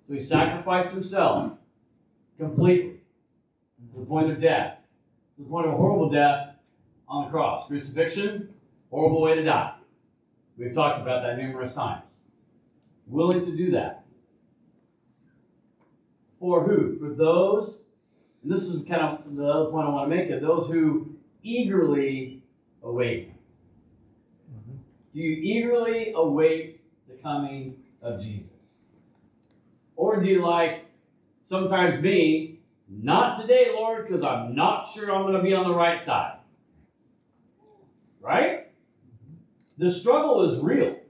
So 0.02 0.14
he 0.14 0.20
sacrificed 0.20 0.96
himself 0.96 1.52
completely 2.40 3.00
to 3.94 4.00
the 4.00 4.06
point 4.08 4.32
of 4.32 4.42
death, 4.42 4.80
to 5.38 5.44
the 5.44 5.48
point 5.48 5.68
of 5.68 5.74
a 5.74 5.78
horrible 5.78 6.10
death 6.10 6.56
on 7.08 7.26
the 7.26 7.30
cross. 7.30 7.68
Crucifixion, 7.68 8.52
horrible 8.90 9.22
way 9.22 9.36
to 9.36 9.44
die. 9.44 9.76
We've 10.58 10.74
talked 10.74 11.00
about 11.00 11.22
that 11.22 11.38
numerous 11.38 11.76
times. 11.76 12.21
Willing 13.12 13.44
to 13.44 13.52
do 13.52 13.72
that. 13.72 14.06
For 16.40 16.64
who? 16.64 16.98
For 16.98 17.14
those, 17.14 17.88
and 18.42 18.52
this 18.52 18.62
is 18.64 18.86
kind 18.86 19.02
of 19.02 19.36
the 19.36 19.46
other 19.46 19.70
point 19.70 19.86
I 19.86 19.92
want 19.92 20.10
to 20.10 20.16
make 20.16 20.30
it, 20.30 20.42
those 20.42 20.70
who 20.70 21.14
eagerly 21.44 22.42
await 22.82 23.28
him. 23.28 23.36
Do 25.14 25.20
you 25.20 25.32
eagerly 25.32 26.14
await 26.16 26.80
the 27.10 27.16
coming 27.16 27.76
of 28.02 28.22
Jesus? 28.22 28.78
Or 29.98 30.18
do 30.18 30.28
you 30.28 30.42
like 30.42 30.86
sometimes 31.42 32.02
me, 32.02 32.62
not 32.88 33.40
today, 33.40 33.72
Lord, 33.74 34.08
because 34.08 34.26
I'm 34.26 34.56
not 34.56 34.88
sure 34.88 35.12
I'm 35.12 35.24
going 35.24 35.34
to 35.36 35.44
be 35.44 35.54
on 35.54 35.68
the 35.68 35.76
right 35.76 36.00
side? 36.00 36.38
Right? 38.22 38.70
The 39.78 39.92
struggle 39.92 40.44
is 40.44 40.62
real. 40.62 41.01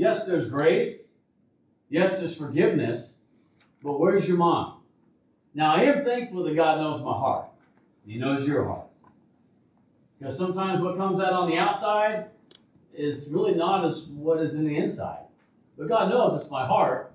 Yes, 0.00 0.24
there's 0.24 0.48
grace. 0.48 1.10
Yes, 1.90 2.20
there's 2.20 2.34
forgiveness. 2.34 3.18
But 3.82 4.00
where's 4.00 4.26
your 4.26 4.38
mind? 4.38 4.80
Now, 5.52 5.74
I 5.74 5.82
am 5.82 6.06
thankful 6.06 6.42
that 6.44 6.56
God 6.56 6.78
knows 6.78 7.04
my 7.04 7.12
heart. 7.12 7.48
He 8.06 8.16
knows 8.16 8.48
your 8.48 8.64
heart. 8.64 8.86
Because 10.18 10.38
sometimes 10.38 10.80
what 10.80 10.96
comes 10.96 11.20
out 11.20 11.34
on 11.34 11.50
the 11.50 11.58
outside 11.58 12.28
is 12.94 13.28
really 13.30 13.54
not 13.54 13.84
as 13.84 14.06
what 14.06 14.40
is 14.40 14.54
in 14.54 14.64
the 14.64 14.74
inside. 14.74 15.24
But 15.76 15.88
God 15.88 16.08
knows 16.08 16.34
it's 16.34 16.50
my 16.50 16.66
heart. 16.66 17.12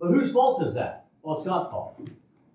But 0.00 0.08
whose 0.08 0.32
fault 0.32 0.60
is 0.64 0.74
that? 0.74 1.06
Well, 1.22 1.36
it's 1.36 1.46
God's 1.46 1.70
fault. 1.70 2.00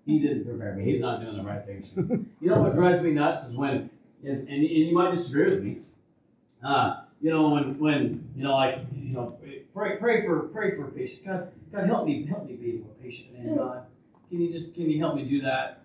He 0.04 0.18
didn't 0.18 0.44
prepare 0.44 0.74
me. 0.74 0.84
He's 0.84 1.00
not 1.00 1.22
doing 1.22 1.38
the 1.38 1.42
right 1.42 1.64
things. 1.64 1.90
you 1.96 2.50
know 2.50 2.60
what 2.60 2.74
drives 2.74 3.02
me 3.02 3.12
nuts 3.12 3.44
is 3.44 3.56
when, 3.56 3.88
is, 4.22 4.40
and, 4.40 4.50
and 4.50 4.62
you 4.62 4.92
might 4.92 5.14
disagree 5.14 5.54
with 5.54 5.64
me. 5.64 5.78
Uh, 6.62 6.96
you 7.24 7.30
know 7.30 7.48
when 7.48 7.78
when 7.78 8.28
you 8.36 8.44
know 8.44 8.54
like 8.54 8.80
you 8.94 9.14
know 9.14 9.38
pray 9.74 9.96
pray 9.96 10.24
for 10.24 10.48
pray 10.48 10.74
for 10.74 10.86
patience. 10.88 11.26
God 11.26 11.52
God 11.72 11.86
help 11.86 12.06
me 12.06 12.24
help 12.24 12.46
me 12.46 12.54
be 12.54 12.72
more 12.78 12.94
patient, 13.02 13.38
man. 13.38 13.56
God, 13.56 13.86
can 14.30 14.40
you 14.40 14.50
just 14.50 14.74
can 14.74 14.88
you 14.88 14.98
help 14.98 15.16
me 15.16 15.24
do 15.24 15.40
that? 15.40 15.82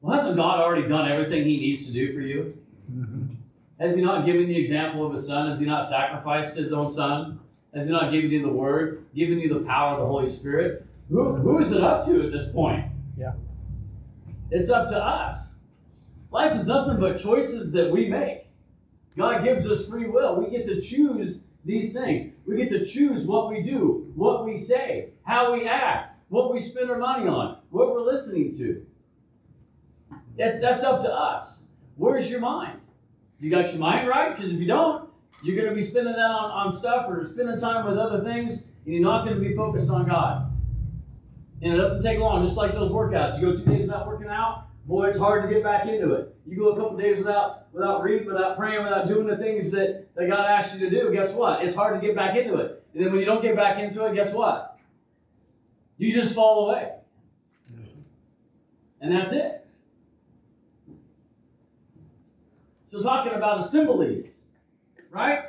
Well, 0.00 0.16
hasn't 0.16 0.36
God 0.36 0.60
already 0.60 0.86
done 0.86 1.10
everything 1.10 1.44
He 1.44 1.56
needs 1.58 1.86
to 1.86 1.92
do 1.92 2.12
for 2.12 2.20
you? 2.20 2.56
Has 3.80 3.96
He 3.96 4.02
not 4.02 4.24
given 4.24 4.46
the 4.46 4.56
example 4.56 5.06
of 5.06 5.12
His 5.14 5.26
Son? 5.26 5.48
Has 5.48 5.58
He 5.58 5.66
not 5.66 5.88
sacrificed 5.88 6.56
His 6.56 6.72
own 6.72 6.88
Son? 6.88 7.40
Has 7.74 7.86
He 7.86 7.92
not 7.92 8.12
given 8.12 8.30
you 8.30 8.42
the 8.42 8.52
Word, 8.52 9.04
given 9.14 9.38
you 9.38 9.52
the 9.52 9.64
power 9.66 9.94
of 9.94 10.00
the 10.00 10.06
Holy 10.06 10.26
Spirit? 10.26 10.82
Who, 11.10 11.34
who 11.36 11.58
is 11.58 11.72
it 11.72 11.82
up 11.82 12.04
to 12.06 12.24
at 12.24 12.32
this 12.32 12.50
point? 12.50 12.86
Yeah. 13.16 13.32
It's 14.50 14.70
up 14.70 14.88
to 14.88 15.02
us. 15.02 15.58
Life 16.30 16.54
is 16.58 16.68
nothing 16.68 17.00
but 17.00 17.16
choices 17.16 17.72
that 17.72 17.90
we 17.90 18.08
make. 18.08 18.46
God 19.16 19.44
gives 19.44 19.70
us 19.70 19.88
free 19.88 20.06
will. 20.06 20.36
We 20.36 20.50
get 20.50 20.66
to 20.66 20.80
choose 20.80 21.40
these 21.64 21.92
things. 21.92 22.35
We 22.46 22.56
get 22.56 22.70
to 22.70 22.84
choose 22.84 23.26
what 23.26 23.48
we 23.50 23.62
do, 23.62 24.12
what 24.14 24.44
we 24.44 24.56
say, 24.56 25.10
how 25.24 25.52
we 25.52 25.66
act, 25.66 26.16
what 26.28 26.52
we 26.52 26.58
spend 26.58 26.90
our 26.90 26.98
money 26.98 27.26
on, 27.26 27.58
what 27.70 27.90
we're 27.90 28.00
listening 28.00 28.56
to. 28.58 28.86
That's, 30.38 30.60
that's 30.60 30.84
up 30.84 31.00
to 31.02 31.12
us. 31.12 31.66
Where's 31.96 32.30
your 32.30 32.40
mind? 32.40 32.80
You 33.40 33.50
got 33.50 33.70
your 33.70 33.80
mind 33.80 34.08
right? 34.08 34.34
Because 34.34 34.52
if 34.54 34.60
you 34.60 34.66
don't, 34.66 35.08
you're 35.42 35.56
going 35.56 35.68
to 35.68 35.74
be 35.74 35.82
spending 35.82 36.12
that 36.12 36.20
on, 36.20 36.50
on 36.50 36.70
stuff 36.70 37.06
or 37.08 37.24
spending 37.24 37.58
time 37.58 37.84
with 37.84 37.98
other 37.98 38.22
things, 38.22 38.70
and 38.84 38.94
you're 38.94 39.02
not 39.02 39.24
going 39.24 39.36
to 39.36 39.40
be 39.40 39.54
focused 39.54 39.90
on 39.90 40.06
God. 40.06 40.52
And 41.62 41.74
it 41.74 41.76
doesn't 41.76 42.02
take 42.02 42.18
long, 42.18 42.42
just 42.42 42.56
like 42.56 42.72
those 42.72 42.90
workouts. 42.90 43.40
You 43.40 43.52
go 43.52 43.56
two 43.56 43.64
days 43.64 43.82
without 43.82 44.06
working 44.06 44.28
out, 44.28 44.66
boy, 44.86 45.08
it's 45.08 45.18
hard 45.18 45.42
to 45.42 45.48
get 45.48 45.62
back 45.62 45.86
into 45.86 46.14
it. 46.14 46.34
You 46.46 46.56
go 46.56 46.70
a 46.70 46.76
couple 46.76 46.96
days 46.96 47.18
without 47.18 47.66
without 47.72 48.02
reading, 48.02 48.26
without 48.26 48.56
praying, 48.56 48.82
without 48.82 49.06
doing 49.06 49.26
the 49.26 49.36
things 49.36 49.70
that, 49.72 50.06
that 50.14 50.28
God 50.28 50.46
asked 50.46 50.80
you 50.80 50.88
to 50.88 51.00
do. 51.02 51.12
Guess 51.12 51.34
what? 51.34 51.64
It's 51.64 51.76
hard 51.76 52.00
to 52.00 52.06
get 52.06 52.16
back 52.16 52.36
into 52.36 52.56
it. 52.56 52.84
And 52.94 53.04
then 53.04 53.12
when 53.12 53.20
you 53.20 53.26
don't 53.26 53.42
get 53.42 53.54
back 53.54 53.78
into 53.78 54.04
it, 54.06 54.14
guess 54.14 54.32
what? 54.32 54.78
You 55.98 56.12
just 56.12 56.34
fall 56.34 56.70
away. 56.70 56.92
Mm-hmm. 57.70 58.00
And 59.02 59.12
that's 59.12 59.32
it. 59.32 59.66
So 62.86 63.02
talking 63.02 63.32
about 63.32 63.58
assemblies, 63.58 64.44
right? 65.10 65.44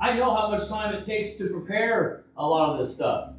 I 0.00 0.14
know 0.14 0.34
how 0.34 0.50
much 0.50 0.68
time 0.68 0.92
it 0.94 1.04
takes 1.04 1.36
to 1.36 1.48
prepare 1.48 2.24
a 2.36 2.44
lot 2.44 2.70
of 2.70 2.78
this 2.78 2.92
stuff. 2.92 3.34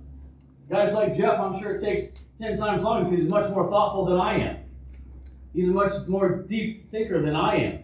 Guys 0.70 0.94
like 0.94 1.14
Jeff, 1.14 1.38
I'm 1.40 1.60
sure 1.60 1.76
it 1.76 1.82
takes 1.82 2.23
10 2.44 2.58
times 2.58 2.84
longer 2.84 3.10
because 3.10 3.24
he's 3.24 3.32
much 3.32 3.50
more 3.52 3.70
thoughtful 3.70 4.06
than 4.06 4.20
I 4.20 4.38
am. 4.38 4.58
He's 5.54 5.70
a 5.70 5.72
much 5.72 5.92
more 6.10 6.44
deep 6.44 6.90
thinker 6.90 7.22
than 7.22 7.36
I 7.36 7.56
am. 7.56 7.80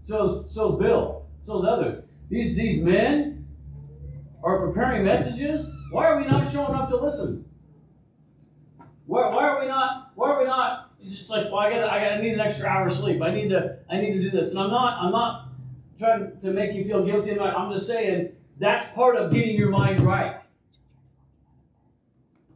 So's, 0.00 0.54
so's 0.54 0.78
Bill. 0.78 1.26
So's 1.42 1.64
others. 1.64 2.04
These, 2.30 2.56
these 2.56 2.82
men 2.82 3.46
are 4.42 4.66
preparing 4.66 5.04
messages. 5.04 5.70
Why 5.90 6.06
are 6.06 6.18
we 6.18 6.26
not 6.26 6.46
showing 6.46 6.74
up 6.74 6.88
to 6.88 6.96
listen? 6.96 7.44
Why, 9.04 9.28
why 9.28 9.44
are 9.44 9.60
we 9.60 9.66
not, 9.66 10.12
why 10.14 10.30
are 10.30 10.38
we 10.38 10.46
not, 10.46 10.92
it's 11.02 11.18
just 11.18 11.30
like, 11.30 11.46
well, 11.46 11.56
I 11.56 11.70
gotta, 11.70 11.92
I 11.92 12.00
gotta 12.00 12.22
need 12.22 12.34
an 12.34 12.40
extra 12.40 12.68
hour 12.68 12.86
of 12.86 12.92
sleep. 12.92 13.20
I 13.20 13.30
need 13.30 13.48
to, 13.50 13.78
I 13.90 13.98
need 14.00 14.14
to 14.14 14.22
do 14.22 14.30
this. 14.30 14.52
And 14.52 14.60
I'm 14.60 14.70
not, 14.70 15.02
I'm 15.02 15.12
not 15.12 15.48
trying 15.98 16.40
to 16.40 16.50
make 16.52 16.74
you 16.74 16.84
feel 16.84 17.04
guilty. 17.04 17.32
I'm, 17.32 17.38
not, 17.38 17.54
I'm 17.56 17.70
just 17.70 17.86
saying 17.86 18.32
that's 18.58 18.90
part 18.92 19.16
of 19.16 19.32
getting 19.32 19.56
your 19.56 19.70
mind 19.70 20.00
right. 20.00 20.42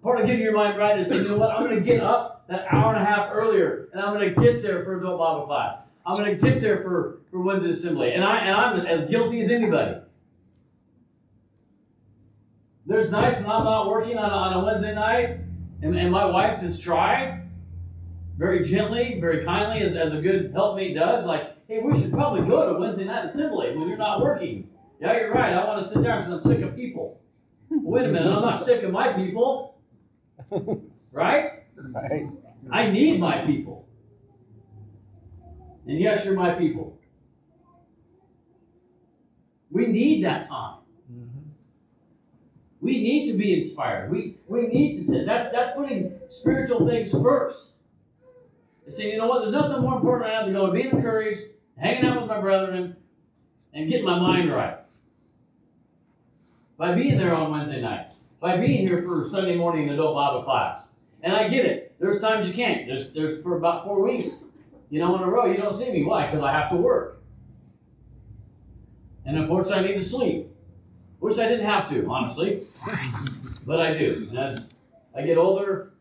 Part 0.03 0.19
of 0.19 0.27
getting 0.27 0.43
your 0.43 0.53
mind 0.53 0.77
right 0.77 0.99
is 0.99 1.07
saying, 1.07 1.23
you 1.23 1.29
know 1.29 1.37
what, 1.37 1.53
I'm 1.53 1.61
going 1.61 1.77
to 1.77 1.81
get 1.81 2.01
up 2.01 2.49
that 2.49 2.67
hour 2.73 2.93
and 2.93 3.01
a 3.01 3.07
half 3.07 3.31
earlier, 3.33 3.89
and 3.93 4.03
I'm 4.03 4.13
going 4.13 4.35
to 4.35 4.41
get 4.41 4.61
there 4.61 4.85
for 4.85 4.99
adult 4.99 5.19
Bible 5.19 5.47
class. 5.47 5.93
I'm 6.05 6.17
going 6.17 6.37
to 6.37 6.51
get 6.51 6.61
there 6.61 6.83
for, 6.83 7.21
for 7.31 7.41
Wednesday 7.41 7.71
assembly, 7.71 8.13
and 8.13 8.25
I 8.25 8.39
and 8.39 8.51
I'm 8.51 8.81
as 8.81 9.07
guilty 9.07 9.41
as 9.43 9.51
anybody. 9.51 10.01
There's 12.85 13.13
nights 13.13 13.37
when 13.37 13.47
I'm 13.47 13.65
not 13.65 13.87
working 13.87 14.19
on, 14.19 14.29
on 14.29 14.53
a 14.55 14.65
Wednesday 14.65 14.93
night, 14.93 15.39
and, 15.83 15.97
and 15.97 16.11
my 16.11 16.25
wife 16.25 16.59
has 16.61 16.81
tried 16.81 17.49
very 18.37 18.65
gently, 18.65 19.21
very 19.21 19.45
kindly, 19.45 19.83
as, 19.83 19.97
as 19.97 20.13
a 20.13 20.21
good 20.21 20.51
helpmate 20.53 20.97
does, 20.97 21.27
like, 21.27 21.57
hey, 21.69 21.79
we 21.81 21.97
should 21.97 22.11
probably 22.11 22.41
go 22.43 22.73
to 22.73 22.81
Wednesday 22.81 23.05
night 23.05 23.27
assembly 23.27 23.77
when 23.77 23.89
you're 23.89 23.97
not 23.97 24.21
working. 24.21 24.69
Yeah, 25.01 25.17
you're 25.17 25.33
right. 25.33 25.53
I 25.53 25.65
want 25.65 25.81
to 25.81 25.87
sit 25.87 26.03
down 26.03 26.19
because 26.19 26.33
I'm 26.33 26.41
sick 26.41 26.63
of 26.63 26.75
people. 26.75 27.21
Wait 27.71 28.05
a 28.05 28.09
minute, 28.09 28.33
I'm 28.33 28.43
not 28.43 28.59
sick 28.59 28.83
of 28.83 28.91
my 28.91 29.13
people. 29.13 29.72
Right? 31.13 31.51
Right. 31.77 32.25
I 32.71 32.91
need 32.91 33.21
my 33.21 33.45
people. 33.45 33.87
And 35.87 36.01
yes, 36.01 36.25
you're 36.25 36.35
my 36.35 36.55
people. 36.55 36.99
We 39.71 39.87
need 39.87 40.25
that 40.25 40.49
time. 40.49 40.79
Mm-hmm. 41.13 41.41
We 42.81 43.03
need 43.03 43.31
to 43.31 43.37
be 43.37 43.55
inspired. 43.55 44.11
We, 44.11 44.39
we 44.47 44.69
need 44.69 44.95
to 44.95 45.03
sit. 45.03 45.27
That's 45.27 45.51
that's 45.51 45.77
putting 45.77 46.19
spiritual 46.29 46.87
things 46.89 47.13
first. 47.13 47.77
And 48.85 48.95
saying, 48.95 49.13
you 49.13 49.19
know 49.19 49.29
what, 49.29 49.43
there's 49.43 49.55
nothing 49.55 49.83
more 49.83 49.97
important 49.97 50.31
right 50.31 50.39
now 50.39 50.45
than 50.45 50.55
going 50.55 50.73
being 50.73 50.91
encouraged, 50.91 51.43
hanging 51.77 52.05
out 52.05 52.21
with 52.21 52.29
my 52.29 52.41
brethren, 52.41 52.97
and 53.73 53.89
getting 53.89 54.07
my 54.07 54.19
mind 54.19 54.51
right. 54.53 54.79
By 56.77 56.95
being 56.95 57.19
there 57.19 57.35
on 57.35 57.51
Wednesday 57.51 57.81
nights, 57.81 58.25
by 58.43 58.57
being 58.57 58.85
here 58.85 59.01
for 59.01 59.25
Sunday 59.25 59.55
morning 59.55 59.89
adult 59.89 60.17
Bible 60.17 60.43
class. 60.43 60.95
And 61.23 61.33
I 61.33 61.49
get 61.49 61.65
it. 61.65 61.95
There's 62.01 62.21
times 62.21 62.49
you 62.49 62.55
can't. 62.55 62.89
There's 62.89 63.13
there's 63.13 63.41
for 63.41 63.57
about 63.57 63.85
four 63.85 64.03
weeks, 64.03 64.51
you 64.91 64.99
know, 64.99 65.15
in 65.17 65.23
a 65.23 65.31
row, 65.31 65.47
you 65.47 65.57
don't 65.57 65.73
see 65.73 65.93
me. 65.93 66.03
Why? 66.03 66.27
Because 66.27 66.43
I 66.43 66.51
have 66.51 66.69
to 66.71 66.77
work. 66.77 67.23
And 69.25 69.39
unfortunately, 69.39 69.85
I 69.85 69.87
need 69.93 69.99
to 69.99 70.05
sleep. 70.05 70.49
Wish 71.21 71.39
I 71.39 71.47
didn't 71.47 71.67
have 71.67 71.89
to, 71.91 72.05
honestly, 72.07 72.65
but 73.67 73.81
I 73.81 73.97
do. 73.97 74.27
And 74.29 74.37
as 74.37 74.75
I 75.17 75.23
get 75.23 75.39
older, 75.39 75.93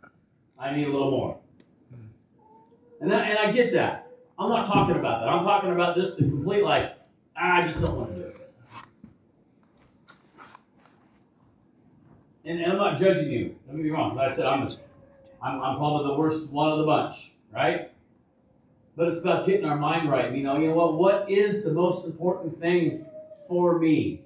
I 0.58 0.76
need 0.76 0.88
a 0.88 0.92
little 0.92 1.12
more. 1.12 1.38
And 3.00 3.14
I, 3.14 3.24
and 3.28 3.38
I 3.38 3.52
get 3.52 3.72
that. 3.74 4.08
I'm 4.40 4.50
not 4.50 4.66
talking 4.66 4.96
about 4.96 5.22
that. 5.22 5.30
I'm 5.30 5.46
talking 5.46 5.72
about 5.72 5.96
this 5.96 6.16
the 6.16 6.24
complete 6.24 6.64
like, 6.64 6.98
ah, 7.38 7.58
I 7.58 7.62
just 7.62 7.80
don't 7.80 7.96
want 7.96 8.16
to 8.16 8.22
do 8.24 8.28
it. 8.30 8.32
And, 12.46 12.60
and 12.60 12.72
I'm 12.72 12.78
not 12.78 12.98
judging 12.98 13.32
you. 13.32 13.56
Don't 13.68 13.78
get 13.78 13.86
me 13.86 13.92
wrong. 13.92 14.16
Like 14.16 14.32
I 14.32 14.36
said, 14.36 14.46
I'm, 14.46 14.68
I'm, 15.42 15.62
I'm 15.62 15.78
probably 15.78 16.08
the 16.08 16.20
worst 16.20 16.52
one 16.52 16.72
of 16.72 16.80
the 16.80 16.86
bunch, 16.86 17.34
right? 17.54 17.92
But 18.96 19.08
it's 19.08 19.22
about 19.22 19.46
getting 19.46 19.66
our 19.66 19.78
mind 19.78 20.10
right. 20.10 20.34
You 20.34 20.44
know, 20.44 20.58
you 20.58 20.70
know 20.70 20.76
what? 20.76 20.96
What 20.96 21.32
is 21.32 21.64
the 21.64 21.72
most 21.72 22.06
important 22.06 22.60
thing 22.60 23.06
for 23.48 23.80
me? 23.80 24.22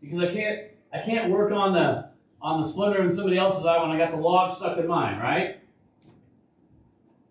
Because 0.00 0.18
I 0.18 0.32
can't 0.32 0.60
I 0.92 1.00
can't 1.00 1.30
work 1.30 1.52
on 1.52 1.72
the 1.72 2.08
on 2.40 2.60
the 2.60 2.66
splinter 2.66 3.02
in 3.02 3.10
somebody 3.10 3.38
else's 3.38 3.64
eye 3.64 3.80
when 3.80 3.90
I 3.90 3.98
got 3.98 4.10
the 4.10 4.16
log 4.16 4.50
stuck 4.50 4.78
in 4.78 4.86
mine, 4.86 5.18
right? 5.18 5.60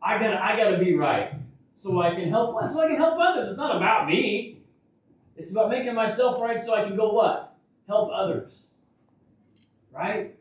I 0.02 0.18
gotta 0.20 0.41
I 0.41 0.56
gotta 0.56 0.78
be 0.78 0.95
right 0.95 1.34
so 1.74 2.02
I 2.02 2.16
can 2.16 2.30
help 2.30 2.68
so 2.70 2.82
I 2.82 2.88
can 2.88 2.97
help 2.97 3.18
others. 3.20 3.49
It's 3.49 3.58
not 3.58 3.76
about 3.76 4.08
me. 4.08 4.60
It's 5.36 5.52
about 5.52 5.70
making 5.70 5.95
myself 5.95 6.39
right 6.39 6.60
so 6.60 6.76
I 6.76 6.84
can 6.84 6.95
go 6.95 7.12
what? 7.12 7.51
Help 7.88 8.12
others. 8.14 8.68
Right? 9.92 10.36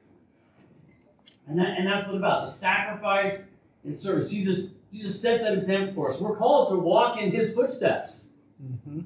And 1.49 1.59
that 1.59 1.79
and 1.79 1.87
that's 1.87 2.07
what 2.07 2.17
about 2.17 2.47
the 2.47 2.53
sacrifice 2.53 3.51
and 3.85 3.99
service. 3.99 4.31
Jesus 4.31 4.75
Jesus 4.93 5.21
set 5.21 5.41
that 5.41 5.53
example 5.53 5.95
for 5.95 6.11
us. 6.11 6.21
We're 6.21 6.37
called 6.37 6.71
to 6.71 6.77
walk 6.77 7.21
in 7.21 7.31
his 7.31 7.55
footsteps. 7.55 8.29
Mm-hmm. 8.63 9.01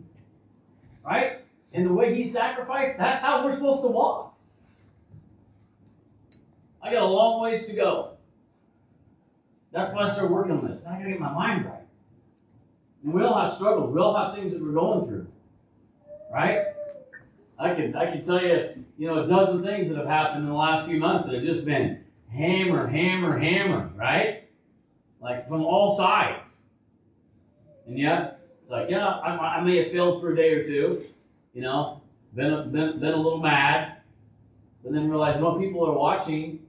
Right? 1.05 1.41
And 1.73 1.87
the 1.87 1.93
way 1.93 2.15
he 2.15 2.25
sacrificed, 2.25 2.99
that's 2.99 3.21
how 3.21 3.45
we're 3.45 3.53
supposed 3.53 3.83
to 3.83 3.89
walk. 3.89 4.37
I 6.83 6.93
got 6.93 7.03
a 7.03 7.07
long 7.07 7.43
ways 7.43 7.67
to 7.67 7.75
go. 7.75 8.11
That's 9.73 9.93
why 9.93 10.03
I 10.03 10.05
started 10.07 10.33
working 10.33 10.53
on 10.53 10.69
this. 10.69 10.87
I 10.87 10.99
gotta 10.99 11.11
get 11.11 11.19
my 11.19 11.33
mind 11.33 11.67
right. 11.67 11.81
And 13.03 13.13
we 13.13 13.23
all 13.23 13.39
have 13.41 13.51
struggles. 13.51 13.93
We 13.93 14.01
all 14.01 14.15
have 14.17 14.35
things 14.35 14.53
that 14.53 14.63
we're 14.63 14.73
going 14.73 15.07
through. 15.07 15.27
Right? 16.33 16.74
I 17.59 17.75
could 17.75 17.95
I 17.95 18.11
could 18.11 18.25
tell 18.25 18.43
you, 18.43 18.85
you 18.99 19.07
know, 19.07 19.23
a 19.23 19.27
dozen 19.27 19.63
things 19.63 19.89
that 19.89 19.99
have 19.99 20.07
happened 20.07 20.45
in 20.45 20.51
the 20.51 20.57
last 20.57 20.89
few 20.89 20.99
months 20.99 21.27
that 21.27 21.35
have 21.35 21.45
just 21.45 21.65
been 21.65 22.05
hammer, 22.31 22.87
hammer, 22.87 23.39
hammer, 23.39 23.91
right? 23.95 24.49
Like 25.21 25.49
from 25.49 25.63
all 25.63 25.91
sides. 25.91 26.63
And 27.87 27.99
yet, 27.99 28.41
it's 28.63 28.71
like, 28.71 28.91
yeah, 28.91 29.07
I, 29.07 29.59
I 29.59 29.61
may 29.61 29.83
have 29.83 29.93
failed 29.93 30.21
for 30.21 30.33
a 30.33 30.37
day 30.37 30.53
or 30.53 30.65
two, 30.65 31.01
you 31.53 31.63
know, 31.63 32.03
been 32.35 32.53
a, 32.53 32.63
been, 32.65 32.99
been 32.99 33.13
a 33.13 33.17
little 33.17 33.41
mad, 33.41 33.99
but 34.83 34.93
then 34.93 35.09
realize, 35.09 35.41
well, 35.41 35.59
people 35.59 35.87
are 35.87 35.93
watching, 35.93 36.67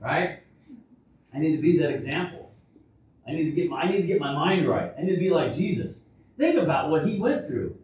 right? 0.00 0.40
I 1.34 1.38
need 1.38 1.56
to 1.56 1.62
be 1.62 1.78
that 1.78 1.90
example. 1.90 2.52
I 3.26 3.32
need 3.32 3.44
to 3.44 3.52
get 3.52 3.70
my, 3.70 3.82
I 3.82 3.90
need 3.90 4.00
to 4.02 4.06
get 4.06 4.20
my 4.20 4.32
mind 4.32 4.66
right. 4.66 4.92
I 4.98 5.02
need 5.02 5.14
to 5.14 5.20
be 5.20 5.30
like 5.30 5.52
Jesus. 5.52 6.04
Think 6.38 6.56
about 6.56 6.90
what 6.90 7.06
he 7.06 7.18
went 7.18 7.46
through. 7.46 7.76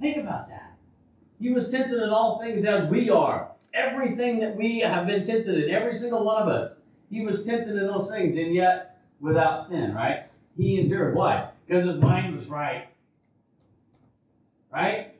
Think 0.00 0.18
about 0.18 0.48
that. 0.48 0.76
He 1.40 1.50
was 1.50 1.70
tempted 1.70 2.02
in 2.02 2.10
all 2.10 2.40
things 2.40 2.64
as 2.64 2.88
we 2.88 3.10
are. 3.10 3.50
Everything 3.74 4.38
that 4.40 4.56
we 4.56 4.80
have 4.80 5.06
been 5.06 5.22
tempted 5.22 5.64
in, 5.64 5.70
every 5.70 5.92
single 5.92 6.24
one 6.24 6.42
of 6.42 6.48
us, 6.48 6.80
he 7.10 7.20
was 7.20 7.44
tempted 7.44 7.76
in 7.76 7.86
those 7.86 8.10
things, 8.10 8.36
and 8.36 8.54
yet 8.54 9.00
without 9.20 9.64
sin, 9.64 9.94
right? 9.94 10.24
He 10.56 10.80
endured. 10.80 11.14
Why? 11.14 11.50
Because 11.66 11.84
his 11.84 12.00
mind 12.00 12.34
was 12.34 12.46
right. 12.48 12.88
Right? 14.72 15.14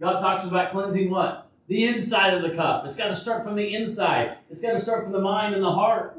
God 0.00 0.18
talks 0.20 0.44
about 0.44 0.72
cleansing 0.72 1.10
what? 1.10 1.50
The 1.68 1.86
inside 1.86 2.34
of 2.34 2.42
the 2.42 2.54
cup. 2.56 2.84
It's 2.86 2.96
got 2.96 3.08
to 3.08 3.14
start 3.14 3.44
from 3.44 3.56
the 3.56 3.74
inside. 3.74 4.38
It's 4.50 4.62
got 4.62 4.72
to 4.72 4.80
start 4.80 5.04
from 5.04 5.12
the 5.12 5.20
mind 5.20 5.54
and 5.54 5.62
the 5.62 5.70
heart. 5.70 6.18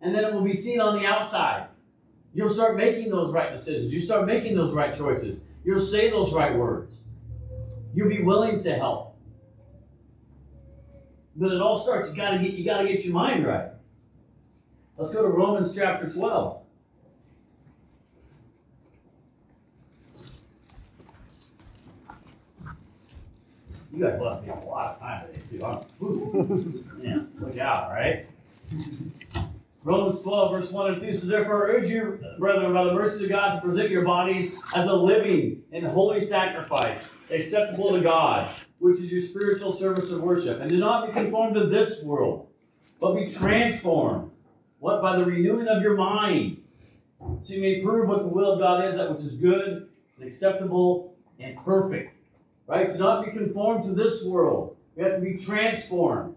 And 0.00 0.14
then 0.14 0.24
it 0.24 0.32
will 0.32 0.42
be 0.42 0.52
seen 0.52 0.80
on 0.80 1.00
the 1.00 1.06
outside. 1.06 1.68
You'll 2.34 2.48
start 2.48 2.76
making 2.76 3.10
those 3.10 3.32
right 3.32 3.50
decisions. 3.50 3.92
You 3.92 4.00
start 4.00 4.26
making 4.26 4.54
those 4.56 4.72
right 4.72 4.94
choices. 4.94 5.44
You'll 5.64 5.80
say 5.80 6.10
those 6.10 6.32
right 6.32 6.54
words. 6.54 7.06
You'll 7.94 8.08
be 8.08 8.22
willing 8.22 8.60
to 8.60 8.74
help. 8.74 9.16
But 11.36 11.52
it 11.52 11.60
all 11.60 11.76
starts, 11.76 12.10
you 12.10 12.16
gotta 12.16 12.38
get 12.38 12.52
you 12.52 12.64
gotta 12.64 12.86
get 12.86 13.04
your 13.04 13.14
mind 13.14 13.46
right. 13.46 13.70
Let's 14.96 15.14
go 15.14 15.22
to 15.22 15.28
Romans 15.28 15.74
chapter 15.74 16.10
12. 16.10 16.60
You 23.92 24.04
guys 24.04 24.20
left 24.20 24.44
me 24.44 24.50
a 24.50 24.54
lot 24.54 24.94
of 24.94 25.00
time 25.00 25.26
today, 25.32 25.58
too. 25.58 25.64
I'm, 25.64 26.84
yeah, 27.00 27.22
look 27.38 27.58
out, 27.58 27.90
right? 27.90 28.26
Romans 29.82 30.22
12, 30.22 30.52
verse 30.52 30.72
1 30.72 30.92
and 30.92 31.02
2 31.02 31.06
says, 31.14 31.28
Therefore, 31.28 31.68
I 31.68 31.76
urge 31.76 31.88
you, 31.88 32.20
brethren, 32.38 32.74
by 32.74 32.84
the 32.84 32.92
mercy 32.92 33.24
of 33.24 33.30
God, 33.30 33.54
to 33.54 33.60
present 33.62 33.88
your 33.88 34.04
bodies 34.04 34.60
as 34.76 34.88
a 34.88 34.94
living 34.94 35.62
and 35.72 35.86
holy 35.86 36.20
sacrifice, 36.20 37.30
acceptable 37.30 37.92
to 37.92 38.02
God, 38.02 38.46
which 38.78 38.96
is 38.96 39.10
your 39.10 39.22
spiritual 39.22 39.72
service 39.72 40.12
of 40.12 40.22
worship. 40.22 40.60
And 40.60 40.68
do 40.68 40.76
not 40.76 41.06
be 41.06 41.12
conformed 41.14 41.54
to 41.54 41.66
this 41.66 42.02
world, 42.02 42.48
but 43.00 43.14
be 43.14 43.26
transformed. 43.26 44.30
What? 44.80 45.00
By 45.00 45.18
the 45.18 45.24
renewing 45.24 45.68
of 45.68 45.82
your 45.82 45.96
mind, 45.96 46.62
so 47.40 47.54
you 47.54 47.62
may 47.62 47.80
prove 47.80 48.06
what 48.06 48.22
the 48.22 48.28
will 48.28 48.52
of 48.52 48.58
God 48.58 48.84
is, 48.84 48.96
that 48.96 49.10
which 49.10 49.20
is 49.20 49.36
good 49.36 49.88
and 50.16 50.24
acceptable 50.24 51.14
and 51.38 51.56
perfect. 51.64 52.18
Right? 52.66 52.90
Do 52.90 52.98
not 52.98 53.24
be 53.24 53.32
conformed 53.32 53.84
to 53.84 53.94
this 53.94 54.26
world. 54.26 54.76
We 54.94 55.04
have 55.04 55.14
to 55.14 55.20
be 55.20 55.36
transformed. 55.38 56.36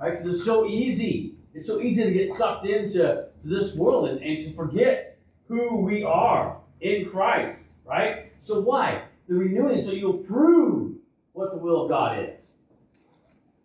Right? 0.00 0.10
Because 0.10 0.26
it's 0.26 0.44
so 0.44 0.66
easy. 0.66 1.31
It's 1.54 1.66
so 1.66 1.80
easy 1.80 2.04
to 2.04 2.12
get 2.12 2.28
sucked 2.28 2.64
into 2.64 3.26
this 3.44 3.76
world 3.76 4.08
and, 4.08 4.22
and 4.22 4.42
to 4.44 4.52
forget 4.52 5.18
who 5.48 5.80
we 5.80 6.02
are 6.02 6.58
in 6.80 7.08
Christ. 7.08 7.70
Right? 7.84 8.32
So 8.40 8.60
why? 8.60 9.04
The 9.28 9.34
renewing, 9.34 9.80
so 9.80 9.92
you'll 9.92 10.14
prove 10.18 10.96
what 11.32 11.52
the 11.52 11.58
will 11.58 11.84
of 11.84 11.88
God 11.88 12.28
is. 12.28 12.54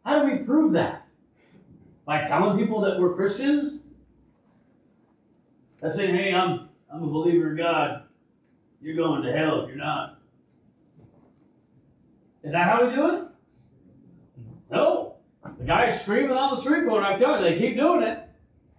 How 0.06 0.22
do 0.22 0.32
we 0.32 0.40
prove 0.40 0.74
that? 0.74 1.08
By 2.06 2.24
telling 2.24 2.58
people 2.58 2.82
that 2.82 3.00
we're 3.00 3.16
Christians? 3.16 3.84
By 5.82 5.90
saying, 5.90 6.16
hey, 6.16 6.34
I'm 6.34 6.70
I'm 6.92 7.04
a 7.04 7.08
believer 7.08 7.52
in 7.52 7.58
God. 7.58 8.04
You're 8.82 8.96
going 8.96 9.24
to 9.24 9.32
hell 9.32 9.64
if 9.64 9.70
you're 9.70 9.78
not. 9.78 10.20
Is 12.44 12.54
that 12.54 12.68
how 12.68 12.88
we 12.88 12.96
do 12.96 13.16
it? 13.16 13.24
No. 14.72 15.07
The 15.58 15.66
guys 15.66 16.04
screaming 16.04 16.38
on 16.38 16.52
the 16.52 16.62
street 16.62 16.86
corner, 16.86 17.06
I'm 17.06 17.18
telling 17.18 17.44
you, 17.44 17.50
they 17.50 17.60
keep 17.60 17.78
doing 17.78 18.04
it. 18.04 18.20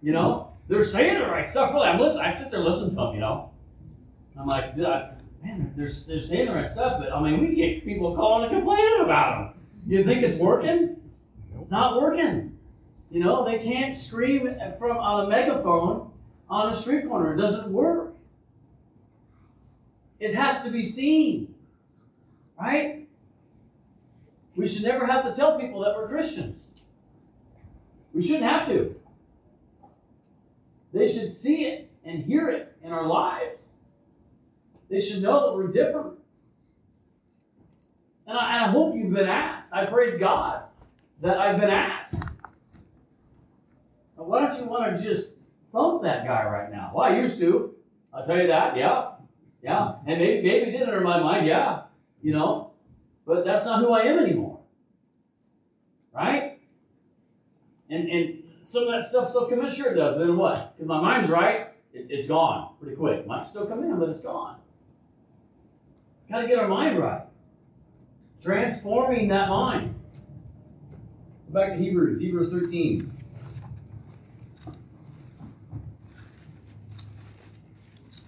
You 0.01 0.13
know, 0.13 0.53
they're 0.67 0.83
saying 0.83 1.19
the 1.19 1.25
right 1.25 1.45
stuff. 1.45 1.73
Really, 1.73 1.87
I'm 1.87 1.99
listening. 1.99 2.25
I 2.25 2.33
sit 2.33 2.51
there 2.51 2.61
listening 2.61 2.91
to 2.91 2.95
them. 2.95 3.13
You 3.13 3.19
know, 3.19 3.51
I'm 4.39 4.47
like, 4.47 4.75
man, 4.77 5.73
they're, 5.75 5.89
they're 6.07 6.19
saying 6.19 6.45
the 6.45 6.53
right 6.53 6.67
stuff, 6.67 6.99
but 6.99 7.11
I 7.11 7.21
mean, 7.21 7.41
we 7.41 7.55
get 7.55 7.83
people 7.83 8.15
calling 8.15 8.49
and 8.49 8.59
complaining 8.59 9.01
about 9.03 9.53
them. 9.53 9.61
You 9.87 10.03
think 10.03 10.23
it's 10.23 10.37
working? 10.37 10.95
It's 11.57 11.71
not 11.71 12.01
working. 12.01 12.57
You 13.11 13.21
know, 13.21 13.43
they 13.43 13.59
can't 13.59 13.93
scream 13.93 14.55
from 14.77 14.97
on 14.97 15.25
a 15.25 15.29
megaphone 15.29 16.11
on 16.49 16.69
a 16.69 16.73
street 16.73 17.07
corner. 17.07 17.33
It 17.33 17.37
doesn't 17.37 17.71
work. 17.73 18.15
It 20.19 20.35
has 20.35 20.63
to 20.63 20.69
be 20.69 20.81
seen, 20.81 21.55
right? 22.59 22.98
We 24.59 24.67
should 24.67 24.83
never 24.83 25.05
have 25.05 25.23
to 25.23 25.33
tell 25.33 25.57
people 25.57 25.79
that 25.85 25.95
we're 25.95 26.09
Christians. 26.09 26.85
We 28.13 28.21
shouldn't 28.21 28.43
have 28.43 28.67
to. 28.67 28.93
They 30.91 31.07
should 31.07 31.31
see 31.31 31.63
it 31.63 31.89
and 32.03 32.21
hear 32.21 32.49
it 32.49 32.75
in 32.83 32.91
our 32.91 33.07
lives. 33.07 33.67
They 34.89 34.99
should 34.99 35.23
know 35.23 35.45
that 35.45 35.55
we're 35.55 35.69
different. 35.69 36.19
And 38.27 38.37
I, 38.37 38.65
I 38.65 38.67
hope 38.67 38.97
you've 38.97 39.13
been 39.13 39.29
asked. 39.29 39.73
I 39.73 39.85
praise 39.85 40.17
God 40.17 40.63
that 41.21 41.37
I've 41.37 41.57
been 41.57 41.69
asked. 41.69 42.21
Now, 44.17 44.25
why 44.25 44.41
don't 44.41 44.59
you 44.59 44.69
want 44.69 44.93
to 44.93 45.01
just 45.01 45.37
thump 45.71 46.03
that 46.03 46.25
guy 46.25 46.43
right 46.43 46.69
now? 46.69 46.91
Well, 46.93 47.05
I 47.05 47.15
used 47.17 47.39
to. 47.39 47.75
I'll 48.13 48.25
tell 48.25 48.37
you 48.37 48.47
that, 48.47 48.75
yeah. 48.75 49.11
Yeah. 49.63 49.93
And 50.05 50.19
maybe, 50.19 50.45
maybe 50.45 50.65
it 50.65 50.71
did 50.71 50.81
enter 50.81 50.99
my 50.99 51.17
mind, 51.17 51.47
yeah. 51.47 51.83
You 52.21 52.33
know, 52.33 52.69
but 53.29 53.45
that's 53.45 53.63
not 53.63 53.81
who 53.81 53.93
I 53.93 54.05
am 54.05 54.17
anymore. 54.17 54.59
Right? 56.11 56.59
And 57.89 58.09
and 58.09 58.43
some 58.61 58.83
of 58.83 58.89
that 58.89 59.03
stuff 59.03 59.29
still 59.29 59.47
come 59.47 59.61
in, 59.61 59.69
sure 59.69 59.93
it 59.93 59.95
does, 59.95 60.15
but 60.15 60.25
then 60.25 60.37
what? 60.37 60.75
Because 60.75 60.87
my 60.87 61.01
mind's 61.01 61.29
right, 61.29 61.69
it, 61.93 62.07
it's 62.09 62.27
gone 62.27 62.73
pretty 62.81 62.95
quick. 62.95 63.25
Might 63.25 63.45
still 63.45 63.65
come 63.65 63.83
in, 63.83 63.99
but 63.99 64.09
it's 64.09 64.21
gone. 64.21 64.57
Gotta 66.29 66.47
get 66.47 66.59
our 66.59 66.67
mind 66.67 66.99
right. 66.99 67.23
Transforming 68.41 69.27
that 69.29 69.49
mind. 69.49 69.95
Go 71.47 71.59
back 71.59 71.71
to 71.71 71.77
Hebrews, 71.77 72.21
Hebrews 72.21 72.53
13. 72.53 73.11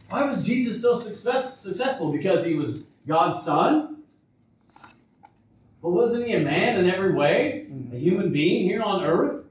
Why 0.09 0.25
was 0.25 0.45
Jesus 0.45 0.81
so 0.81 0.99
success, 0.99 1.59
successful? 1.59 2.11
Because 2.11 2.43
he 2.43 2.55
was 2.55 2.87
God's 3.07 3.43
son? 3.43 4.03
But 5.81 5.91
wasn't 5.91 6.27
he 6.27 6.33
a 6.33 6.39
man 6.39 6.77
in 6.77 6.91
every 6.91 7.13
way? 7.13 7.67
A 7.93 7.95
human 7.95 8.31
being 8.31 8.67
here 8.67 8.81
on 8.81 9.03
earth? 9.03 9.45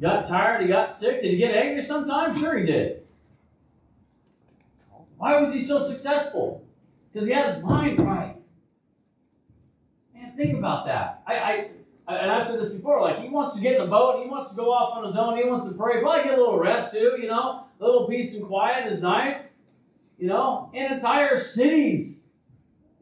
Got 0.00 0.26
tired, 0.26 0.62
he 0.62 0.68
got 0.68 0.92
sick. 0.92 1.22
Did 1.22 1.32
he 1.32 1.36
get 1.36 1.54
angry 1.54 1.82
sometimes? 1.82 2.38
Sure 2.38 2.58
he 2.58 2.66
did. 2.66 3.02
Why 5.16 5.40
was 5.40 5.54
he 5.54 5.60
so 5.60 5.82
successful? 5.82 6.64
Because 7.12 7.28
he 7.28 7.32
had 7.32 7.46
his 7.46 7.62
mind 7.62 8.00
right. 8.00 8.42
Man, 10.14 10.36
think 10.36 10.58
about 10.58 10.86
that. 10.86 11.22
I, 11.26 11.34
I, 11.34 11.68
and 12.08 12.30
I've 12.30 12.44
said 12.44 12.60
this 12.60 12.72
before, 12.72 13.00
like 13.00 13.20
he 13.20 13.28
wants 13.28 13.54
to 13.56 13.62
get 13.62 13.76
in 13.76 13.82
the 13.82 13.90
boat, 13.90 14.22
he 14.22 14.28
wants 14.28 14.50
to 14.50 14.56
go 14.56 14.72
off 14.72 14.96
on 14.96 15.04
his 15.04 15.16
own, 15.16 15.36
he 15.36 15.44
wants 15.44 15.66
to 15.68 15.74
pray, 15.74 16.00
probably 16.00 16.24
get 16.24 16.38
a 16.38 16.40
little 16.40 16.58
rest 16.58 16.92
too, 16.92 17.16
you 17.18 17.28
know. 17.28 17.64
A 17.80 17.84
little 17.84 18.06
peace 18.06 18.36
and 18.36 18.44
quiet 18.44 18.90
is 18.90 19.02
nice. 19.02 19.56
You 20.18 20.28
know, 20.28 20.70
in 20.74 20.92
entire 20.92 21.36
cities 21.36 22.24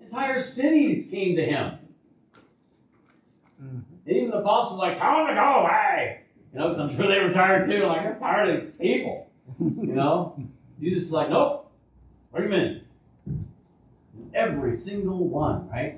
Entire 0.03 0.37
cities 0.37 1.09
came 1.11 1.37
to 1.37 1.45
him. 1.45 1.79
Mm-hmm. 3.63 3.79
And 4.07 4.17
even 4.17 4.31
the 4.31 4.39
apostles 4.39 4.79
like, 4.79 4.97
tell 4.97 5.21
him 5.21 5.29
to 5.29 5.35
go 5.35 5.41
away. 5.41 6.22
You 6.53 6.59
know, 6.59 6.69
because 6.69 6.79
I'm 6.79 6.89
sure 6.95 7.09
they 7.09 7.23
were 7.23 7.31
tired 7.31 7.67
too. 7.67 7.87
Like, 7.87 8.07
I'm 8.07 8.19
tired 8.19 8.57
of 8.57 8.65
these 8.67 8.77
people. 8.77 9.31
You 9.59 9.95
know? 9.95 10.37
Jesus 10.81 11.05
is 11.05 11.13
like, 11.13 11.31
nope, 11.31 11.71
bring 12.33 12.51
them 12.51 12.61
in. 12.61 13.47
Every 14.35 14.73
single 14.73 15.29
one, 15.29 15.69
right? 15.69 15.95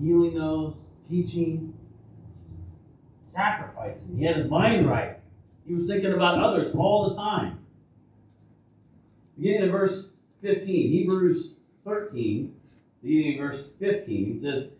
Healing 0.00 0.34
those, 0.34 0.90
teaching, 1.08 1.74
sacrificing. 3.24 4.18
He 4.18 4.24
had 4.24 4.36
his 4.36 4.48
mind 4.48 4.88
right. 4.88 5.18
He 5.66 5.72
was 5.72 5.88
thinking 5.88 6.12
about 6.12 6.38
others 6.38 6.74
all 6.74 7.10
the 7.10 7.16
time. 7.16 7.58
Beginning 9.36 9.64
in 9.64 9.70
verse 9.70 10.12
15, 10.42 10.90
Hebrews 10.90 11.56
13, 11.84 12.54
beginning 13.02 13.32
in 13.32 13.38
verse 13.38 13.72
15, 13.78 14.32
it 14.32 14.38
says, 14.38 14.72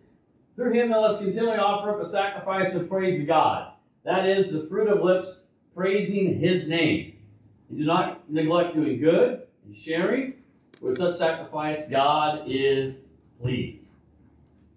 Through 0.55 0.73
him 0.73 0.91
let 0.91 1.03
us 1.03 1.19
continually 1.19 1.57
offer 1.57 1.91
up 1.91 2.01
a 2.01 2.05
sacrifice 2.05 2.73
of 2.75 2.89
praise 2.89 3.19
to 3.19 3.25
God. 3.25 3.73
That 4.07 4.25
is 4.25 4.53
the 4.53 4.65
fruit 4.67 4.87
of 4.87 5.03
lips 5.03 5.43
praising 5.75 6.39
his 6.39 6.69
name. 6.69 7.17
And 7.67 7.77
do 7.77 7.83
not 7.83 8.31
neglect 8.31 8.73
doing 8.73 9.01
good 9.01 9.41
and 9.65 9.75
sharing. 9.75 10.35
With 10.81 10.97
such 10.97 11.17
sacrifice, 11.17 11.89
God 11.89 12.45
is 12.47 13.03
pleased. 13.41 13.97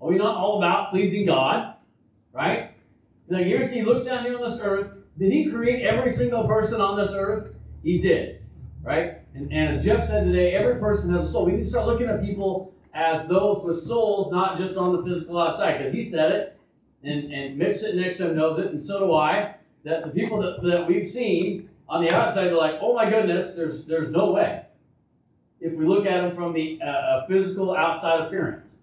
Are 0.00 0.08
we 0.08 0.16
not 0.16 0.36
all 0.36 0.58
about 0.58 0.90
pleasing 0.90 1.26
God? 1.26 1.76
Right? 2.32 2.74
And 3.28 3.36
I 3.36 3.44
guarantee 3.44 3.76
he 3.76 3.82
looks 3.82 4.04
down 4.04 4.24
here 4.24 4.36
on 4.36 4.42
this 4.42 4.60
earth. 4.64 4.96
Did 5.16 5.32
he 5.32 5.48
create 5.48 5.84
every 5.84 6.10
single 6.10 6.48
person 6.48 6.80
on 6.80 6.98
this 6.98 7.14
earth? 7.14 7.60
He 7.84 7.98
did. 7.98 8.42
Right? 8.82 9.18
And, 9.34 9.52
and 9.52 9.76
as 9.76 9.84
Jeff 9.84 10.02
said 10.02 10.24
today, 10.24 10.54
every 10.54 10.80
person 10.80 11.14
has 11.14 11.28
a 11.28 11.30
soul. 11.30 11.46
We 11.46 11.52
need 11.52 11.58
to 11.58 11.66
start 11.66 11.86
looking 11.86 12.08
at 12.08 12.24
people 12.24 12.74
as 12.94 13.28
those 13.28 13.62
with 13.64 13.78
souls, 13.78 14.32
not 14.32 14.58
just 14.58 14.76
on 14.76 14.96
the 14.96 15.04
physical 15.04 15.38
outside. 15.38 15.78
Because 15.78 15.94
he 15.94 16.02
said 16.02 16.32
it, 16.32 16.59
and, 17.02 17.32
and 17.32 17.56
Mitch 17.56 17.76
sitting 17.76 18.00
next 18.00 18.18
to 18.18 18.30
him 18.30 18.36
knows 18.36 18.58
it, 18.58 18.72
and 18.72 18.82
so 18.82 19.00
do 19.00 19.14
I. 19.14 19.54
That 19.84 20.04
the 20.04 20.10
people 20.10 20.42
that, 20.42 20.62
that 20.62 20.86
we've 20.86 21.06
seen 21.06 21.70
on 21.88 22.04
the 22.04 22.14
outside 22.14 22.48
are 22.48 22.56
like, 22.56 22.76
oh 22.82 22.94
my 22.94 23.08
goodness, 23.08 23.54
there's 23.54 23.86
there's 23.86 24.12
no 24.12 24.32
way. 24.32 24.66
If 25.60 25.72
we 25.74 25.86
look 25.86 26.06
at 26.06 26.22
them 26.22 26.34
from 26.34 26.52
the 26.52 26.80
uh, 26.82 27.26
physical 27.26 27.74
outside 27.74 28.20
appearance. 28.20 28.80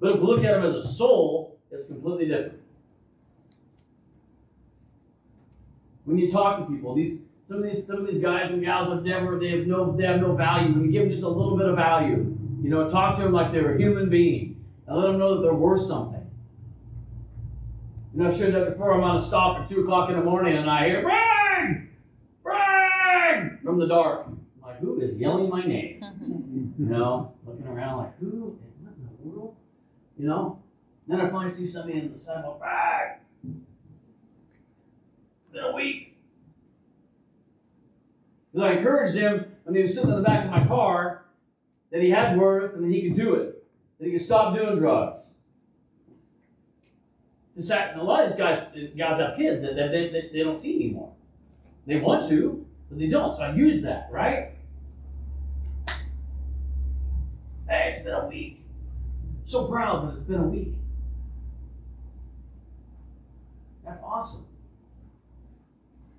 But 0.00 0.14
if 0.14 0.20
we 0.20 0.26
look 0.26 0.44
at 0.44 0.60
them 0.60 0.64
as 0.64 0.84
a 0.84 0.88
soul, 0.88 1.58
it's 1.70 1.86
completely 1.86 2.26
different. 2.26 2.60
When 6.04 6.18
you 6.18 6.30
talk 6.30 6.58
to 6.58 6.64
people, 6.64 6.94
these 6.94 7.20
some 7.46 7.58
of 7.58 7.64
these 7.64 7.86
some 7.86 7.98
of 7.98 8.06
these 8.06 8.22
guys 8.22 8.50
and 8.52 8.62
gals 8.62 8.88
have 8.88 9.04
never 9.04 9.38
they 9.38 9.50
have 9.50 9.66
no 9.66 9.96
they 9.96 10.06
have 10.06 10.20
no 10.20 10.34
value. 10.34 10.72
When 10.72 10.84
you 10.84 10.90
give 10.90 11.02
them 11.02 11.10
just 11.10 11.22
a 11.22 11.28
little 11.28 11.56
bit 11.56 11.68
of 11.68 11.76
value, 11.76 12.36
you 12.62 12.70
know, 12.70 12.88
talk 12.88 13.16
to 13.16 13.22
them 13.22 13.32
like 13.32 13.52
they're 13.52 13.76
a 13.76 13.78
human 13.78 14.08
being 14.08 14.64
and 14.86 14.96
let 14.96 15.06
them 15.06 15.18
know 15.18 15.36
that 15.36 15.42
they're 15.42 15.54
worth 15.54 15.80
something. 15.80 16.19
You 18.12 18.20
know, 18.20 18.26
I've 18.26 18.36
shared 18.36 18.54
that 18.54 18.70
before. 18.70 18.92
I'm 18.92 19.04
on 19.04 19.16
a 19.16 19.20
stop 19.20 19.60
at 19.60 19.68
two 19.68 19.82
o'clock 19.82 20.10
in 20.10 20.16
the 20.16 20.24
morning 20.24 20.56
and 20.56 20.68
I 20.68 20.88
hear 20.88 21.02
Bragg, 21.02 21.88
Bragg 22.42 23.62
from 23.62 23.78
the 23.78 23.86
dark. 23.86 24.26
I'm 24.26 24.40
like, 24.62 24.80
who 24.80 25.00
is 25.00 25.20
yelling 25.20 25.48
my 25.48 25.64
name? 25.64 26.02
You 26.80 26.86
know, 26.86 27.34
looking 27.44 27.66
around 27.66 27.98
like, 27.98 28.18
who? 28.18 28.58
What 28.82 28.94
in 28.96 29.08
the 29.22 29.28
world? 29.28 29.54
You 30.18 30.26
know. 30.26 30.60
Then 31.06 31.20
I 31.20 31.28
finally 31.28 31.50
see 31.50 31.66
somebody 31.66 31.98
in 31.98 32.10
the 32.10 32.18
sidewalk. 32.18 32.58
Bragg. 32.58 33.18
Been 35.52 35.64
a 35.64 35.72
week. 35.72 36.16
Because 38.52 38.66
I 38.66 38.72
encouraged 38.78 39.14
him 39.14 39.44
when 39.64 39.74
he 39.74 39.82
was 39.82 39.94
sitting 39.94 40.10
in 40.10 40.16
the 40.16 40.22
back 40.22 40.46
of 40.46 40.50
my 40.50 40.66
car 40.66 41.26
that 41.92 42.00
he 42.00 42.10
had 42.10 42.38
worth 42.38 42.74
and 42.74 42.84
that 42.84 42.94
he 42.94 43.08
could 43.08 43.16
do 43.16 43.34
it, 43.34 43.62
that 43.98 44.06
he 44.06 44.12
could 44.12 44.20
stop 44.20 44.56
doing 44.56 44.78
drugs. 44.78 45.34
In 47.56 47.62
fact, 47.62 47.96
a 47.96 48.02
lot 48.02 48.22
of 48.22 48.28
these 48.28 48.38
guys, 48.38 48.76
guys 48.96 49.18
have 49.20 49.36
kids 49.36 49.62
that, 49.62 49.76
that 49.76 49.90
they, 49.90 50.08
they, 50.08 50.30
they 50.32 50.42
don't 50.42 50.58
see 50.58 50.76
anymore. 50.76 51.12
They 51.86 51.96
want 51.96 52.28
to, 52.28 52.64
but 52.88 52.98
they 52.98 53.08
don't. 53.08 53.32
So 53.32 53.42
I 53.44 53.54
use 53.54 53.82
that, 53.82 54.08
right? 54.10 54.52
Hey, 57.68 57.92
it's 57.94 58.02
been 58.04 58.14
a 58.14 58.26
week. 58.26 58.62
So 59.42 59.68
proud 59.68 60.08
that 60.08 60.14
it's 60.14 60.22
been 60.22 60.40
a 60.40 60.44
week. 60.44 60.74
That's 63.84 64.02
awesome. 64.02 64.46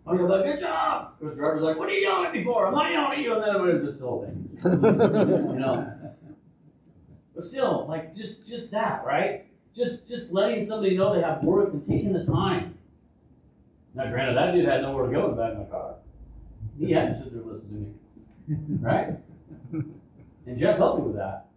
Oh, 0.06 0.16
you're 0.16 0.28
like, 0.28 0.44
good 0.44 0.60
job. 0.60 1.14
Because 1.20 1.36
the 1.36 1.42
driver's 1.42 1.62
like, 1.62 1.78
what 1.78 1.88
are 1.88 1.94
you 1.94 2.02
yelling 2.02 2.26
at 2.26 2.34
me 2.34 2.44
for? 2.44 2.68
I'm 2.68 2.74
not 2.74 2.92
yelling 2.92 3.20
at 3.20 3.20
you. 3.20 3.34
And 3.36 3.44
then 3.44 3.50
I 3.50 3.58
went 3.58 3.72
into 3.72 3.86
this 3.86 4.02
whole 4.02 4.26
thing. 4.26 4.60
you 4.64 5.60
know. 5.60 5.94
But 7.34 7.44
still, 7.44 7.86
like 7.88 8.14
just 8.14 8.48
just 8.48 8.72
that, 8.72 9.06
right? 9.06 9.46
Just 9.76 10.07
just 10.07 10.32
letting 10.32 10.63
somebody 10.63 10.97
know 10.97 11.13
they 11.13 11.22
have 11.22 11.43
worth 11.43 11.74
and 11.74 11.84
taking 11.84 12.13
the 12.13 12.26
time. 12.26 12.78
Now, 13.93 14.09
granted, 14.09 14.38
that 14.38 14.53
dude 14.53 14.65
had 14.65 14.82
nowhere 14.82 15.07
to 15.07 15.11
go 15.11 15.26
in 15.26 15.32
the 15.32 15.41
back 15.41 15.53
of 15.53 15.59
my 15.59 15.65
car. 15.65 15.95
He 16.80 16.91
had 16.91 17.09
to 17.09 17.15
sit 17.15 17.32
there 17.34 17.41
and 17.41 17.49
listen 17.49 17.69
to 18.47 18.55
me, 18.55 18.78
right? 18.82 19.17
And 20.45 20.57
Jeff 20.57 20.78
helped 20.78 20.99
me 20.99 21.07
with 21.07 21.15
that. 21.17 21.47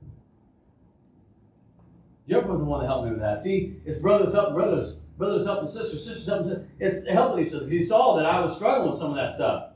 Jeff 2.28 2.46
was 2.46 2.60
the 2.60 2.64
one 2.64 2.80
that 2.80 2.86
helped 2.86 3.04
me 3.04 3.10
with 3.12 3.20
that. 3.20 3.38
See, 3.38 3.76
it's 3.84 3.98
brothers 3.98 4.32
help 4.32 4.54
brothers, 4.54 5.00
brothers 5.18 5.44
helping 5.44 5.68
sisters, 5.68 6.04
sisters 6.04 6.26
helping 6.26 6.48
sisters. 6.48 6.66
It's 6.78 7.06
helping 7.06 7.46
each 7.46 7.52
other. 7.52 7.68
He 7.68 7.82
saw 7.82 8.16
that 8.16 8.26
I 8.26 8.40
was 8.40 8.56
struggling 8.56 8.90
with 8.90 8.98
some 8.98 9.10
of 9.10 9.16
that 9.16 9.32
stuff. 9.32 9.72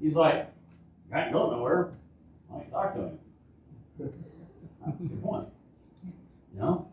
He's 0.00 0.16
like, 0.16 0.48
I 1.12 1.24
ain't 1.24 1.32
going 1.32 1.56
nowhere. 1.56 1.90
I 2.54 2.60
can 2.60 2.70
talk 2.70 2.94
to 2.94 3.00
him. 3.00 3.18
That's 3.98 4.16
a 4.16 4.90
good 4.90 5.22
point. 5.22 5.48
You 6.54 6.60
know? 6.60 6.88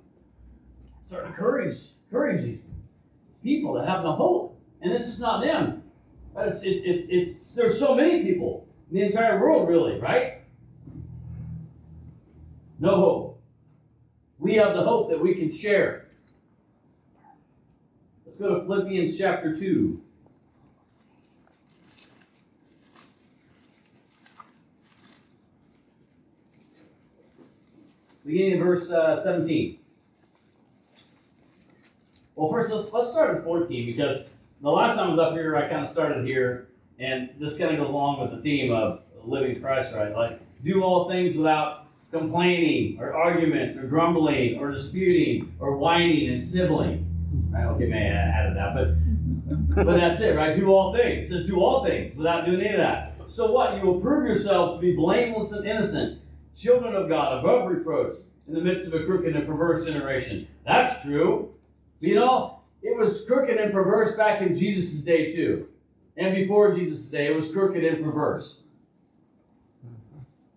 Start 1.08 1.24
to 1.24 1.30
encourage, 1.30 1.74
encourage 2.10 2.42
these 2.42 2.64
people 3.44 3.74
that 3.74 3.88
have 3.88 4.04
no 4.04 4.14
hope. 4.14 4.60
And 4.82 4.92
this 4.92 5.08
is 5.08 5.20
not 5.20 5.44
them. 5.44 5.84
It's, 6.38 6.64
it's, 6.64 6.84
it's, 6.86 7.10
it's, 7.10 7.52
there's 7.54 7.80
so 7.80 7.96
many 7.96 8.24
people 8.24 8.68
in 8.92 8.98
the 8.98 9.06
entire 9.06 9.40
world, 9.40 9.68
really, 9.68 10.00
right? 10.00 10.34
No 12.80 12.96
hope. 12.96 13.42
We 14.40 14.56
have 14.56 14.74
the 14.74 14.84
hope 14.84 15.10
that 15.10 15.22
we 15.22 15.36
can 15.36 15.52
share. 15.52 16.08
Let's 18.26 18.40
go 18.40 18.60
to 18.60 18.66
Philippians 18.66 19.18
chapter 19.18 19.56
2. 19.56 20.02
Beginning 28.26 28.54
in 28.54 28.60
verse 28.60 28.92
uh, 28.92 29.22
17. 29.22 29.80
Well, 32.36 32.52
first, 32.52 32.72
let's, 32.72 32.92
let's 32.94 33.12
start 33.12 33.38
at 33.38 33.44
14 33.44 33.86
because 33.86 34.26
the 34.62 34.70
last 34.70 34.98
time 34.98 35.08
I 35.08 35.12
was 35.12 35.20
up 35.20 35.34
here, 35.34 35.56
I 35.56 35.70
kind 35.70 35.84
of 35.84 35.90
started 35.90 36.28
here, 36.28 36.68
and 37.00 37.30
this 37.40 37.58
kind 37.58 37.72
of 37.72 37.78
goes 37.78 37.90
along 37.90 38.22
with 38.22 38.32
the 38.32 38.42
theme 38.42 38.72
of 38.72 39.02
living 39.24 39.62
Christ 39.62 39.96
right. 39.96 40.14
Like, 40.14 40.40
do 40.64 40.84
all 40.84 41.10
things 41.10 41.38
without 41.38 41.88
complaining 42.12 42.98
or 43.00 43.14
arguments 43.14 43.78
or 43.78 43.88
grumbling 43.88 44.60
or 44.60 44.72
disputing 44.72 45.54
or 45.60 45.78
whining 45.78 46.30
and 46.30 46.44
sniveling. 46.44 47.08
Right? 47.52 47.66
Okay, 47.66 47.88
may 47.88 48.12
out 48.12 48.48
of 48.48 48.56
that, 48.56 48.76
but 48.76 49.86
but 49.86 49.96
that's 49.96 50.20
it, 50.22 50.36
right? 50.36 50.56
Do 50.58 50.68
all 50.68 50.94
things. 50.94 51.30
Says 51.30 51.46
do 51.46 51.60
all 51.60 51.86
things 51.86 52.16
without 52.16 52.46
doing 52.46 52.62
any 52.62 52.74
of 52.74 52.78
that. 52.78 53.14
So 53.28 53.52
what? 53.52 53.76
You 53.76 53.82
will 53.82 54.00
prove 54.00 54.28
yourselves 54.28 54.76
to 54.76 54.82
be 54.82 54.96
blameless 54.96 55.52
and 55.52 55.68
innocent, 55.68 56.22
children 56.56 56.96
of 56.96 57.10
God, 57.10 57.40
above 57.40 57.70
reproach, 57.70 58.16
in 58.48 58.54
the 58.54 58.62
midst 58.62 58.88
of 58.88 59.00
a 59.00 59.06
crooked 59.06 59.36
and 59.36 59.46
perverse 59.46 59.86
generation. 59.86 60.48
That's 60.66 61.02
true. 61.04 61.55
You 62.00 62.16
know, 62.16 62.60
it 62.82 62.96
was 62.96 63.26
crooked 63.26 63.58
and 63.58 63.72
perverse 63.72 64.16
back 64.16 64.42
in 64.42 64.54
Jesus' 64.56 65.02
day 65.02 65.32
too. 65.32 65.68
And 66.18 66.36
before 66.36 66.72
Jesus' 66.72 67.10
day, 67.10 67.28
it 67.28 67.36
was 67.36 67.52
crooked 67.52 67.84
and 67.84 68.04
perverse. 68.04 68.64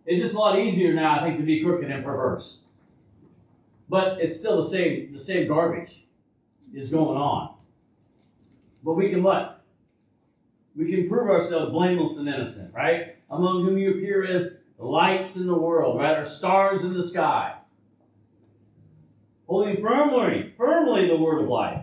It's 0.07 0.21
just 0.21 0.35
a 0.35 0.39
lot 0.39 0.59
easier 0.59 0.95
now, 0.95 1.21
I 1.21 1.25
think, 1.25 1.39
to 1.39 1.45
be 1.45 1.63
crooked 1.63 1.91
and 1.91 2.05
perverse. 2.05 2.65
But 3.89 4.21
it's 4.21 4.39
still 4.39 4.57
the 4.57 4.69
same, 4.69 5.13
the 5.13 5.19
same 5.19 5.49
garbage 5.49 6.05
is 6.73 6.91
going 6.91 7.19
on. 7.19 7.55
But 8.83 8.95
we 8.95 9.09
can 9.09 9.23
what? 9.23 9.65
We 10.77 10.91
can 10.91 11.09
prove 11.09 11.29
ourselves 11.29 11.73
blameless 11.73 12.19
and 12.19 12.29
innocent, 12.29 12.73
right? 12.75 13.17
Among 13.31 13.65
whom 13.65 13.77
you 13.77 13.91
appear 13.91 14.25
as 14.25 14.61
lights 14.79 15.37
in 15.37 15.47
the 15.47 15.59
world, 15.59 15.99
right? 15.99 16.17
Or 16.17 16.25
stars 16.25 16.85
in 16.85 16.95
the 16.95 17.07
sky. 17.07 17.58
Holding 19.49 19.81
firmly, 19.81 20.53
firmly 20.59 21.09
the 21.09 21.17
word 21.17 21.43
of 21.43 21.49
life. 21.49 21.83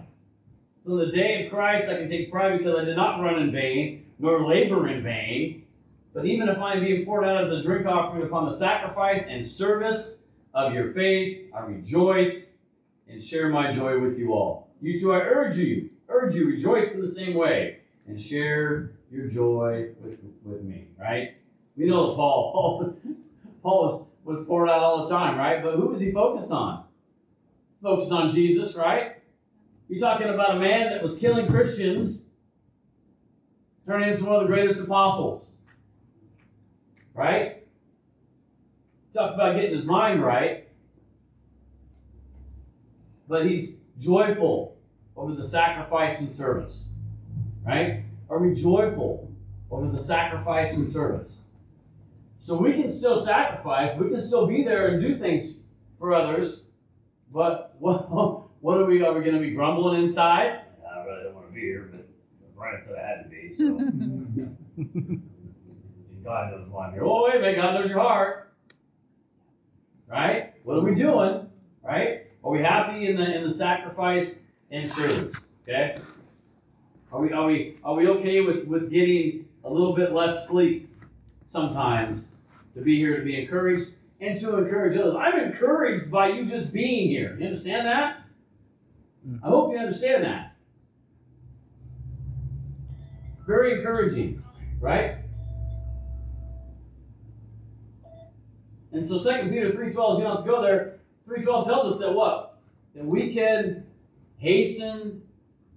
So 0.82 1.00
in 1.00 1.10
the 1.10 1.16
day 1.16 1.46
of 1.46 1.52
Christ 1.52 1.90
I 1.90 1.98
can 1.98 2.08
take 2.08 2.32
pride 2.32 2.60
because 2.60 2.80
I 2.80 2.86
did 2.86 2.96
not 2.96 3.20
run 3.20 3.42
in 3.42 3.52
vain, 3.52 4.06
nor 4.20 4.48
labor 4.48 4.88
in 4.88 5.02
vain. 5.02 5.64
But 6.14 6.26
even 6.26 6.48
if 6.48 6.60
I 6.60 6.76
am 6.76 6.84
being 6.84 7.06
poured 7.06 7.26
out 7.26 7.44
as 7.44 7.52
a 7.52 7.64
drink 7.64 7.88
offering 7.88 8.24
upon 8.24 8.46
the 8.46 8.56
sacrifice 8.56 9.28
and 9.28 9.46
service 9.46 10.22
of 10.54 10.74
your 10.74 10.94
faith, 10.94 11.52
I 11.54 11.66
rejoice 11.66 12.54
and 13.10 13.22
share 13.22 13.50
my 13.50 13.72
joy 13.72 14.00
with 14.00 14.20
you 14.20 14.34
all. 14.34 14.70
You 14.80 15.00
too, 15.00 15.14
I 15.14 15.18
urge 15.22 15.58
you, 15.58 15.90
urge 16.08 16.36
you, 16.36 16.48
rejoice 16.48 16.94
in 16.94 17.02
the 17.02 17.12
same 17.12 17.34
way 17.34 17.80
and 18.08 18.20
share 18.20 18.92
your 19.12 19.28
joy 19.28 19.90
with, 20.02 20.20
with 20.44 20.62
me, 20.64 20.86
right? 21.00 21.30
We 21.76 21.88
know 21.88 22.14
Paul, 22.16 22.52
Paul, 22.54 22.96
Paul 23.64 23.84
was 23.84 24.08
was 24.24 24.44
poured 24.48 24.70
out 24.70 24.80
all 24.80 25.04
the 25.04 25.10
time, 25.10 25.38
right? 25.38 25.64
But 25.64 25.76
who 25.76 25.88
was 25.88 26.02
he 26.02 26.12
focused 26.12 26.52
on? 26.52 26.85
Focused 27.82 28.12
on 28.12 28.30
Jesus, 28.30 28.76
right? 28.76 29.18
You're 29.88 30.00
talking 30.00 30.30
about 30.30 30.58
a 30.58 30.60
man 30.60 30.90
that 30.90 31.04
was 31.04 31.18
killing 31.18 31.48
Christians, 31.48 32.26
turning 33.86 34.10
into 34.10 34.26
one 34.26 34.38
of 34.38 34.42
the 34.42 34.48
greatest 34.48 34.84
apostles, 34.84 35.58
right? 37.14 37.64
Talk 39.14 39.36
about 39.36 39.56
getting 39.56 39.76
his 39.76 39.86
mind 39.86 40.24
right. 40.24 40.68
But 43.28 43.46
he's 43.46 43.78
joyful 43.98 44.78
over 45.16 45.34
the 45.34 45.48
sacrifice 45.48 46.20
and 46.22 46.30
service, 46.30 46.94
right? 47.66 48.04
Are 48.30 48.40
we 48.40 48.54
joyful 48.54 49.32
over 49.72 49.90
the 49.90 50.02
sacrifice 50.02 50.78
and 50.78 50.90
service? 50.90 51.42
So 52.38 52.58
we 52.58 52.74
can 52.74 52.90
still 52.90 53.24
sacrifice, 53.24 53.98
we 53.98 54.10
can 54.10 54.20
still 54.20 54.48
be 54.48 54.64
there 54.64 54.88
and 54.90 55.02
do 55.02 55.18
things 55.18 55.62
for 55.98 56.14
others, 56.14 56.65
but 57.32 57.76
what, 57.80 58.10
what 58.62 58.78
are 58.78 58.86
we? 58.86 59.04
Are 59.04 59.14
we 59.14 59.22
going 59.22 59.36
to 59.36 59.42
be 59.42 59.52
grumbling 59.52 60.02
inside? 60.02 60.62
I 60.90 61.04
really 61.04 61.24
don't 61.24 61.36
want 61.36 61.48
to 61.48 61.54
be 61.54 61.62
here, 61.62 61.90
but 61.92 62.08
Brian 62.56 62.78
said 62.78 62.98
I 62.98 63.08
had 63.08 63.24
to 63.24 63.30
be, 63.30 63.52
so. 63.54 63.78
God 66.24 66.52
knows 66.52 66.68
why 66.70 66.88
I'm 66.88 66.94
here. 66.94 67.04
Oh, 67.04 67.26
wait 67.26 67.36
a 67.36 67.40
minute, 67.40 67.58
God 67.58 67.76
knows 67.76 67.90
your 67.90 68.00
heart. 68.00 68.52
Right? 70.08 70.54
What 70.64 70.78
are 70.78 70.82
we 70.82 70.96
doing? 70.96 71.48
Right? 71.84 72.28
Are 72.44 72.52
we 72.52 72.60
happy 72.62 73.08
in 73.08 73.16
the 73.18 73.36
in 73.36 73.44
the 73.44 73.54
sacrifice 73.54 74.40
and 74.72 74.90
service? 74.90 75.46
Okay? 75.64 75.98
Are 77.12 77.22
we 77.22 77.32
are 77.32 77.46
we 77.46 77.78
are 77.84 77.96
we 77.96 78.08
okay 78.08 78.42
with, 78.42 78.66
with 78.66 78.90
getting 78.90 79.48
a 79.64 79.70
little 79.70 79.96
bit 79.96 80.14
less 80.14 80.48
sleep 80.48 80.94
sometimes 81.48 82.28
to 82.76 82.82
be 82.82 82.98
here 82.98 83.18
to 83.18 83.24
be 83.24 83.40
encouraged 83.40 83.94
and 84.22 84.40
to 84.40 84.58
encourage 84.58 84.98
others? 84.98 85.16
I'm 85.16 85.40
encouraged 85.40 86.12
by 86.12 86.30
you 86.30 86.46
just 86.46 86.74
being 86.74 87.10
here. 87.10 87.36
You 87.40 87.46
understand 87.46 87.88
that? 87.88 88.22
Mm. 89.28 89.40
I 89.44 89.48
hope 89.48 89.72
you 89.72 89.78
understand 89.78 90.24
that. 90.24 90.56
Very 93.46 93.78
encouraging, 93.78 94.44
right? 94.80 95.18
And 98.92 99.06
so 99.06 99.18
Second 99.18 99.52
Peter 99.52 99.72
3.12, 99.72 100.18
you 100.18 100.24
don't 100.24 100.36
have 100.36 100.46
to 100.46 100.50
go 100.50 100.62
there. 100.62 101.00
3.12 101.28 101.66
tells 101.66 101.94
us 101.94 102.00
that 102.00 102.14
what? 102.14 102.60
That 102.96 103.06
we 103.06 103.34
can 103.34 103.86
hasten 104.38 105.22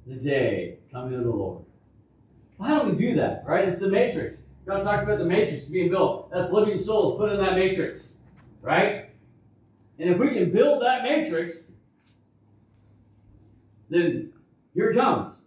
the 0.07 0.15
day 0.15 0.79
coming 0.93 1.15
of 1.15 1.25
the 1.25 1.31
Lord. 1.31 1.65
Well, 2.59 2.69
how 2.69 2.83
do 2.83 2.91
we 2.91 2.97
do 2.97 3.17
that? 3.17 3.43
Right? 3.47 3.69
It's 3.69 3.81
the 3.81 3.89
matrix. 3.89 4.47
God 4.67 4.83
talks 4.83 5.03
about 5.03 5.19
the 5.19 5.25
matrix 5.25 5.65
being 5.65 5.91
built. 5.91 6.31
That's 6.31 6.53
living 6.53 6.79
souls 6.79 7.19
put 7.19 7.33
in 7.33 7.39
that 7.39 7.55
matrix. 7.55 8.18
Right? 8.61 9.11
And 9.99 10.11
if 10.11 10.19
we 10.19 10.33
can 10.35 10.53
build 10.53 10.83
that 10.83 11.03
matrix, 11.03 11.75
then 13.91 14.33
here 14.75 14.91
it 14.91 14.97
comes. 14.97 15.41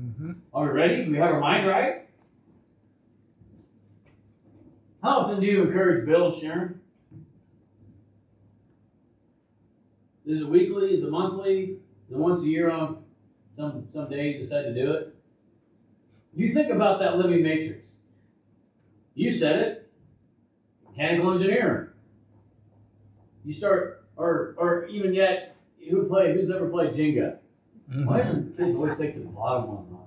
Mm-hmm. 0.00 0.32
Are 0.54 0.66
we 0.66 0.70
ready? 0.70 1.04
Do 1.04 1.10
we 1.10 1.16
have 1.18 1.30
our 1.30 1.40
mind 1.40 1.66
right? 1.66 2.02
How 5.02 5.18
often 5.18 5.40
do 5.40 5.46
you 5.46 5.62
encourage 5.64 6.06
Bill 6.06 6.26
and 6.26 6.34
Sharon? 6.34 6.80
Is 10.24 10.42
it 10.42 10.48
weekly? 10.48 10.94
Is 10.94 11.02
it 11.02 11.10
monthly? 11.10 11.78
Is 12.08 12.12
it 12.12 12.18
once 12.18 12.44
a 12.44 12.48
year 12.48 12.70
on 12.70 13.02
some 13.56 13.88
some 13.92 14.08
day 14.08 14.32
you 14.32 14.38
decide 14.38 14.62
to 14.62 14.74
do 14.74 14.92
it? 14.92 15.14
You 16.34 16.54
think 16.54 16.70
about 16.70 17.00
that 17.00 17.18
living 17.18 17.42
matrix. 17.42 17.98
You 19.14 19.32
said 19.32 19.58
it. 19.58 19.90
Mechanical 20.88 21.32
engineering. 21.32 21.88
You 23.44 23.52
start, 23.52 24.04
or 24.16 24.54
or 24.56 24.86
even 24.86 25.12
yet, 25.14 25.56
who 25.88 26.04
play? 26.04 26.32
Who's 26.32 26.50
ever 26.50 26.68
played 26.68 26.92
Jenga? 26.92 27.38
Why 28.04 28.18
doesn't 28.22 28.56
kids 28.56 28.76
always 28.76 28.98
take 28.98 29.14
the 29.14 29.24
bottom 29.26 29.68
ones 29.74 29.92
off? 29.92 29.98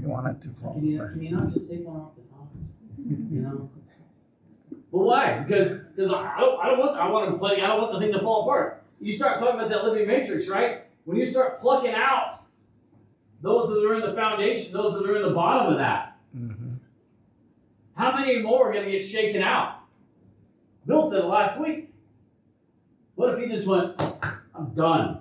You 0.00 0.08
want 0.08 0.26
it 0.28 0.42
to 0.42 0.50
fall 0.50 0.74
Can 0.74 0.86
you, 0.86 0.96
apart. 0.96 1.12
can 1.14 1.22
you 1.22 1.30
not 1.30 1.52
just 1.52 1.68
take 1.70 1.86
one 1.86 2.00
off 2.00 2.12
the 2.16 2.22
top? 2.22 2.48
You 3.06 3.40
know? 3.42 3.70
But 4.90 4.98
why? 4.98 5.38
Because 5.40 5.78
because 5.94 6.10
I 6.10 6.38
don't 6.40 6.60
I 6.60 6.66
don't 6.68 6.78
want 6.78 6.96
I 6.98 7.08
want 7.08 7.30
to 7.30 7.38
play 7.38 7.60
I 7.60 7.66
don't 7.66 7.80
want 7.82 7.92
the 7.92 8.00
thing 8.00 8.12
to 8.12 8.20
fall 8.20 8.42
apart. 8.42 8.82
You 9.00 9.12
start 9.12 9.38
talking 9.38 9.56
about 9.60 9.68
that 9.70 9.84
living 9.84 10.06
matrix, 10.06 10.48
right? 10.48 10.82
When 11.04 11.16
you 11.16 11.24
start 11.26 11.60
plucking 11.60 11.92
out 11.94 12.40
those 13.42 13.68
that 13.70 13.84
are 13.84 13.94
in 13.94 14.00
the 14.14 14.20
foundation, 14.20 14.72
those 14.72 14.94
that 14.94 15.08
are 15.08 15.16
in 15.16 15.22
the 15.22 15.34
bottom 15.34 15.72
of 15.72 15.78
that, 15.78 16.16
Mhm. 16.36 16.76
how 17.94 18.16
many 18.16 18.40
more 18.40 18.68
are 18.70 18.72
going 18.72 18.84
to 18.84 18.90
get 18.90 19.00
shaken 19.02 19.42
out? 19.42 19.80
Bill 20.86 21.02
said 21.02 21.24
last 21.24 21.60
week. 21.60 21.81
What 23.22 23.34
if 23.34 23.48
he 23.48 23.54
just 23.54 23.68
went, 23.68 24.02
I'm 24.52 24.74
done, 24.74 25.20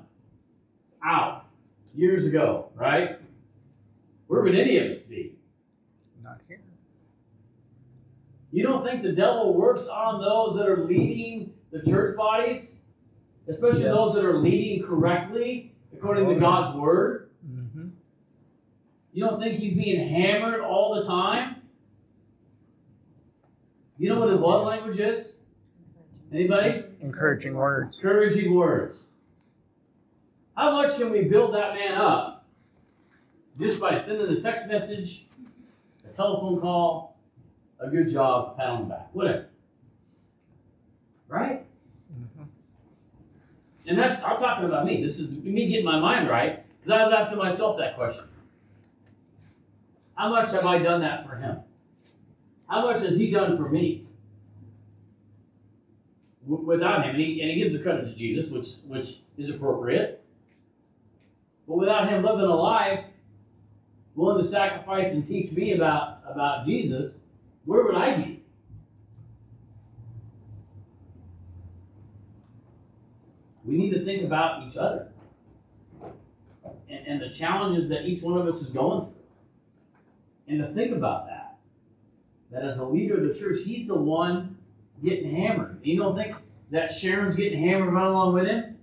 out, 1.05 1.45
years 1.93 2.25
ago, 2.25 2.71
right? 2.73 3.19
Where 4.25 4.41
would 4.41 4.55
any 4.55 4.79
of 4.79 4.89
us 4.91 5.03
be? 5.03 5.35
Not 6.23 6.39
here. 6.47 6.61
You 8.51 8.63
don't 8.63 8.83
think 8.83 9.03
the 9.03 9.11
devil 9.11 9.53
works 9.53 9.87
on 9.87 10.19
those 10.19 10.55
that 10.57 10.67
are 10.67 10.83
leading 10.83 11.53
the 11.69 11.83
church 11.83 12.17
bodies? 12.17 12.79
Especially 13.47 13.81
Yes. 13.83 13.95
those 13.95 14.15
that 14.15 14.25
are 14.25 14.39
leading 14.39 14.81
correctly 14.81 15.71
according 15.93 16.25
Oh, 16.25 16.29
to 16.29 16.33
yeah. 16.33 16.39
God's 16.39 16.75
word? 16.75 17.29
hmm 17.45 17.89
You 19.13 19.23
don't 19.25 19.39
think 19.39 19.59
he's 19.59 19.75
being 19.75 20.09
hammered 20.09 20.61
all 20.61 20.95
the 20.95 21.03
time? 21.05 21.57
You 23.99 24.09
know 24.09 24.19
what 24.19 24.29
his 24.29 24.41
love 24.41 24.65
language 24.65 24.99
is? 24.99 25.35
Anybody? 26.33 26.85
Encouraging 27.01 27.55
words. 27.55 27.97
Encouraging 27.97 28.53
words. 28.53 29.09
How 30.55 30.71
much 30.71 30.97
can 30.97 31.11
we 31.11 31.23
build 31.23 31.55
that 31.55 31.73
man 31.73 31.95
up 31.95 32.45
just 33.59 33.81
by 33.81 33.97
sending 33.97 34.37
a 34.37 34.41
text 34.41 34.67
message, 34.67 35.25
a 36.07 36.13
telephone 36.13 36.61
call, 36.61 37.17
a 37.79 37.89
good 37.89 38.07
job, 38.07 38.55
pat 38.57 38.69
on 38.69 38.83
the 38.83 38.93
back, 38.93 39.09
whatever? 39.13 39.47
Right? 41.27 41.65
Mhm. 42.13 42.47
And 43.87 43.97
that's, 43.97 44.23
I'm 44.23 44.37
talking 44.37 44.65
about 44.65 44.85
me. 44.85 45.01
This 45.01 45.19
is 45.19 45.43
me 45.43 45.67
getting 45.67 45.85
my 45.85 45.99
mind 45.99 46.29
right, 46.29 46.63
because 46.77 46.91
I 46.91 47.03
was 47.03 47.13
asking 47.13 47.39
myself 47.39 47.77
that 47.79 47.95
question. 47.95 48.25
How 50.15 50.29
much 50.29 50.51
have 50.51 50.65
I 50.65 50.77
done 50.77 51.01
that 51.01 51.27
for 51.27 51.35
him? 51.35 51.61
How 52.67 52.83
much 52.85 53.01
has 53.01 53.17
he 53.17 53.31
done 53.31 53.57
for 53.57 53.69
me? 53.69 54.05
Without 56.45 57.05
him, 57.05 57.11
and 57.11 57.19
he, 57.19 57.41
and 57.41 57.51
he 57.51 57.57
gives 57.57 57.73
the 57.77 57.83
credit 57.83 58.05
to 58.05 58.15
Jesus, 58.15 58.51
which, 58.51 58.67
which 58.87 59.19
is 59.37 59.49
appropriate. 59.51 60.23
But 61.67 61.77
without 61.77 62.09
him 62.09 62.23
living 62.23 62.45
a 62.45 62.55
life, 62.55 63.05
willing 64.15 64.43
to 64.43 64.47
sacrifice 64.47 65.13
and 65.13 65.27
teach 65.27 65.51
me 65.51 65.73
about, 65.73 66.19
about 66.27 66.65
Jesus, 66.65 67.21
where 67.65 67.83
would 67.83 67.95
I 67.95 68.17
be? 68.17 68.43
We 73.63 73.77
need 73.77 73.91
to 73.91 74.03
think 74.03 74.23
about 74.23 74.67
each 74.67 74.77
other 74.77 75.11
and, 76.91 77.07
and 77.07 77.21
the 77.21 77.29
challenges 77.29 77.89
that 77.89 78.05
each 78.05 78.21
one 78.21 78.37
of 78.37 78.47
us 78.47 78.61
is 78.61 78.69
going 78.69 79.05
through. 79.05 79.13
And 80.47 80.59
to 80.59 80.73
think 80.73 80.95
about 80.95 81.27
that. 81.27 81.57
That 82.51 82.63
as 82.63 82.79
a 82.79 82.85
leader 82.85 83.17
of 83.17 83.23
the 83.23 83.33
church, 83.33 83.59
he's 83.63 83.87
the 83.87 83.95
one 83.95 84.57
getting 85.01 85.33
hammered. 85.33 85.70
You 85.83 85.97
don't 85.97 86.15
think 86.15 86.35
that 86.69 86.91
Sharon's 86.91 87.35
getting 87.35 87.59
hammered 87.61 87.93
right 87.93 88.07
along 88.07 88.33
with 88.33 88.45
him? 88.45 88.77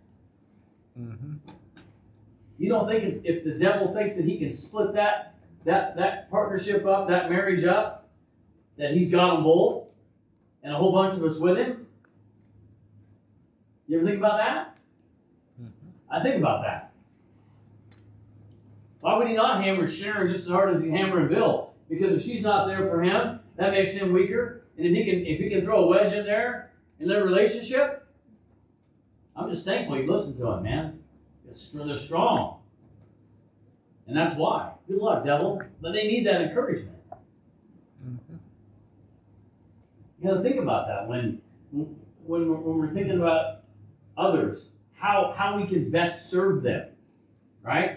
hmm 0.97 1.37
You 2.59 2.69
don't 2.69 2.89
think 2.89 3.05
if, 3.05 3.25
if 3.25 3.45
the 3.45 3.53
devil 3.53 3.95
thinks 3.95 4.17
that 4.17 4.25
he 4.25 4.39
can 4.39 4.53
split 4.53 4.93
that, 4.95 5.35
that, 5.65 5.97
that 5.97 6.31
partnership 6.31 6.85
up, 6.87 7.09
that 7.09 7.31
marriage 7.31 7.65
up, 7.65 8.09
that 8.77 8.93
he's 8.93 9.11
got 9.11 9.35
them 9.35 9.45
both 9.45 9.87
and 10.63 10.73
a 10.73 10.77
whole 10.77 10.93
bunch 10.93 11.15
of 11.15 11.23
us 11.23 11.39
with 11.39 11.57
him? 11.57 11.87
You 13.87 13.99
ever 13.99 14.07
think 14.07 14.19
about 14.19 14.39
that? 14.39 14.81
I 16.11 16.23
think 16.23 16.37
about 16.37 16.63
that. 16.63 16.93
Why 19.01 19.17
would 19.17 19.29
he 19.29 19.35
not 19.35 19.63
hammer 19.63 19.87
Sharon 19.87 20.27
just 20.27 20.47
as 20.47 20.53
hard 20.53 20.75
as 20.75 20.83
he's 20.83 20.91
hammering 20.91 21.29
Bill? 21.29 21.73
Because 21.89 22.21
if 22.21 22.29
she's 22.29 22.43
not 22.43 22.67
there 22.67 22.89
for 22.89 23.03
him, 23.03 23.41
that 23.57 23.71
makes 23.73 23.93
him 23.93 24.13
weaker. 24.13 24.65
And 24.77 24.87
if 24.87 24.93
he 24.93 25.05
can 25.05 25.27
if 25.27 25.39
he 25.39 25.49
can 25.49 25.63
throw 25.63 25.85
a 25.85 25.87
wedge 25.87 26.13
in 26.13 26.25
there 26.25 26.68
in 27.01 27.09
their 27.09 27.25
relationship, 27.25 28.07
I'm 29.37 29.49
just 29.49 29.65
thankful 29.65 29.99
you 29.99 30.11
listened 30.11 30.39
to 30.39 30.51
him, 30.53 30.63
man. 30.65 30.99
It's, 31.49 31.71
they're 31.71 31.97
strong. 31.97 32.61
And 34.07 34.17
that's 34.17 34.37
why. 34.37 34.73
Good 34.89 34.99
luck, 34.99 35.25
devil. 35.25 35.63
But 35.81 35.93
they 35.93 36.09
need 36.09 36.27
that 36.27 36.41
encouragement. 36.41 36.99
hmm 38.03 38.17
You 40.21 40.29
gotta 40.29 40.43
think 40.43 40.57
about 40.57 40.89
that 40.89 41.07
when 41.07 41.41
when 41.71 41.97
we're, 42.49 42.57
when 42.57 42.79
we're 42.79 42.93
thinking 42.93 43.19
about 43.19 43.63
others, 44.17 44.73
how 44.95 45.35
how 45.37 45.57
we 45.57 45.67
can 45.67 45.91
best 45.91 46.31
serve 46.31 46.63
them, 46.63 46.89
right? 47.63 47.97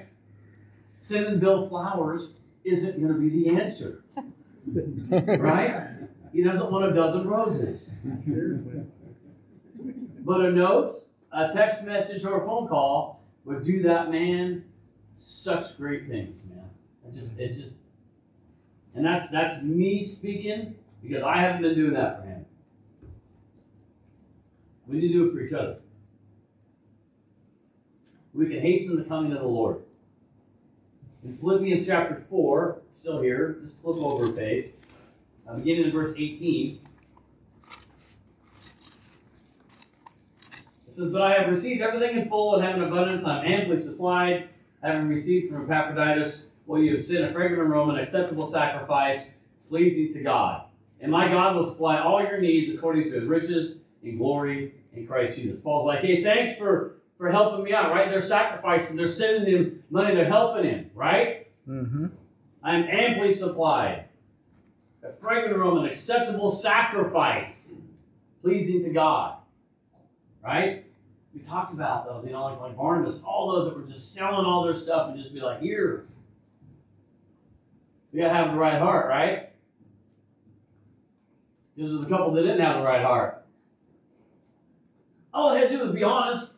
Sending 1.00 1.40
Bill 1.40 1.68
flowers 1.68 2.40
isn't 2.64 3.02
gonna 3.02 3.18
be 3.18 3.30
the 3.30 3.60
answer, 3.60 4.04
right? 5.40 5.76
He 6.32 6.44
doesn't 6.44 6.72
want 6.72 6.86
a 6.86 6.94
dozen 6.94 7.28
roses. 7.28 7.92
But 10.20 10.42
a 10.42 10.52
note, 10.52 10.96
a 11.32 11.50
text 11.52 11.86
message, 11.86 12.24
or 12.26 12.44
a 12.44 12.46
phone 12.46 12.68
call 12.68 13.24
would 13.44 13.64
do 13.64 13.82
that 13.84 14.12
man 14.12 14.66
such 15.18 15.78
great 15.78 16.08
things, 16.08 16.46
man. 16.46 16.70
It 17.08 17.14
just, 17.14 17.40
it's 17.40 17.60
just, 17.60 17.80
and 18.94 19.06
that's 19.06 19.30
that's 19.30 19.62
me 19.64 20.04
speaking 20.04 20.76
because 21.02 21.24
I 21.24 21.42
haven't 21.42 21.64
been 21.64 21.76
doing 21.76 21.94
that 21.94 22.22
for 22.22 22.28
him. 22.28 22.46
We 24.88 25.00
need 25.00 25.08
to 25.08 25.14
do 25.14 25.28
it 25.28 25.34
for 25.34 25.42
each 25.42 25.54
other. 25.54 25.80
We 28.34 28.48
can 28.48 28.62
hasten 28.62 28.98
the 28.98 29.04
coming 29.04 29.34
of 29.34 29.40
the 29.40 29.48
Lord. 29.48 29.84
In 31.24 31.34
Philippians 31.34 31.86
chapter 31.86 32.16
4, 32.30 32.82
still 32.94 33.22
here, 33.22 33.60
just 33.62 33.80
flip 33.82 33.98
over 33.98 34.26
a 34.26 34.34
page, 34.34 34.74
uh, 35.52 35.58
beginning 35.58 35.86
in 35.86 35.92
verse 35.92 36.16
18. 36.18 36.80
It 40.88 40.94
says, 40.94 41.12
But 41.12 41.22
I 41.22 41.40
have 41.40 41.50
received 41.50 41.82
everything 41.82 42.18
in 42.18 42.30
full 42.30 42.56
and 42.56 42.64
have 42.64 42.76
an 42.76 42.84
abundance. 42.84 43.26
I'm 43.26 43.46
amply 43.46 43.80
supplied, 43.80 44.50
having 44.82 45.08
received 45.08 45.54
from 45.54 45.72
Epaphroditus 45.72 46.48
what 46.66 46.78
you 46.82 46.94
have 46.94 47.04
sent, 47.04 47.26
a 47.26 47.34
fragrant 47.34 47.62
aroma, 47.62 47.94
an 47.94 48.00
acceptable 48.00 48.48
sacrifice, 48.48 49.34
pleasing 49.70 50.14
to 50.14 50.22
God. 50.22 50.66
And 51.00 51.12
my 51.12 51.28
God 51.28 51.56
will 51.56 51.64
supply 51.64 52.00
all 52.00 52.22
your 52.22 52.40
needs 52.40 52.74
according 52.74 53.06
to 53.06 53.20
his 53.20 53.28
riches 53.28 53.78
and 54.04 54.18
glory 54.18 54.74
in 54.94 55.08
Christ 55.08 55.38
Jesus. 55.38 55.60
Paul's 55.60 55.86
like, 55.86 56.02
hey, 56.02 56.24
thanks 56.24 56.58
for, 56.58 56.98
for 57.18 57.32
helping 57.32 57.64
me 57.64 57.74
out, 57.74 57.92
right? 57.92 58.10
They're 58.10 58.22
sacrificing, 58.22 58.98
they're 58.98 59.08
sending 59.08 59.54
him 59.54 59.84
money, 59.90 60.14
they're 60.14 60.26
helping 60.26 60.66
him, 60.66 60.92
right? 60.94 61.48
Mm-hmm. 61.68 62.08
I 62.64 62.76
am 62.76 62.84
amply 62.84 63.32
supplied. 63.32 64.06
A 65.04 65.12
fragrant 65.14 65.58
aroma, 65.58 65.82
an 65.82 65.86
acceptable 65.88 66.52
sacrifice, 66.52 67.76
pleasing 68.42 68.84
to 68.84 68.90
God. 68.92 69.38
Right? 70.44 70.86
We 71.34 71.42
talked 71.42 71.74
about 71.74 72.06
those, 72.06 72.26
you 72.26 72.34
know, 72.34 72.44
like, 72.44 72.60
like 72.60 72.76
Barnabas, 72.78 73.24
all 73.24 73.52
those 73.54 73.70
that 73.70 73.78
were 73.80 73.88
just 73.88 74.14
selling 74.14 74.46
all 74.46 74.64
their 74.66 74.76
stuff 74.76 75.10
and 75.10 75.18
just 75.18 75.34
be 75.34 75.40
like, 75.40 75.62
here. 75.62 76.06
We 78.12 78.20
gotta 78.20 78.34
have 78.34 78.52
the 78.52 78.58
right 78.60 78.78
heart, 78.80 79.08
right? 79.08 79.50
Because 81.76 81.92
there's 81.94 82.06
a 82.06 82.10
couple 82.10 82.34
that 82.34 82.42
didn't 82.42 82.60
have 82.60 82.80
the 82.80 82.84
right 82.84 83.04
heart. 83.04 83.46
All 85.34 85.54
they 85.54 85.62
had 85.62 85.70
to 85.70 85.78
do 85.78 85.84
was 85.86 85.96
be 85.96 86.04
honest, 86.04 86.58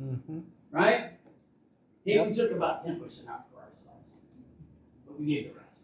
Mm-hmm. 0.00 0.40
right? 0.70 1.10
Hey, 2.04 2.14
Yep. 2.14 2.26
we 2.28 2.34
took 2.34 2.52
about 2.52 2.84
10% 2.84 3.28
out 3.28 3.44
for 3.50 3.58
ourselves, 3.60 4.06
but 5.06 5.18
we 5.20 5.26
gave 5.26 5.52
the 5.52 5.60
rest. 5.60 5.81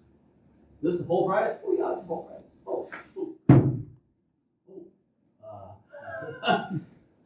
This 0.80 0.94
is 0.94 1.00
the 1.00 1.06
full 1.06 1.26
price? 1.26 1.59
Oh, 1.64 1.74
yeah, 1.76 1.92
it's 1.92 2.02
the 2.02 2.06
full 2.06 2.22
price. 2.22 2.52
Oh, 2.66 2.90
oh. 5.44 5.74
Uh, 6.42 6.70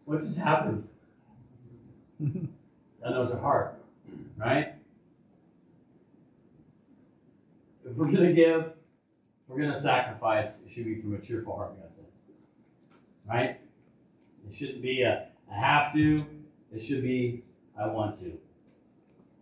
what 0.05 0.19
just 0.19 0.39
happened? 0.39 0.89
That 2.19 3.11
knows 3.11 3.33
her 3.33 3.39
heart, 3.39 3.79
right? 4.37 4.75
If 7.85 7.97
we're 7.97 8.11
gonna 8.11 8.33
give, 8.33 8.63
if 8.63 8.73
we're 9.49 9.61
gonna 9.61 9.79
sacrifice, 9.79 10.63
it 10.65 10.71
should 10.71 10.87
be 10.87 11.01
from 11.01 11.15
a 11.15 11.19
cheerful 11.19 11.57
heart, 11.57 11.79
God 11.81 11.91
says. 11.95 12.05
Right? 13.29 13.61
It 14.49 14.55
shouldn't 14.55 14.83
be 14.83 15.03
a, 15.03 15.29
a 15.51 15.55
have 15.55 15.93
to, 15.95 16.25
it 16.73 16.81
should 16.81 17.03
be 17.03 17.43
I 17.79 17.87
want 17.89 18.19
to. 18.21 18.39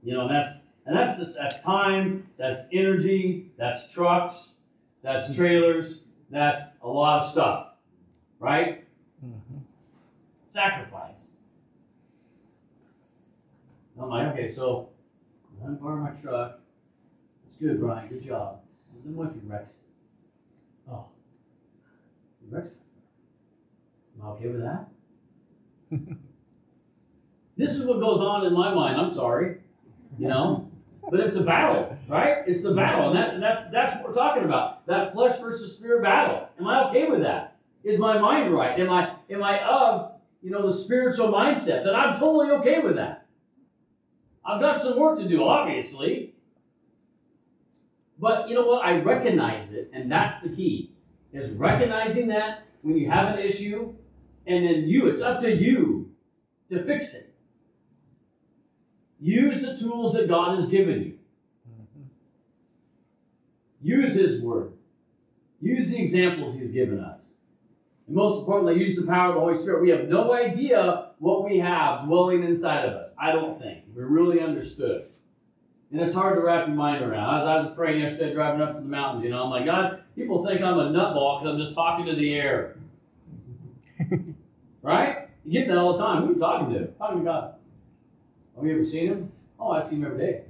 You 0.02 0.14
know, 0.14 0.28
that's 0.28 0.60
and 0.86 0.96
that's 0.96 1.18
just 1.18 1.36
that's 1.36 1.62
time, 1.62 2.26
that's 2.36 2.68
energy, 2.72 3.50
that's 3.56 3.92
trucks, 3.92 4.54
that's 5.02 5.34
trailers, 5.34 6.06
that's 6.30 6.76
a 6.82 6.88
lot 6.88 7.22
of 7.22 7.28
stuff. 7.28 7.74
Right? 8.38 8.84
Mm-hmm. 9.24 9.58
Sacrifice. 10.46 11.28
I'm 14.00 14.08
like, 14.08 14.28
okay, 14.28 14.48
so 14.48 14.88
I'm 15.64 15.76
borrowing 15.76 16.02
my 16.02 16.10
truck. 16.10 16.60
It's 17.46 17.56
good, 17.56 17.80
Brian. 17.80 18.08
Good 18.08 18.22
job. 18.22 18.60
Then 19.04 19.14
what 19.14 19.28
if 19.28 19.34
you 19.34 19.42
wrecks 19.44 19.70
it? 19.70 20.60
Oh. 20.90 21.06
You 22.42 22.56
wrecks 22.56 22.68
it? 22.68 22.76
Am 24.18 24.26
I 24.26 24.30
okay 24.30 24.48
with 24.48 24.62
that? 24.62 24.88
this 27.56 27.72
is 27.76 27.86
what 27.86 28.00
goes 28.00 28.20
on 28.20 28.46
in 28.46 28.54
my 28.54 28.72
mind. 28.74 29.00
I'm 29.00 29.10
sorry. 29.10 29.58
You 30.18 30.28
know? 30.28 30.69
But 31.08 31.20
it's 31.20 31.36
a 31.36 31.42
battle, 31.42 31.96
right? 32.08 32.44
It's 32.46 32.62
the 32.62 32.74
battle. 32.74 33.10
And 33.10 33.16
that, 33.16 33.40
that's 33.40 33.70
that's 33.70 33.96
what 33.96 34.08
we're 34.08 34.14
talking 34.14 34.44
about. 34.44 34.86
That 34.86 35.12
flesh 35.12 35.38
versus 35.38 35.76
spirit 35.76 36.02
battle. 36.02 36.48
Am 36.58 36.66
I 36.66 36.88
okay 36.88 37.08
with 37.08 37.20
that? 37.20 37.56
Is 37.82 37.98
my 37.98 38.18
mind 38.18 38.52
right? 38.52 38.78
Am 38.78 38.90
I 38.90 39.16
am 39.30 39.42
I 39.42 39.60
of 39.62 40.12
you 40.42 40.50
know 40.50 40.66
the 40.66 40.72
spiritual 40.72 41.28
mindset 41.28 41.84
that 41.84 41.94
I'm 41.94 42.18
totally 42.18 42.50
okay 42.50 42.80
with 42.80 42.96
that? 42.96 43.26
I've 44.44 44.60
got 44.60 44.80
some 44.80 44.98
work 44.98 45.18
to 45.18 45.28
do, 45.28 45.44
obviously. 45.44 46.34
But 48.18 48.48
you 48.48 48.54
know 48.54 48.66
what? 48.66 48.84
I 48.84 49.00
recognize 49.00 49.72
it, 49.72 49.90
and 49.92 50.10
that's 50.12 50.40
the 50.40 50.50
key. 50.50 50.92
Is 51.32 51.52
recognizing 51.52 52.28
that 52.28 52.64
when 52.82 52.96
you 52.96 53.08
have 53.10 53.34
an 53.34 53.40
issue, 53.40 53.94
and 54.46 54.66
then 54.66 54.88
you, 54.88 55.08
it's 55.08 55.22
up 55.22 55.40
to 55.40 55.54
you 55.54 56.10
to 56.70 56.82
fix 56.84 57.14
it. 57.14 57.29
Use 59.20 59.60
the 59.60 59.76
tools 59.76 60.14
that 60.14 60.28
God 60.28 60.56
has 60.56 60.68
given 60.68 61.02
you. 61.02 61.18
Use 63.82 64.14
His 64.14 64.40
Word. 64.40 64.72
Use 65.60 65.90
the 65.90 66.00
examples 66.00 66.54
He's 66.54 66.70
given 66.70 67.00
us. 67.00 67.34
And 68.06 68.16
most 68.16 68.40
importantly, 68.40 68.80
use 68.80 68.96
the 68.96 69.06
power 69.06 69.28
of 69.28 69.34
the 69.34 69.40
Holy 69.40 69.54
Spirit. 69.54 69.82
We 69.82 69.90
have 69.90 70.08
no 70.08 70.32
idea 70.32 71.10
what 71.18 71.44
we 71.44 71.58
have 71.58 72.06
dwelling 72.06 72.42
inside 72.42 72.86
of 72.86 72.94
us. 72.94 73.10
I 73.18 73.32
don't 73.32 73.60
think. 73.60 73.84
We 73.94 74.02
really 74.02 74.40
understood. 74.40 75.06
And 75.92 76.00
it's 76.00 76.14
hard 76.14 76.36
to 76.36 76.42
wrap 76.42 76.68
your 76.68 76.76
mind 76.76 77.04
around. 77.04 77.40
As 77.40 77.46
I 77.46 77.56
was 77.56 77.74
praying 77.74 78.00
yesterday, 78.00 78.32
driving 78.32 78.62
up 78.62 78.76
to 78.76 78.80
the 78.80 78.88
mountains, 78.88 79.24
you 79.24 79.30
know, 79.30 79.44
I'm 79.44 79.50
like, 79.50 79.66
God, 79.66 80.02
people 80.14 80.44
think 80.46 80.62
I'm 80.62 80.78
a 80.78 80.90
nutball 80.90 81.40
because 81.40 81.54
I'm 81.54 81.58
just 81.58 81.74
talking 81.74 82.06
to 82.06 82.14
the 82.14 82.34
air. 82.34 82.76
right? 84.82 85.28
You 85.44 85.52
get 85.52 85.68
that 85.68 85.76
all 85.76 85.96
the 85.96 86.02
time. 86.02 86.22
Who 86.22 86.30
are 86.30 86.34
you 86.34 86.38
talking 86.38 86.74
to? 86.74 86.86
Talking 86.92 87.18
to 87.18 87.24
God. 87.24 87.54
Have 88.60 88.68
you 88.68 88.74
ever 88.74 88.84
seen 88.84 89.06
him? 89.06 89.32
Oh, 89.58 89.70
I 89.70 89.80
see 89.80 89.96
him 89.96 90.04
every 90.04 90.18
day. 90.18 90.42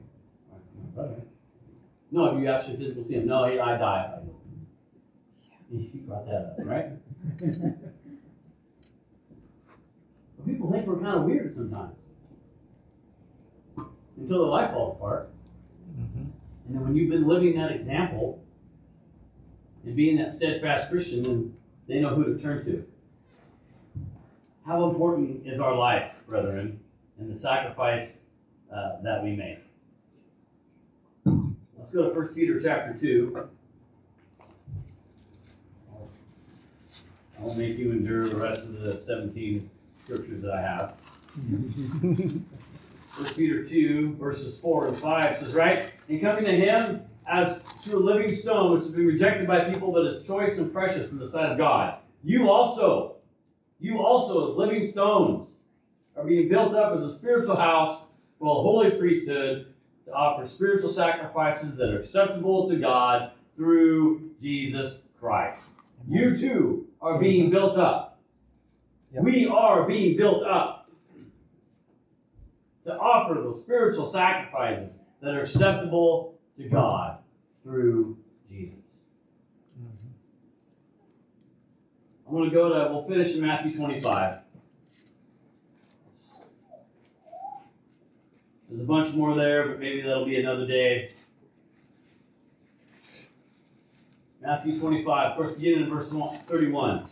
No, 2.10 2.32
have 2.32 2.42
you 2.42 2.48
actually 2.48 2.78
physically 2.78 3.04
seen 3.04 3.20
him? 3.20 3.28
No, 3.28 3.44
he, 3.48 3.56
I 3.60 3.78
die 3.78 4.06
if 4.08 4.18
I 4.18 4.24
do. 4.24 5.88
You 5.94 6.00
brought 6.00 6.26
that 6.26 6.34
up, 6.34 6.56
right? 6.64 6.86
But 10.36 10.46
people 10.46 10.72
think 10.72 10.86
we're 10.86 10.96
kind 10.96 11.18
of 11.18 11.24
weird 11.24 11.52
sometimes. 11.52 11.94
Until 14.16 14.38
their 14.40 14.48
life 14.48 14.72
falls 14.72 14.96
apart. 14.96 15.28
Mm-hmm. 15.92 16.18
And 16.66 16.74
then 16.74 16.82
when 16.82 16.96
you've 16.96 17.10
been 17.10 17.28
living 17.28 17.56
that 17.58 17.70
example 17.70 18.42
and 19.84 19.94
being 19.94 20.16
that 20.16 20.32
steadfast 20.32 20.90
Christian, 20.90 21.22
then 21.22 21.56
they 21.86 22.00
know 22.00 22.14
who 22.14 22.24
to 22.24 22.42
turn 22.42 22.64
to. 22.64 22.84
How 24.66 24.88
important 24.88 25.46
is 25.46 25.60
our 25.60 25.76
life, 25.76 26.14
brethren, 26.26 26.80
and 27.20 27.30
the 27.30 27.38
sacrifice 27.38 28.22
uh, 28.74 29.00
that 29.02 29.22
we 29.22 29.36
make? 29.36 29.58
Let's 31.78 31.90
go 31.92 32.08
to 32.08 32.18
1 32.18 32.34
Peter 32.34 32.58
chapter 32.58 32.98
2. 32.98 33.48
I 37.38 37.42
won't 37.42 37.58
make 37.58 37.78
you 37.78 37.92
endure 37.92 38.28
the 38.28 38.36
rest 38.36 38.68
of 38.68 38.80
the 38.80 38.92
17 38.92 39.70
scriptures 39.92 40.42
that 40.42 40.52
I 40.52 40.60
have. 40.60 40.96
1 43.20 43.34
Peter 43.34 43.64
2, 43.64 44.16
verses 44.16 44.60
4 44.60 44.88
and 44.88 44.96
5 44.96 45.36
says, 45.36 45.54
right? 45.54 45.92
And 46.08 46.20
coming 46.20 46.44
to 46.44 46.54
him 46.54 47.02
as 47.26 47.62
to 47.84 47.96
a 47.96 47.98
living 47.98 48.30
stone, 48.30 48.72
which 48.72 48.82
has 48.82 48.92
been 48.92 49.06
rejected 49.06 49.46
by 49.46 49.70
people, 49.70 49.92
but 49.92 50.06
is 50.06 50.26
choice 50.26 50.58
and 50.58 50.72
precious 50.72 51.12
in 51.12 51.18
the 51.18 51.28
sight 51.28 51.50
of 51.50 51.58
God. 51.58 51.98
You 52.24 52.50
also, 52.50 53.16
you 53.78 54.00
also, 54.00 54.50
as 54.50 54.56
living 54.56 54.86
stones, 54.86 55.48
are 56.20 56.26
being 56.26 56.48
built 56.48 56.74
up 56.74 56.94
as 56.94 57.02
a 57.02 57.10
spiritual 57.10 57.56
house 57.56 58.06
for 58.38 58.46
a 58.46 58.62
holy 58.62 58.90
priesthood 58.90 59.72
to 60.04 60.12
offer 60.12 60.46
spiritual 60.46 60.90
sacrifices 60.90 61.78
that 61.78 61.88
are 61.90 61.98
acceptable 61.98 62.68
to 62.68 62.76
God 62.76 63.32
through 63.56 64.30
Jesus 64.40 65.02
Christ. 65.18 65.72
You 66.06 66.36
too 66.36 66.86
are 67.00 67.18
being 67.18 67.50
built 67.50 67.78
up. 67.78 68.18
We 69.12 69.46
are 69.46 69.86
being 69.86 70.16
built 70.16 70.44
up 70.44 70.90
to 72.84 72.92
offer 72.92 73.34
those 73.34 73.62
spiritual 73.62 74.06
sacrifices 74.06 75.00
that 75.20 75.34
are 75.34 75.40
acceptable 75.40 76.38
to 76.58 76.68
God 76.68 77.18
through 77.62 78.18
Jesus. 78.48 79.00
Mm-hmm. 79.72 80.08
I'm 82.26 82.34
going 82.34 82.50
to 82.50 82.54
go 82.54 82.68
to, 82.68 82.92
we'll 82.92 83.08
finish 83.08 83.34
in 83.36 83.42
Matthew 83.42 83.74
25. 83.74 84.39
There's 88.70 88.82
a 88.82 88.86
bunch 88.86 89.14
more 89.14 89.34
there, 89.34 89.66
but 89.66 89.80
maybe 89.80 90.00
that'll 90.00 90.24
be 90.24 90.38
another 90.38 90.64
day. 90.64 91.10
Matthew 94.40 94.78
25, 94.78 95.30
of 95.32 95.36
course, 95.36 95.56
beginning 95.56 95.84
in 95.84 95.90
verse 95.90 96.12
31. 96.12 97.04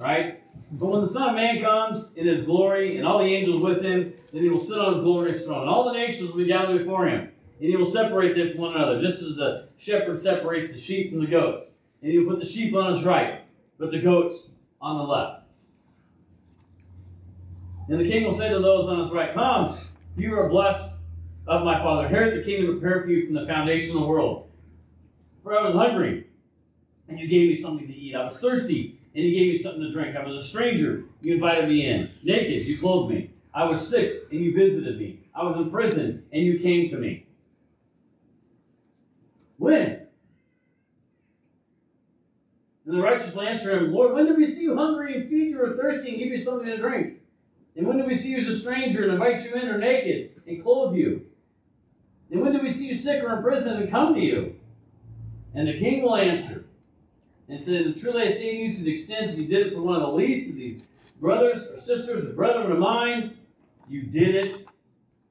Right? 0.00 0.40
But 0.70 0.86
when 0.86 1.00
the 1.00 1.08
Son 1.08 1.30
of 1.30 1.34
Man 1.34 1.60
comes 1.60 2.12
in 2.14 2.26
his 2.26 2.44
glory 2.44 2.96
and 2.96 3.06
all 3.06 3.18
the 3.18 3.24
angels 3.24 3.60
with 3.60 3.84
him, 3.84 4.14
then 4.32 4.42
he 4.42 4.48
will 4.48 4.60
sit 4.60 4.78
on 4.78 4.94
his 4.94 5.02
glorious 5.02 5.44
throne. 5.44 5.62
And 5.62 5.68
all 5.68 5.92
the 5.92 5.98
nations 5.98 6.30
will 6.30 6.38
be 6.38 6.46
gathered 6.46 6.78
before 6.78 7.08
him. 7.08 7.32
And 7.60 7.68
he 7.68 7.76
will 7.76 7.90
separate 7.90 8.36
them 8.36 8.52
from 8.52 8.60
one 8.60 8.76
another, 8.76 9.00
just 9.00 9.22
as 9.22 9.34
the 9.34 9.68
shepherd 9.76 10.18
separates 10.18 10.72
the 10.72 10.78
sheep 10.78 11.10
from 11.10 11.20
the 11.20 11.26
goats. 11.26 11.72
And 12.00 12.12
he 12.12 12.18
will 12.18 12.32
put 12.32 12.40
the 12.40 12.46
sheep 12.46 12.74
on 12.74 12.92
his 12.92 13.04
right, 13.04 13.40
but 13.78 13.90
the 13.90 14.00
goats 14.00 14.52
on 14.80 14.98
the 14.98 15.04
left. 15.04 15.42
And 17.88 18.00
the 18.00 18.08
king 18.08 18.24
will 18.24 18.32
say 18.32 18.48
to 18.48 18.60
those 18.60 18.88
on 18.88 19.00
his 19.00 19.10
right, 19.10 19.34
Come, 19.34 19.76
you 20.16 20.38
are 20.38 20.48
blessed 20.48 20.94
of 21.46 21.64
my 21.64 21.78
Father. 21.82 22.06
Inherit 22.06 22.36
the 22.36 22.50
kingdom 22.50 22.78
prepared 22.78 23.04
for 23.04 23.10
you 23.10 23.26
from 23.26 23.34
the 23.34 23.46
foundation 23.46 23.96
of 23.96 24.02
the 24.02 24.08
world. 24.08 24.50
For 25.42 25.58
I 25.58 25.62
was 25.66 25.74
hungry, 25.74 26.26
and 27.08 27.18
you 27.18 27.28
gave 27.28 27.48
me 27.48 27.54
something 27.56 27.86
to 27.86 27.94
eat. 27.94 28.14
I 28.14 28.24
was 28.24 28.38
thirsty, 28.38 28.98
and 29.14 29.24
you 29.24 29.32
gave 29.32 29.52
me 29.52 29.58
something 29.58 29.82
to 29.82 29.92
drink. 29.92 30.16
I 30.16 30.24
was 30.24 30.44
a 30.44 30.46
stranger, 30.46 31.04
you 31.22 31.34
invited 31.34 31.68
me 31.68 31.86
in. 31.86 32.10
Naked, 32.22 32.66
you 32.66 32.78
clothed 32.78 33.12
me. 33.12 33.30
I 33.52 33.64
was 33.64 33.86
sick, 33.86 34.28
and 34.30 34.40
you 34.40 34.54
visited 34.54 34.98
me. 34.98 35.18
I 35.34 35.44
was 35.44 35.56
in 35.56 35.70
prison, 35.70 36.24
and 36.32 36.42
you 36.42 36.58
came 36.58 36.88
to 36.90 36.96
me. 36.96 37.26
When? 39.56 40.06
And 42.84 42.96
the 42.96 43.02
righteous 43.02 43.34
will 43.34 43.42
answer 43.42 43.76
him, 43.76 43.92
Lord, 43.92 44.14
when 44.14 44.26
did 44.26 44.36
we 44.36 44.46
see 44.46 44.62
you 44.62 44.76
hungry 44.76 45.14
and 45.14 45.28
feed 45.28 45.50
you, 45.50 45.62
or 45.62 45.76
thirsty 45.76 46.10
and 46.10 46.18
give 46.18 46.28
you 46.28 46.38
something 46.38 46.66
to 46.66 46.76
drink? 46.78 47.21
And 47.76 47.86
when 47.86 47.98
do 47.98 48.04
we 48.04 48.14
see 48.14 48.30
you 48.32 48.38
as 48.38 48.48
a 48.48 48.56
stranger 48.56 49.04
and 49.04 49.12
invite 49.12 49.44
you 49.44 49.54
in, 49.54 49.68
or 49.68 49.78
naked 49.78 50.42
and 50.46 50.62
clothe 50.62 50.94
you? 50.94 51.26
And 52.30 52.40
when 52.40 52.52
do 52.52 52.60
we 52.60 52.70
see 52.70 52.88
you 52.88 52.94
sick 52.94 53.22
or 53.22 53.36
in 53.36 53.42
prison 53.42 53.80
and 53.80 53.90
come 53.90 54.14
to 54.14 54.20
you? 54.20 54.58
And 55.54 55.68
the 55.68 55.78
king 55.78 56.02
will 56.02 56.16
answer 56.16 56.64
and 57.48 57.62
say, 57.62 57.92
Truly 57.92 58.24
I 58.24 58.28
to 58.28 58.46
you, 58.46 58.72
to 58.72 58.82
the 58.82 58.92
extent 58.92 59.26
that 59.26 59.38
you 59.38 59.46
did 59.46 59.66
it 59.66 59.74
for 59.74 59.82
one 59.82 59.96
of 59.96 60.02
the 60.02 60.12
least 60.12 60.50
of 60.50 60.56
these 60.56 60.88
brothers 61.20 61.70
or 61.70 61.78
sisters 61.78 62.26
or 62.26 62.32
brethren 62.32 62.72
of 62.72 62.78
mine, 62.78 63.36
you 63.88 64.02
did 64.02 64.34
it 64.34 64.66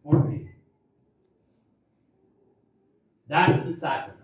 for 0.03 0.23
me. 0.23 0.49
That's 3.27 3.63
the 3.63 3.73
sacrifice. 3.73 4.19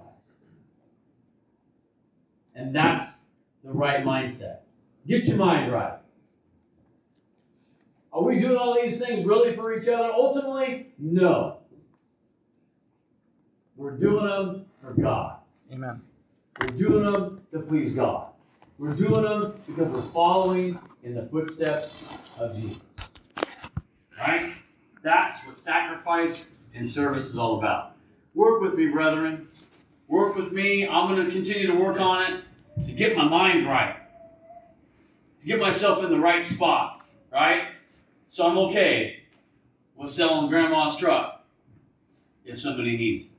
And 2.54 2.76
that's 2.76 3.20
the 3.64 3.72
right 3.72 4.04
mindset. 4.04 4.60
Get 5.08 5.26
your 5.28 5.38
mind 5.38 5.72
right. 5.72 6.00
Are 8.18 8.24
we 8.24 8.40
doing 8.40 8.58
all 8.58 8.74
these 8.74 9.00
things 9.00 9.26
really 9.26 9.56
for 9.56 9.72
each 9.76 9.88
other? 9.88 10.12
Ultimately, 10.12 10.88
no. 10.98 11.58
We're 13.76 13.96
doing 13.96 14.26
them 14.26 14.66
for 14.82 14.94
God. 15.00 15.38
Amen. 15.72 16.02
We're 16.60 16.76
doing 16.76 17.06
them 17.06 17.42
to 17.52 17.60
please 17.60 17.94
God. 17.94 18.30
We're 18.80 18.96
doing 18.96 19.22
them 19.22 19.54
because 19.68 19.92
we're 19.94 20.02
following 20.02 20.80
in 21.04 21.14
the 21.14 21.28
footsteps 21.28 22.36
of 22.40 22.56
Jesus. 22.56 23.12
Right? 24.20 24.52
That's 25.04 25.46
what 25.46 25.60
sacrifice 25.60 26.48
and 26.74 26.90
service 26.90 27.26
is 27.26 27.38
all 27.38 27.60
about. 27.60 27.98
Work 28.34 28.62
with 28.62 28.74
me, 28.74 28.88
brethren. 28.88 29.48
Work 30.08 30.36
with 30.36 30.52
me. 30.52 30.88
I'm 30.88 31.14
going 31.14 31.24
to 31.24 31.32
continue 31.32 31.68
to 31.68 31.76
work 31.76 32.00
on 32.00 32.34
it 32.34 32.44
to 32.84 32.92
get 32.94 33.16
my 33.16 33.28
mind 33.28 33.68
right, 33.68 33.96
to 35.40 35.46
get 35.46 35.60
myself 35.60 36.04
in 36.04 36.10
the 36.10 36.20
right 36.20 36.42
spot. 36.42 37.08
Right? 37.32 37.77
So 38.38 38.48
I'm 38.48 38.58
okay 38.70 39.24
with 39.96 40.12
selling 40.12 40.48
grandma's 40.48 40.96
truck 40.96 41.44
if 42.46 42.60
somebody 42.60 42.96
needs 42.96 43.26
it. 43.26 43.32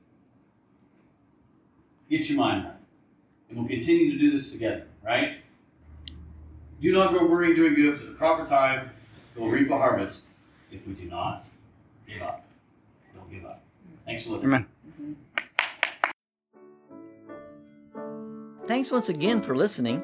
Get 2.09 2.29
your 2.29 2.39
mind 2.39 2.65
right. 2.65 2.73
And 3.47 3.59
we'll 3.59 3.69
continue 3.69 4.11
to 4.11 4.17
do 4.19 4.29
this 4.29 4.51
together, 4.51 4.87
right? 5.01 5.35
Do 6.81 6.91
not 6.91 7.13
grow 7.13 7.25
weary 7.27 7.51
in 7.51 7.55
doing 7.55 7.75
good, 7.75 7.97
for 7.97 8.07
the 8.07 8.11
proper 8.11 8.45
time 8.45 8.89
we'll 9.37 9.49
reap 9.49 9.69
a 9.69 9.77
harvest 9.77 10.31
if 10.69 10.85
we 10.85 10.91
do 10.95 11.05
not 11.05 11.45
give 12.05 12.21
up. 12.21 12.45
Don't 13.15 13.31
give 13.31 13.45
up. 13.45 13.63
Thanks 14.05 14.25
for 14.25 14.33
listening. 14.33 14.65
Amen. 14.99 15.15
Thanks 18.67 18.91
once 18.91 19.07
again 19.07 19.41
for 19.41 19.55
listening. 19.55 20.03